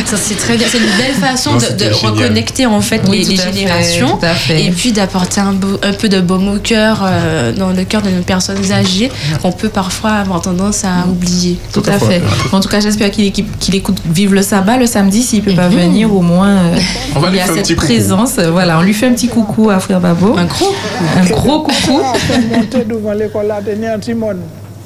Ça, 0.05 0.17
c'est 0.17 0.35
très 0.35 0.57
bien. 0.57 0.67
C'est 0.69 0.77
une 0.77 0.97
belle 0.97 1.13
façon 1.19 1.51
Non, 1.53 1.57
de, 1.57 1.93
reconnecter 1.93 2.65
en 2.65 2.81
fait 2.81 3.01
Oui, 3.09 3.19
les, 3.19 3.25
tout 3.25 3.31
les 3.31 3.39
à 3.39 3.43
fait, 3.43 3.53
générations. 3.53 4.17
tout 4.17 4.25
à 4.25 4.33
fait. 4.33 4.63
Et 4.65 4.71
puis 4.71 4.91
d'apporter 4.91 5.41
un, 5.41 5.53
peu 5.93 6.09
de 6.09 6.21
baume 6.21 6.47
au 6.49 6.59
cœur, 6.59 7.03
euh, 7.03 7.51
dans 7.53 7.69
le 7.71 7.83
cœur 7.83 8.01
de 8.01 8.09
nos 8.09 8.21
personnes 8.21 8.71
âgées, 8.71 9.11
qu'on 9.41 9.51
peut 9.51 9.69
parfois 9.69 10.11
avoir 10.11 10.41
tendance 10.41 10.83
à 10.83 11.07
oublier. 11.09 11.57
Tout 11.73 11.83
à 11.87 11.99
fait. 11.99 12.21
En 12.51 12.59
tout 12.59 12.69
cas, 12.69 12.79
j'espère 12.79 13.11
qu'il 13.11 13.25
écoute 13.25 13.95
Vive 14.05 14.33
le 14.33 14.41
sabbat 14.41 14.77
le 14.77 14.85
samedi. 14.85 15.23
S'il 15.23 15.41
peut 15.43 15.53
pas 15.53 15.67
venir, 15.69 16.13
au 16.13 16.21
moins, 16.21 16.49
euh, 16.49 16.77
On 17.15 17.19
va 17.19 17.29
il 17.29 17.35
y 17.35 17.39
a 17.39 17.47
cette 17.47 17.67
coucou. 17.67 17.75
présence. 17.75 18.33
Voilà, 18.37 18.79
on 18.79 18.81
lui 18.81 18.93
fait 18.93 19.07
un 19.07 19.13
petit 19.13 19.27
coucou 19.27 19.69
à 19.69 19.79
Frère 19.79 19.99
Babo. 19.99 20.35
Un 20.37 20.45
gros 20.45 20.73
Un 21.17 21.25
gros 21.25 21.59
coucou. 21.63 22.01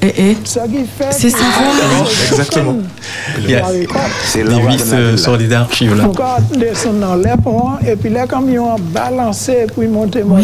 Et, 0.02 0.30
et 0.30 0.34
qui 0.34 0.84
fait. 0.98 1.10
c'est 1.10 1.30
ça. 1.30 1.36
Exactement. 2.30 2.76
Il 3.38 3.50
y 3.50 3.54
a 3.56 3.64
C'est 4.24 4.44
des 4.44 4.60
vis 4.66 4.82
euh, 4.92 5.16
sur 5.16 5.36
les 5.36 5.52
archives 5.52 5.94
là. 5.94 6.08
Descende 6.56 7.00
dans 7.00 7.16
les 7.16 7.36
ponts 7.42 7.72
et 7.86 7.96
puis 7.96 8.08
les 8.10 8.26
camions 8.28 8.76
balancés 8.78 9.66
puis 9.76 9.88
monter 9.88 10.22
mon. 10.22 10.38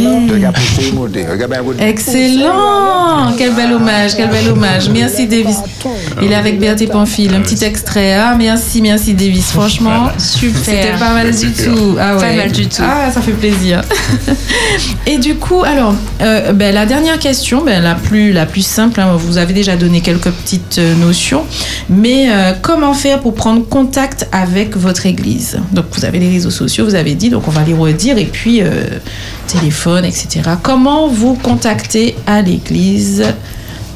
Excellent 1.78 3.32
Quel 3.38 3.54
bel 3.54 3.72
hommage, 3.72 4.12
quel 4.16 4.28
bel 4.28 4.48
hommage. 4.50 4.88
Merci 4.90 5.26
Davis. 5.26 5.56
Il 6.22 6.32
est 6.32 6.34
avec 6.34 6.58
Berthe 6.58 6.88
Pamphile. 6.90 7.34
Un 7.34 7.40
petit 7.40 7.64
extrait. 7.64 8.14
Ah, 8.14 8.34
merci, 8.36 8.82
merci 8.82 9.14
Davis. 9.14 9.50
Franchement, 9.52 10.08
super. 10.18 10.60
c'était 10.62 10.98
pas 10.98 11.12
mal 11.12 11.34
du 11.34 11.52
tout. 11.52 11.96
Ah 11.98 12.16
Pas 12.16 12.20
ouais. 12.20 12.36
mal 12.36 12.52
du 12.52 12.66
tout. 12.66 12.82
Ah, 12.82 13.10
ça 13.10 13.20
fait 13.20 13.32
plaisir. 13.32 13.82
Et 15.06 15.18
du 15.18 15.36
coup, 15.36 15.62
alors, 15.64 15.94
euh, 16.20 16.52
ben, 16.52 16.74
la 16.74 16.86
dernière 16.86 17.18
question, 17.18 17.64
ben, 17.64 17.82
la, 17.82 17.94
plus, 17.94 18.32
la 18.32 18.46
plus 18.46 18.64
simple, 18.66 19.00
hein, 19.00 19.16
vous 19.16 19.38
avez 19.38 19.45
déjà 19.52 19.76
donné 19.76 20.00
quelques 20.00 20.30
petites 20.30 20.78
euh, 20.78 20.94
notions, 20.94 21.44
mais 21.88 22.30
euh, 22.30 22.52
comment 22.60 22.94
faire 22.94 23.20
pour 23.20 23.34
prendre 23.34 23.66
contact 23.66 24.28
avec 24.32 24.76
votre 24.76 25.06
église? 25.06 25.58
Donc, 25.72 25.86
vous 25.92 26.04
avez 26.04 26.18
les 26.18 26.28
réseaux 26.28 26.50
sociaux, 26.50 26.84
vous 26.84 26.94
avez 26.94 27.14
dit, 27.14 27.30
donc 27.30 27.48
on 27.48 27.50
va 27.50 27.62
les 27.64 27.74
redire, 27.74 28.18
et 28.18 28.26
puis 28.26 28.62
euh, 28.62 28.84
téléphone, 29.46 30.04
etc. 30.04 30.42
Comment 30.62 31.08
vous 31.08 31.34
contacter 31.34 32.16
à 32.26 32.42
l'église? 32.42 33.24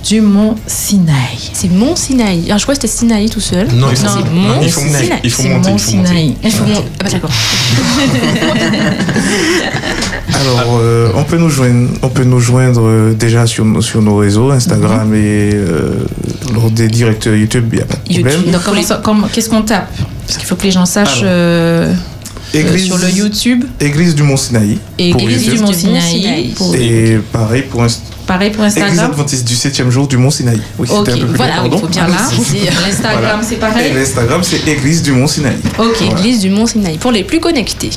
Du 0.09 0.21
Mont 0.21 0.55
Sinaï 0.67 1.15
C'est 1.53 1.71
Mont 1.71 1.95
Sinaï. 1.95 2.47
Alors, 2.47 2.59
je 2.59 2.65
crois 2.65 2.75
que 2.75 2.81
c'était 2.81 2.93
Sinaï 2.93 3.29
tout 3.29 3.41
seul. 3.41 3.69
Non, 3.75 3.89
il 3.91 3.97
faut, 3.97 4.07
c'est 4.09 4.25
non, 4.25 4.31
Mont 4.31 4.61
il 4.63 4.71
faut 4.71 4.81
monter, 4.81 5.05
Sinaï. 5.05 5.21
il 5.25 5.31
faut 5.31 5.43
C'est 5.43 5.49
monter, 5.51 5.71
Mont 5.71 5.77
il 5.77 5.81
faut 5.83 5.97
monter. 5.97 6.09
Sinaï. 6.09 6.35
Il 6.43 6.51
faut 6.53 6.65
mon- 6.65 6.85
Ah 6.99 7.05
bah 7.05 7.11
d'accord. 7.11 7.31
Alors, 10.41 10.79
euh, 10.81 11.11
on 11.17 11.25
peut 11.25 11.37
nous 11.37 11.51
joindre, 11.51 11.91
on 12.03 12.09
peut 12.09 12.25
nous 12.25 12.41
joindre 12.41 12.83
euh, 12.85 13.15
déjà 13.15 13.47
sur, 13.47 13.65
nos- 13.65 13.83
sur 13.83 14.01
nos 14.01 14.17
réseaux, 14.17 14.51
Instagram 14.51 15.13
et 15.15 15.51
euh, 15.55 16.07
lors 16.55 16.71
des 16.71 16.89
directeurs 16.89 17.35
YouTube, 17.35 17.69
il 17.73 17.77
n'y 17.79 17.83
a 17.83 17.87
pas 17.87 17.95
de 17.97 18.01
problème. 18.15 18.37
YouTube. 18.41 18.53
Donc, 18.53 19.33
qu'est-ce 19.33 19.51
qu'on 19.51 19.63
tape? 19.63 19.91
Parce 20.27 20.39
qu'il 20.39 20.47
faut 20.47 20.57
que 20.57 20.63
les 20.63 20.71
gens 20.71 20.87
sachent 20.87 21.19
Alors, 21.23 21.25
euh, 21.27 21.95
Église, 22.55 22.87
sur 22.87 22.99
le 22.99 23.09
YouTube. 23.11 23.65
Église 23.81 24.15
du 24.15 24.23
Mont 24.23 24.37
Sinaï. 24.37 24.79
Et 24.99 25.11
Église 25.11 25.47
YouTube. 25.47 25.55
du 25.55 25.61
Mont 25.63 25.71
Du 25.71 25.87
Mont 25.89 26.01
Sinaï. 26.01 26.49
Pour- 26.57 26.75
Et 26.75 27.21
pareil 27.33 27.63
pour 27.63 27.83
Inst- 27.83 28.01
Pareil 28.27 28.51
pour 28.51 28.65
Église 28.65 28.83
Instagram. 28.83 29.11
adventiste 29.13 29.47
du 29.47 29.55
7e 29.57 29.91
jour 29.91 30.07
du 30.09 30.17
Mont 30.17 30.31
Sinaï. 30.31 30.61
Oui, 30.79 30.87
c'était 30.89 30.99
Ok, 31.01 31.09
un 31.09 31.13
peu 31.13 31.27
plus 31.27 31.37
voilà, 31.37 31.55
il 31.65 31.79
faut 31.79 31.87
bien 31.89 32.07
Voilà. 32.07 32.23
préciser. 32.23 32.59
L'Instagram, 32.87 33.21
Voilà. 33.23 33.41
c'est 33.43 33.55
Et 33.55 33.59
pareil. 33.59 33.93
l'Instagram, 33.95 34.41
c'est 34.43 34.69
Église 34.69 35.03
du 35.03 35.13
Mont 35.13 35.27
Sinaï. 35.27 35.57
Ok, 35.79 36.03
Église 36.03 36.41
du 36.41 36.51
Mont 36.51 36.67
Sinaï. 36.67 36.99
Pour 36.99 37.13
les 37.13 37.25
plus 37.25 37.41
connectés. 37.41 37.91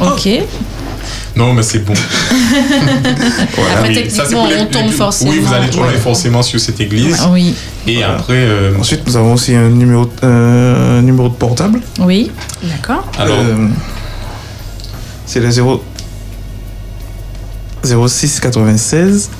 ok. 0.00 0.28
Non, 1.36 1.54
mais 1.54 1.62
c'est 1.62 1.78
bon. 1.84 1.94
Après, 3.72 3.88
Oui, 3.88 3.94
techniquement, 3.94 4.46
les- 4.46 4.56
on 4.56 4.66
tombe 4.66 4.86
les- 4.86 4.92
forcément. 4.92 5.30
Oui, 5.30 5.38
vous 5.38 5.52
allez 5.54 5.70
tomber 5.70 5.88
Ouais. 5.88 5.96
forcément 5.98 6.42
sur 6.42 6.58
cette 6.60 6.80
église. 6.80 7.16
Ah 7.20 7.28
Oui, 7.32 7.54
Et 7.86 7.94
Voilà. 7.98 8.14
après, 8.14 8.34
euh, 8.34 8.72
Ensuite, 8.78 9.06
nous 9.06 9.16
avons 9.16 9.34
aussi 9.34 9.54
un 9.54 9.68
numéro, 9.70 10.10
euh, 10.22 10.98
un 10.98 11.02
numéro 11.02 11.28
de 11.28 11.34
portable. 11.34 11.80
oui. 12.00 12.30
D'accord. 12.62 13.10
alors, 13.18 13.38
Euh, 13.38 13.68
c'est 15.30 15.38
le 15.38 15.48
0 15.48 15.80
06 17.84 18.40
96 18.40 19.30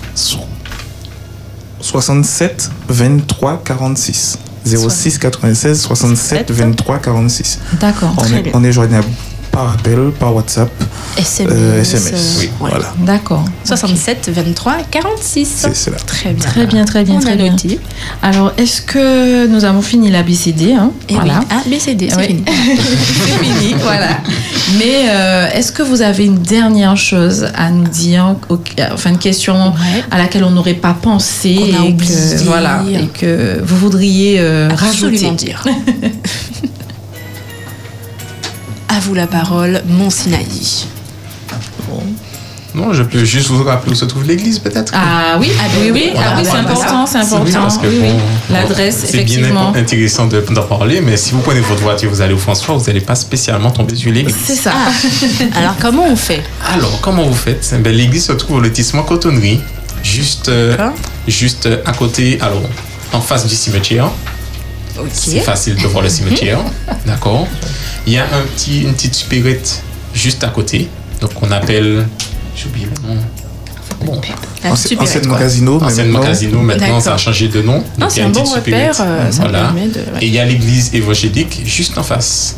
67 1.80 2.70
23 2.88 3.62
46. 3.64 4.38
06 4.64 5.18
96 5.18 5.80
67 5.80 6.50
23 6.52 6.98
46. 7.00 7.58
D'accord. 7.80 8.14
On 8.18 8.24
est, 8.24 8.50
on 8.54 8.62
est 8.62 8.70
joignable 8.70 9.08
par 9.50 9.72
appel, 9.72 10.10
par 10.18 10.34
WhatsApp, 10.34 10.70
SMS. 11.16 11.52
euh, 11.54 11.80
SMS. 11.80 12.12
euh, 12.12 12.40
Oui, 12.40 12.44
ouais. 12.60 12.70
Voilà, 12.70 12.92
D'accord. 12.98 13.44
67 13.64 14.30
23 14.32 14.76
46. 14.90 15.48
c'est 15.48 15.74
cela. 15.74 15.96
Très 15.98 16.32
bien. 16.32 16.46
Très 16.48 16.66
bien, 16.66 16.84
très 16.84 17.04
bien, 17.04 17.16
On 17.16 17.20
très 17.20 17.36
bien. 17.36 17.50
noté. 17.52 17.80
Alors, 18.22 18.52
est-ce 18.56 18.80
que 18.82 19.46
nous 19.48 19.64
avons 19.64 19.82
fini 19.82 20.10
l'ABCD 20.10 20.72
hein? 20.72 20.92
Et 21.08 21.14
Voilà. 21.14 21.40
oui. 21.40 21.46
Ah, 21.50 21.62
BCD, 21.66 22.10
c'est 22.10 22.16
Oui. 22.16 22.26
fini. 22.26 22.44
C'est 22.46 23.44
fini, 23.44 23.74
voilà. 23.82 24.18
Mais 24.78 25.08
euh, 25.10 25.48
est-ce 25.52 25.72
que 25.72 25.82
vous 25.82 26.00
avez 26.02 26.24
une 26.26 26.38
dernière 26.38 26.96
chose 26.96 27.46
à 27.56 27.70
nous 27.70 27.88
dire, 27.88 28.36
enfin 28.92 29.10
une 29.10 29.18
question 29.18 29.70
Ouais. 29.70 30.04
à 30.10 30.18
laquelle 30.18 30.44
on 30.44 30.50
n'aurait 30.50 30.74
pas 30.74 30.94
pensé 30.94 31.54
Qu'on 31.56 31.82
a 31.82 31.86
et 31.86 31.88
oublié. 31.92 32.14
que 32.14 32.42
voilà 32.44 32.82
et 32.92 33.06
que 33.08 33.60
vous 33.64 33.76
voudriez 33.76 34.36
euh, 34.38 34.68
Absolument 34.70 35.28
rajouter 35.30 35.44
dire. 35.46 35.64
vous 39.00 39.14
la 39.14 39.26
parole, 39.26 39.82
Mont 39.88 40.10
Sinaï. 40.10 40.46
non, 42.74 42.92
je 42.92 43.02
peux 43.02 43.24
juste 43.24 43.48
vous 43.48 43.64
rappeler 43.64 43.92
où 43.92 43.94
se 43.96 44.04
trouve 44.04 44.24
l'église, 44.24 44.60
peut-être 44.60 44.92
Ah 44.94 45.36
oui, 45.40 45.50
Ah, 45.58 45.64
oui, 45.80 45.86
ben 45.86 45.92
oui, 45.92 46.10
oui, 46.12 46.12
ah, 46.16 46.34
oui, 46.36 46.42
c'est 46.44 46.56
important, 46.56 47.06
c'est 47.06 47.18
important. 47.18 47.68
oui, 47.82 47.98
oui. 48.00 48.08
L'adresse, 48.50 48.98
C'est 49.06 49.12
bien 49.24 49.38
effectivement. 49.38 49.74
intéressant 49.74 50.26
de- 50.26 50.40
d'en 50.50 50.62
parler, 50.62 51.00
mais 51.00 51.16
si 51.16 51.32
vous 51.32 51.40
prenez 51.40 51.60
votre 51.60 51.80
voiture, 51.82 52.08
vous 52.10 52.20
allez 52.20 52.34
au 52.34 52.38
François, 52.38 52.76
vous 52.76 52.84
n'allez 52.86 53.00
pas 53.00 53.16
spécialement 53.16 53.70
tomber 53.72 53.96
sur 53.96 54.12
l'église. 54.12 54.36
C'est 54.44 54.54
ça. 54.54 54.72
Alors, 55.56 55.74
comment 55.80 56.06
on 56.06 56.14
fait? 56.16 56.42
Alors, 56.72 57.00
comment 57.00 57.24
vous 57.24 57.34
faites? 57.34 57.74
Ben, 57.82 57.92
L'église 57.92 58.26
se 58.26 58.32
trouve 58.32 58.58
au 58.58 58.60
lotissement 58.60 59.02
Cotonnerie, 59.02 59.60
juste, 60.04 60.48
euh, 60.48 60.76
juste 61.26 61.66
euh, 61.66 61.82
à 61.86 61.92
côté, 61.92 62.38
alors, 62.40 62.62
en 63.12 63.20
face 63.20 63.46
du 63.48 63.54
cimetière. 63.56 64.10
C'est 65.12 65.38
Ok. 65.38 65.44
facile 65.44 65.74
de 65.76 65.86
voir 65.88 66.02
le 66.04 66.08
cimetière. 66.10 66.58
D'accord 67.06 67.48
Il 68.06 68.12
y 68.14 68.18
a 68.18 68.24
un 68.24 68.42
petit, 68.54 68.82
une 68.82 68.94
petite 68.94 69.14
supérette 69.14 69.82
juste 70.14 70.42
à 70.44 70.48
côté. 70.48 70.88
Donc, 71.20 71.30
on 71.42 71.50
appelle. 71.50 72.06
J'ai 72.56 72.66
oublié 72.68 72.86
le 72.86 73.08
nom. 73.08 73.20
Bon, 74.04 74.18
anciennement 75.00 75.34
casino, 75.38 75.78
maintenant- 75.80 76.20
casino, 76.26 76.60
maintenant 76.62 77.00
ça 77.00 77.14
a 77.14 77.18
changé 77.18 77.48
de 77.48 77.60
nom. 77.60 77.84
Non, 77.98 78.06
c'est 78.08 78.22
a 78.22 78.26
un 78.26 78.30
bon 78.30 78.44
repère. 78.44 78.96
euh, 79.00 79.30
Voilà. 79.32 79.72
de. 79.72 79.98
ouais. 80.12 80.22
Et 80.22 80.26
il 80.28 80.32
y 80.32 80.38
a 80.38 80.44
l'église 80.46 80.94
évangélique 80.94 81.60
juste 81.66 81.98
en 81.98 82.02
face. 82.02 82.56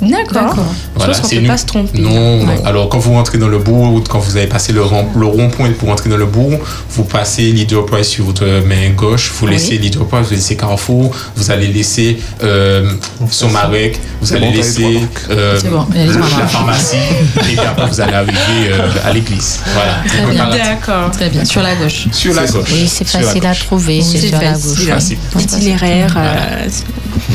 D'accord. 0.00 0.54
Je 1.00 1.04
pense 1.06 1.20
qu'on 1.20 1.28
c'est 1.28 1.36
peut 1.36 1.42
une- 1.42 1.48
pas 1.48 1.56
se 1.58 1.66
tromper. 1.66 1.98
Non, 1.98 2.44
Ouais. 2.46 2.60
Alors, 2.64 2.88
quand 2.88 2.98
vous 2.98 3.12
rentrez 3.14 3.38
dans 3.38 3.48
le 3.48 3.58
bourg, 3.58 3.94
ou 3.94 4.00
quand 4.00 4.18
vous 4.20 4.36
avez 4.36 4.46
passé 4.46 4.72
le, 4.72 4.82
rond- 4.82 5.08
le 5.16 5.26
rond-point 5.26 5.70
pour 5.72 5.88
entrer 5.90 6.08
dans 6.10 6.16
le 6.16 6.26
bourg, 6.26 6.52
vous 6.90 7.04
passez 7.04 7.50
Leader 7.52 7.84
Price 7.86 8.08
sur 8.08 8.24
votre 8.26 8.44
main 8.66 8.90
gauche, 8.96 9.32
vous 9.38 9.46
Oui. 9.46 9.52
laissez 9.52 9.76
Leader 9.78 10.06
Price, 10.06 10.26
vous 10.28 10.34
laissez 10.34 10.56
Carrefour, 10.56 11.14
vous 11.36 11.50
allez 11.50 11.66
laisser 11.68 12.18
euh, 12.42 12.90
Somarec, 13.30 13.98
vous 14.20 14.32
allez 14.34 14.48
bon, 14.50 14.54
laisser 14.56 15.00
euh, 15.30 15.58
bon, 15.70 15.86
la 15.94 16.46
pharmacie, 16.46 16.96
et 16.96 17.40
puis 17.40 17.58
après 17.58 17.86
vous 17.88 18.00
allez 18.00 18.14
arriver 18.14 18.38
euh, 18.70 18.88
à 19.04 19.12
l'église. 19.12 19.60
Voilà. 19.74 20.02
Très 20.06 20.32
bien. 20.34 20.48
D'accord. 20.50 21.10
Très 21.10 21.28
bien, 21.30 21.44
sur 21.44 21.62
la 21.62 21.74
gauche. 21.74 22.06
Sur 22.12 22.34
la 22.34 22.46
gauche. 22.46 22.68
Oui, 22.72 22.88
c'est 22.88 23.06
facile 23.06 23.46
à 23.46 23.54
trouver, 23.54 24.00
c'est 24.02 24.18
sur 24.18 24.32
la 24.40 24.52
facile. 24.54 24.68
gauche. 24.76 24.86
Facile. 24.94 25.18
Itinéraire 25.40 26.10
Voilà. 26.12 26.30
euh, 26.30 26.68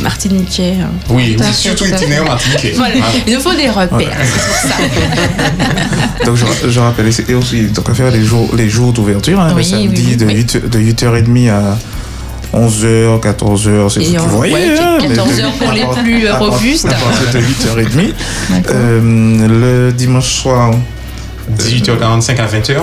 martiniquais. 0.01 0.73
Oui, 1.09 1.35
oui, 1.39 1.45
surtout 1.53 1.85
itinéraire 1.85 2.23
martiniquais. 2.25 2.52
Voilà. 2.75 2.93
Ah, 3.01 3.05
Il 3.27 3.33
nous 3.35 3.39
faut 3.41 3.53
des 3.53 3.69
repères. 3.69 4.17
c'est 4.23 4.47
pour 4.47 4.71
ça. 4.71 6.25
Donc 6.25 6.35
je, 6.37 6.69
je 6.69 6.79
rappelle, 6.79 7.09
et 7.27 7.33
aussi, 7.33 7.63
donc 7.67 7.91
faire 7.93 8.09
les 8.11 8.23
jours, 8.23 8.49
les 8.55 8.69
jours 8.69 8.93
d'ouverture, 8.93 9.39
hein, 9.41 9.53
le 9.55 9.61
samedi 9.63 9.87
oui, 9.89 10.07
oui. 10.11 10.15
de, 10.15 10.25
Oui. 10.25 10.33
8, 10.35 10.69
de 10.69 10.79
8h30 10.79 11.49
à 11.51 11.77
11h, 12.53 13.19
14h, 13.19 13.89
c'est 13.89 14.01
Et 14.03 14.17
vous 14.17 14.29
voyez. 14.29 14.53
ouais, 14.53 14.77
hein, 14.79 14.97
mais 15.01 15.07
14 15.09 15.35
de- 15.35 15.41
heures 15.41 15.51
pour 15.53 15.71
les 15.73 15.85
plus, 16.03 16.25
euh, 16.27 16.33
à 16.33 16.37
robustes. 16.37 16.85
À 16.85 16.89
partir 16.93 17.33
de 17.33 17.39
8h30. 17.39 18.13
D'accord. 18.51 18.75
Euh, 18.75 19.47
le 19.87 19.91
dimanche 19.91 20.31
soir 20.31 20.71
18h45 21.57 22.39
à 22.39 22.45
20h. 22.47 22.75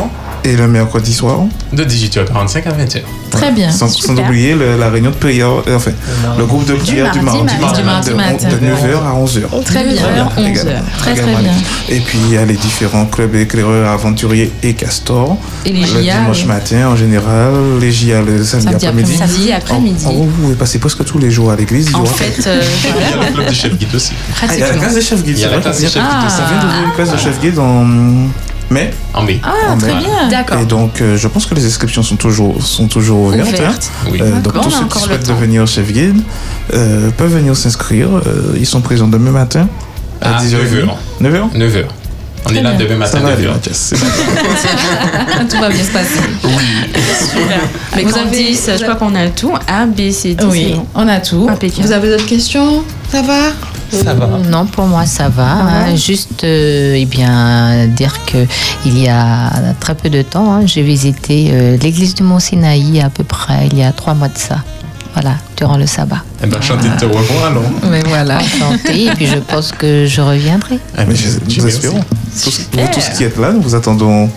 Et 0.45 0.57
le 0.57 0.67
mercredi 0.69 1.13
soir. 1.13 1.41
De 1.73 1.85
18h45 1.85 2.67
à 2.67 2.73
20h. 2.73 3.01
Très 3.31 3.53
bien. 3.53 3.71
Sans, 3.71 3.95
oublier 4.11 4.55
le- 4.55 4.77
la 4.77 4.91
réunion 4.91 5.11
de 5.11 5.15
prière, 5.17 5.49
euh, 5.69 5.77
enfin, 5.77 5.93
le 6.37 6.45
groupe 6.47 6.65
de 6.67 6.75
prière 6.75 7.13
du 7.13 7.21
mardi 7.21 7.43
mardi, 7.45 7.61
matin. 7.61 7.79
Du 7.79 7.85
mardi 7.85 8.11
de, 8.11 8.15
matin. 8.15 8.49
de 8.49 8.55
9h 8.57 9.07
à 9.07 9.15
11h. 9.15 9.65
Très 9.65 9.85
bien. 9.85 10.03
11 10.37 10.47
Également. 10.49 10.71
heures. 10.73 10.83
Très, 10.99 11.15
très 11.15 11.25
bien. 11.27 11.53
Et 11.89 12.01
puis 12.01 12.19
il 12.29 12.35
y 12.35 12.39
a 12.39 12.45
les 12.45 12.55
différents 12.57 13.07
clubs 13.07 13.35
éclaireurs, 13.37 13.89
aventuriers 13.89 14.51
et 14.65 14.75
castors. 14.75 15.37
Et 15.65 15.73
les 15.73 15.81
Le 15.83 15.87
GIA. 16.03 16.19
dimanche 16.21 16.45
matin 16.47 16.89
en 16.89 16.97
général, 16.97 17.53
les 17.81 17.93
JA 17.93 18.21
le 18.23 18.43
samedi, 18.43 18.67
après-midi. 18.87 18.87
après-midi. 19.15 19.17
Samedi 19.17 19.53
après-midi. 19.53 20.05
Oh, 20.09 20.13
vous 20.25 20.43
pouvez 20.43 20.55
passer 20.57 20.79
presque 20.81 21.05
tous 21.05 21.19
les 21.19 21.31
jours 21.31 21.53
à 21.53 21.57
l'église. 21.57 21.87
il 21.91 21.93
y 21.93 21.95
En 21.97 22.05
fait, 22.05 22.47
euh, 22.49 22.61
Il 22.85 22.89
y 22.89 23.23
a 23.23 23.27
le 23.29 23.33
club 23.33 23.49
de 23.49 23.53
chef 23.55 23.77
guide 23.79 23.95
aussi. 23.95 24.13
Ah, 24.43 24.47
il 24.53 24.59
y 24.59 24.63
a 24.63 24.73
la 24.73 24.75
classe 24.79 24.95
de 24.97 25.01
chef 25.01 25.23
guide. 25.23 25.39
Il 25.39 25.43
y 25.43 25.45
a 25.45 25.49
c'est 25.49 25.55
la 25.55 25.61
vrai 25.61 25.63
classe 25.63 25.77
qu'on 25.79 25.85
de 25.85 25.89
vient- 25.89 26.11
chef 26.11 26.21
guide 26.21 26.31
Ça 26.31 26.45
vient 26.51 26.61
d'ouvrir 26.61 26.85
une 26.85 26.93
classe 26.95 27.13
de 27.13 27.17
chef 27.19 27.41
guide 27.41 27.59
en 27.59 27.87
mai. 28.71 28.91
En 29.15 29.23
mai. 29.23 29.41
Ah, 29.43 29.73
en 29.73 29.79
très 29.79 29.95
bien. 29.95 30.29
D'accord. 30.31 30.59
Et 30.61 30.65
donc, 30.65 31.01
euh, 31.01 31.17
je 31.17 31.29
pense 31.29 31.47
que 31.47 31.55
les 31.55 31.67
inscriptions 31.67 32.03
sont 32.03 32.17
toujours, 32.17 32.63
sont 32.63 32.87
toujours 32.89 33.21
ouvertes. 33.23 33.49
Ouverte. 33.49 33.91
hein. 34.05 34.09
Oui. 34.13 34.21
Euh, 34.23 34.41
donc, 34.41 34.61
tous 34.63 34.71
ceux 34.71 34.85
qui 34.87 34.99
souhaitent 35.01 35.29
devenir 35.29 35.67
chef 35.67 35.91
guide 35.93 36.21
euh, 36.75 37.11
peuvent 37.17 37.33
venir 37.35 37.57
s'inscrire. 37.57 38.09
Euh, 38.27 38.55
ils 38.57 38.67
sont 38.67 38.81
présents 38.81 39.09
demain 39.09 39.31
matin 39.33 39.69
à 40.21 40.37
À 40.39 40.43
10h30. 40.43 40.89
9h. 41.23 41.23
9h 41.23 41.57
9h. 41.57 41.85
On 42.47 42.55
est 42.55 42.63
là 42.63 42.73
demain 42.73 43.05
Ça 43.05 43.21
matin, 43.21 43.29
va 43.29 43.35
aller, 43.35 43.47
9h. 43.47 43.53
Mathias. 43.53 43.77
c'est 43.95 43.99
bon. 44.01 44.07
Tout 45.51 45.61
va 45.61 45.69
bien 45.69 45.85
se 45.85 45.91
passer. 45.91 46.21
Mais 47.97 48.03
Vous 48.03 48.17
avez- 48.17 48.55
je 48.55 48.83
crois 48.83 48.95
qu'on 48.95 49.15
a 49.15 49.29
tout. 49.29 49.53
A, 49.69 49.85
B, 49.87 50.11
C, 50.11 50.35
D. 50.35 50.45
Oui, 50.49 50.75
on 50.95 51.07
a 51.07 51.19
tout. 51.21 51.47
Impeccable. 51.51 51.87
Vous 51.87 51.93
avez 51.93 52.09
d'autres 52.09 52.27
questions? 52.27 52.83
Ça 53.13 53.23
va 53.23 53.51
Ça 53.93 54.15
va. 54.15 54.27
Non, 54.49 54.67
pour 54.67 54.87
moi 54.87 55.05
ça 55.07 55.29
va. 55.29 55.51
hein. 55.53 55.97
Juste, 55.97 56.45
euh, 56.45 56.95
eh 56.97 57.07
bien, 57.07 57.87
dire 57.89 58.15
que 58.25 58.47
il 58.87 58.99
y 58.99 59.09
a 59.09 59.51
très 59.81 59.95
peu 59.95 60.09
de 60.11 60.23
temps, 60.23 60.53
hein, 60.53 60.67
j'ai 60.67 60.83
visité 60.83 61.51
euh, 61.53 61.77
l'église 61.79 62.15
du 62.15 62.23
Mont 62.23 62.39
Sinaï 62.39 63.01
à 63.01 63.11
peu 63.11 63.25
près 63.25 63.67
il 63.73 63.79
y 63.79 63.83
a 63.83 63.93
trois 63.93 64.15
mois 64.15 64.29
de 64.29 64.39
ça. 64.39 64.59
Voilà, 65.13 65.35
durant 65.57 65.77
le 65.77 65.87
sabbat. 65.89 66.23
Eh 66.43 66.47
ben, 66.47 66.61
chantez 66.63 66.89
de 66.89 66.95
te 66.97 67.05
revoir 67.05 67.47
alors. 67.47 67.65
Mais 67.91 68.01
voilà. 68.07 68.39
Et 68.95 69.11
puis 69.17 69.27
je 69.27 69.39
pense 69.39 69.73
que 69.73 70.07
je 70.07 70.21
reviendrai. 70.21 70.79
Eh 70.95 70.99
ben, 70.99 71.07
Mais 71.09 71.17
je- 71.17 71.41
Dieu 71.41 71.63
nous 71.63 71.69
espérons. 71.69 72.05
Tous, 72.45 72.61
vous 72.73 72.87
tous 72.95 73.09
qui 73.19 73.25
êtes 73.25 73.37
là, 73.37 73.51
nous 73.51 73.61
vous 73.61 73.75
attendons 73.75 74.31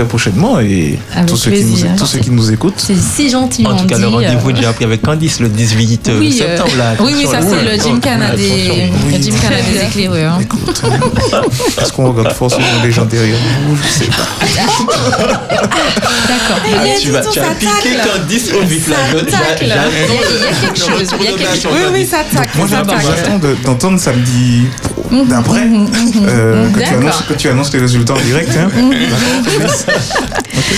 très 0.00 0.08
prochainement 0.08 0.58
et 0.60 0.98
Avec 1.14 1.26
tous 1.28 1.36
ceux, 1.36 1.50
qui 1.50 1.62
nous, 1.64 1.76
tous 1.98 2.06
ceux 2.06 2.18
qui 2.20 2.30
nous 2.30 2.50
écoutent. 2.50 2.74
C'est 2.78 2.96
si 2.96 3.28
gentiment 3.28 3.70
En 3.70 3.76
tout 3.76 3.86
cas, 3.86 3.96
dit. 3.96 4.02
le 4.02 4.08
rendez-vous 4.08 4.48
euh, 4.48 4.50
est 4.50 4.54
déjà 4.54 4.72
pris 4.72 4.84
avec 4.84 5.02
Candice 5.02 5.40
le 5.40 5.48
18 5.48 6.08
euh, 6.08 6.18
Oui, 6.18 6.40
euh, 6.40 6.56
septembre. 6.56 6.76
Là, 6.78 6.94
oui, 7.00 7.12
oui, 7.16 7.26
ça 7.30 7.40
c'est 7.42 7.62
le 7.62 7.82
Gymkhana 7.82 8.34
des, 8.34 8.90
des 9.18 9.28
éclaireurs. 9.28 10.38
Est-ce 11.80 11.92
qu'on 11.92 12.12
regarde 12.12 12.34
forcément 12.34 12.64
les 12.82 12.92
gens 12.92 13.04
derrière 13.04 13.36
nous 13.68 13.76
Je 13.76 13.88
sais 13.88 14.06
pas. 14.10 14.28
D'accord. 15.50 16.60
Ah, 16.72 16.84
tu 17.00 17.10
vas, 17.10 17.20
tu 17.20 17.38
as 17.40 17.54
piqué 17.54 17.96
Candice 18.02 18.52
au 18.54 18.64
vif 18.64 18.88
là. 18.88 18.96
Il 19.12 19.28
y 19.28 19.34
a- 19.34 19.36
il 19.60 19.68
y 19.68 19.72
a 19.72 19.76
quelque 20.60 20.78
chose, 20.78 21.08
il 21.18 21.24
y 21.24 21.28
a 21.28 21.32
quelque 21.32 21.60
chose. 21.62 21.72
Oui, 21.72 21.80
oui, 21.92 22.06
ça 22.06 22.18
tacle. 22.34 22.56
Moi, 22.56 22.66
j'attends 22.70 22.92
tacle. 22.94 23.06
j'attends 23.16 23.38
de- 23.38 23.56
d'entendre 23.64 24.00
samedi 24.00 24.64
d'après 25.28 25.62
que, 25.62 25.68
tu 25.68 26.78
D'accord. 26.78 26.98
annonces, 26.98 27.22
que 27.28 27.34
tu 27.34 27.48
annonces 27.48 27.72
les 27.72 27.80
résultats 27.80 28.14
en 28.14 28.20
direct. 28.20 28.50
Hein. 28.56 28.68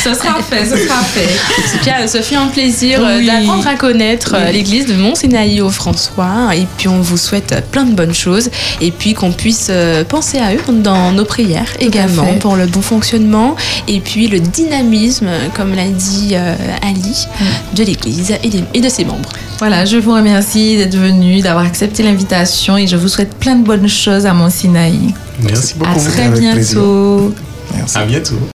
Ce 0.04 0.14
sera 0.14 0.40
fait, 0.42 0.64
ce 0.64 0.76
sera 0.76 1.00
fait. 1.02 1.28
En 1.28 1.78
tout 1.78 1.84
cas, 1.84 2.06
ce 2.08 2.18
fut 2.22 2.34
un 2.34 2.46
plaisir 2.46 3.00
euh, 3.04 3.18
Oui. 3.18 3.26
d'apprendre 3.26 3.66
à 3.66 3.74
connaître 3.74 4.34
euh, 4.34 4.50
l'église 4.50 4.86
de 4.86 4.94
Mont-Sénaï 4.94 5.60
au 5.60 5.70
François. 5.70 6.54
Et 6.56 6.66
puis, 6.76 6.88
on 6.88 7.00
vous 7.00 7.16
souhaite 7.16 7.64
plein 7.70 7.84
de 7.84 7.94
bonnes 7.94 8.14
choses. 8.14 8.50
Et 8.80 8.90
puis, 8.90 9.14
qu'on 9.14 9.32
puisse 9.32 9.68
euh, 9.70 10.02
penser 10.04 10.38
à 10.38 10.54
eux 10.54 10.60
dans 10.72 11.12
nos 11.12 11.24
prières 11.24 11.68
également 11.78 12.34
pour 12.40 12.56
le 12.56 12.66
bon 12.66 12.82
fonctionnement. 12.82 13.54
Et 13.86 14.00
puis, 14.00 14.28
le 14.28 14.40
dynamisme, 14.40 15.28
comme 15.54 15.74
l'a 15.74 15.88
dit 15.88 16.34
Ali, 16.82 17.26
de 17.74 17.84
l'église 17.84 18.34
et, 18.74 18.80
de 18.80 18.88
ses 18.88 19.04
membres. 19.04 19.28
Voilà, 19.58 19.84
je 19.84 19.96
vous 19.98 20.12
remercie 20.14 20.76
d'être 20.76 20.96
venu, 20.96 21.40
d'avoir 21.40 21.64
accepté 21.64 22.02
l'invitation 22.02 22.76
et 22.76 22.86
je 22.86 22.96
vous 22.96 23.08
souhaite 23.08 23.34
plein 23.34 23.56
de 23.56 23.64
bonnes 23.64 23.88
choses 23.88 24.26
à 24.26 24.34
Mont 24.34 24.50
Sinaï. 24.50 24.98
Merci 25.40 25.74
À 25.84 25.92
beaucoup. 25.94 26.06
très 26.10 26.22
Avec 26.24 26.40
plaisir. 26.52 26.80
bientôt. 26.80 27.34
Merci. 27.76 27.98
À 27.98 28.04
bientôt. 28.04 28.48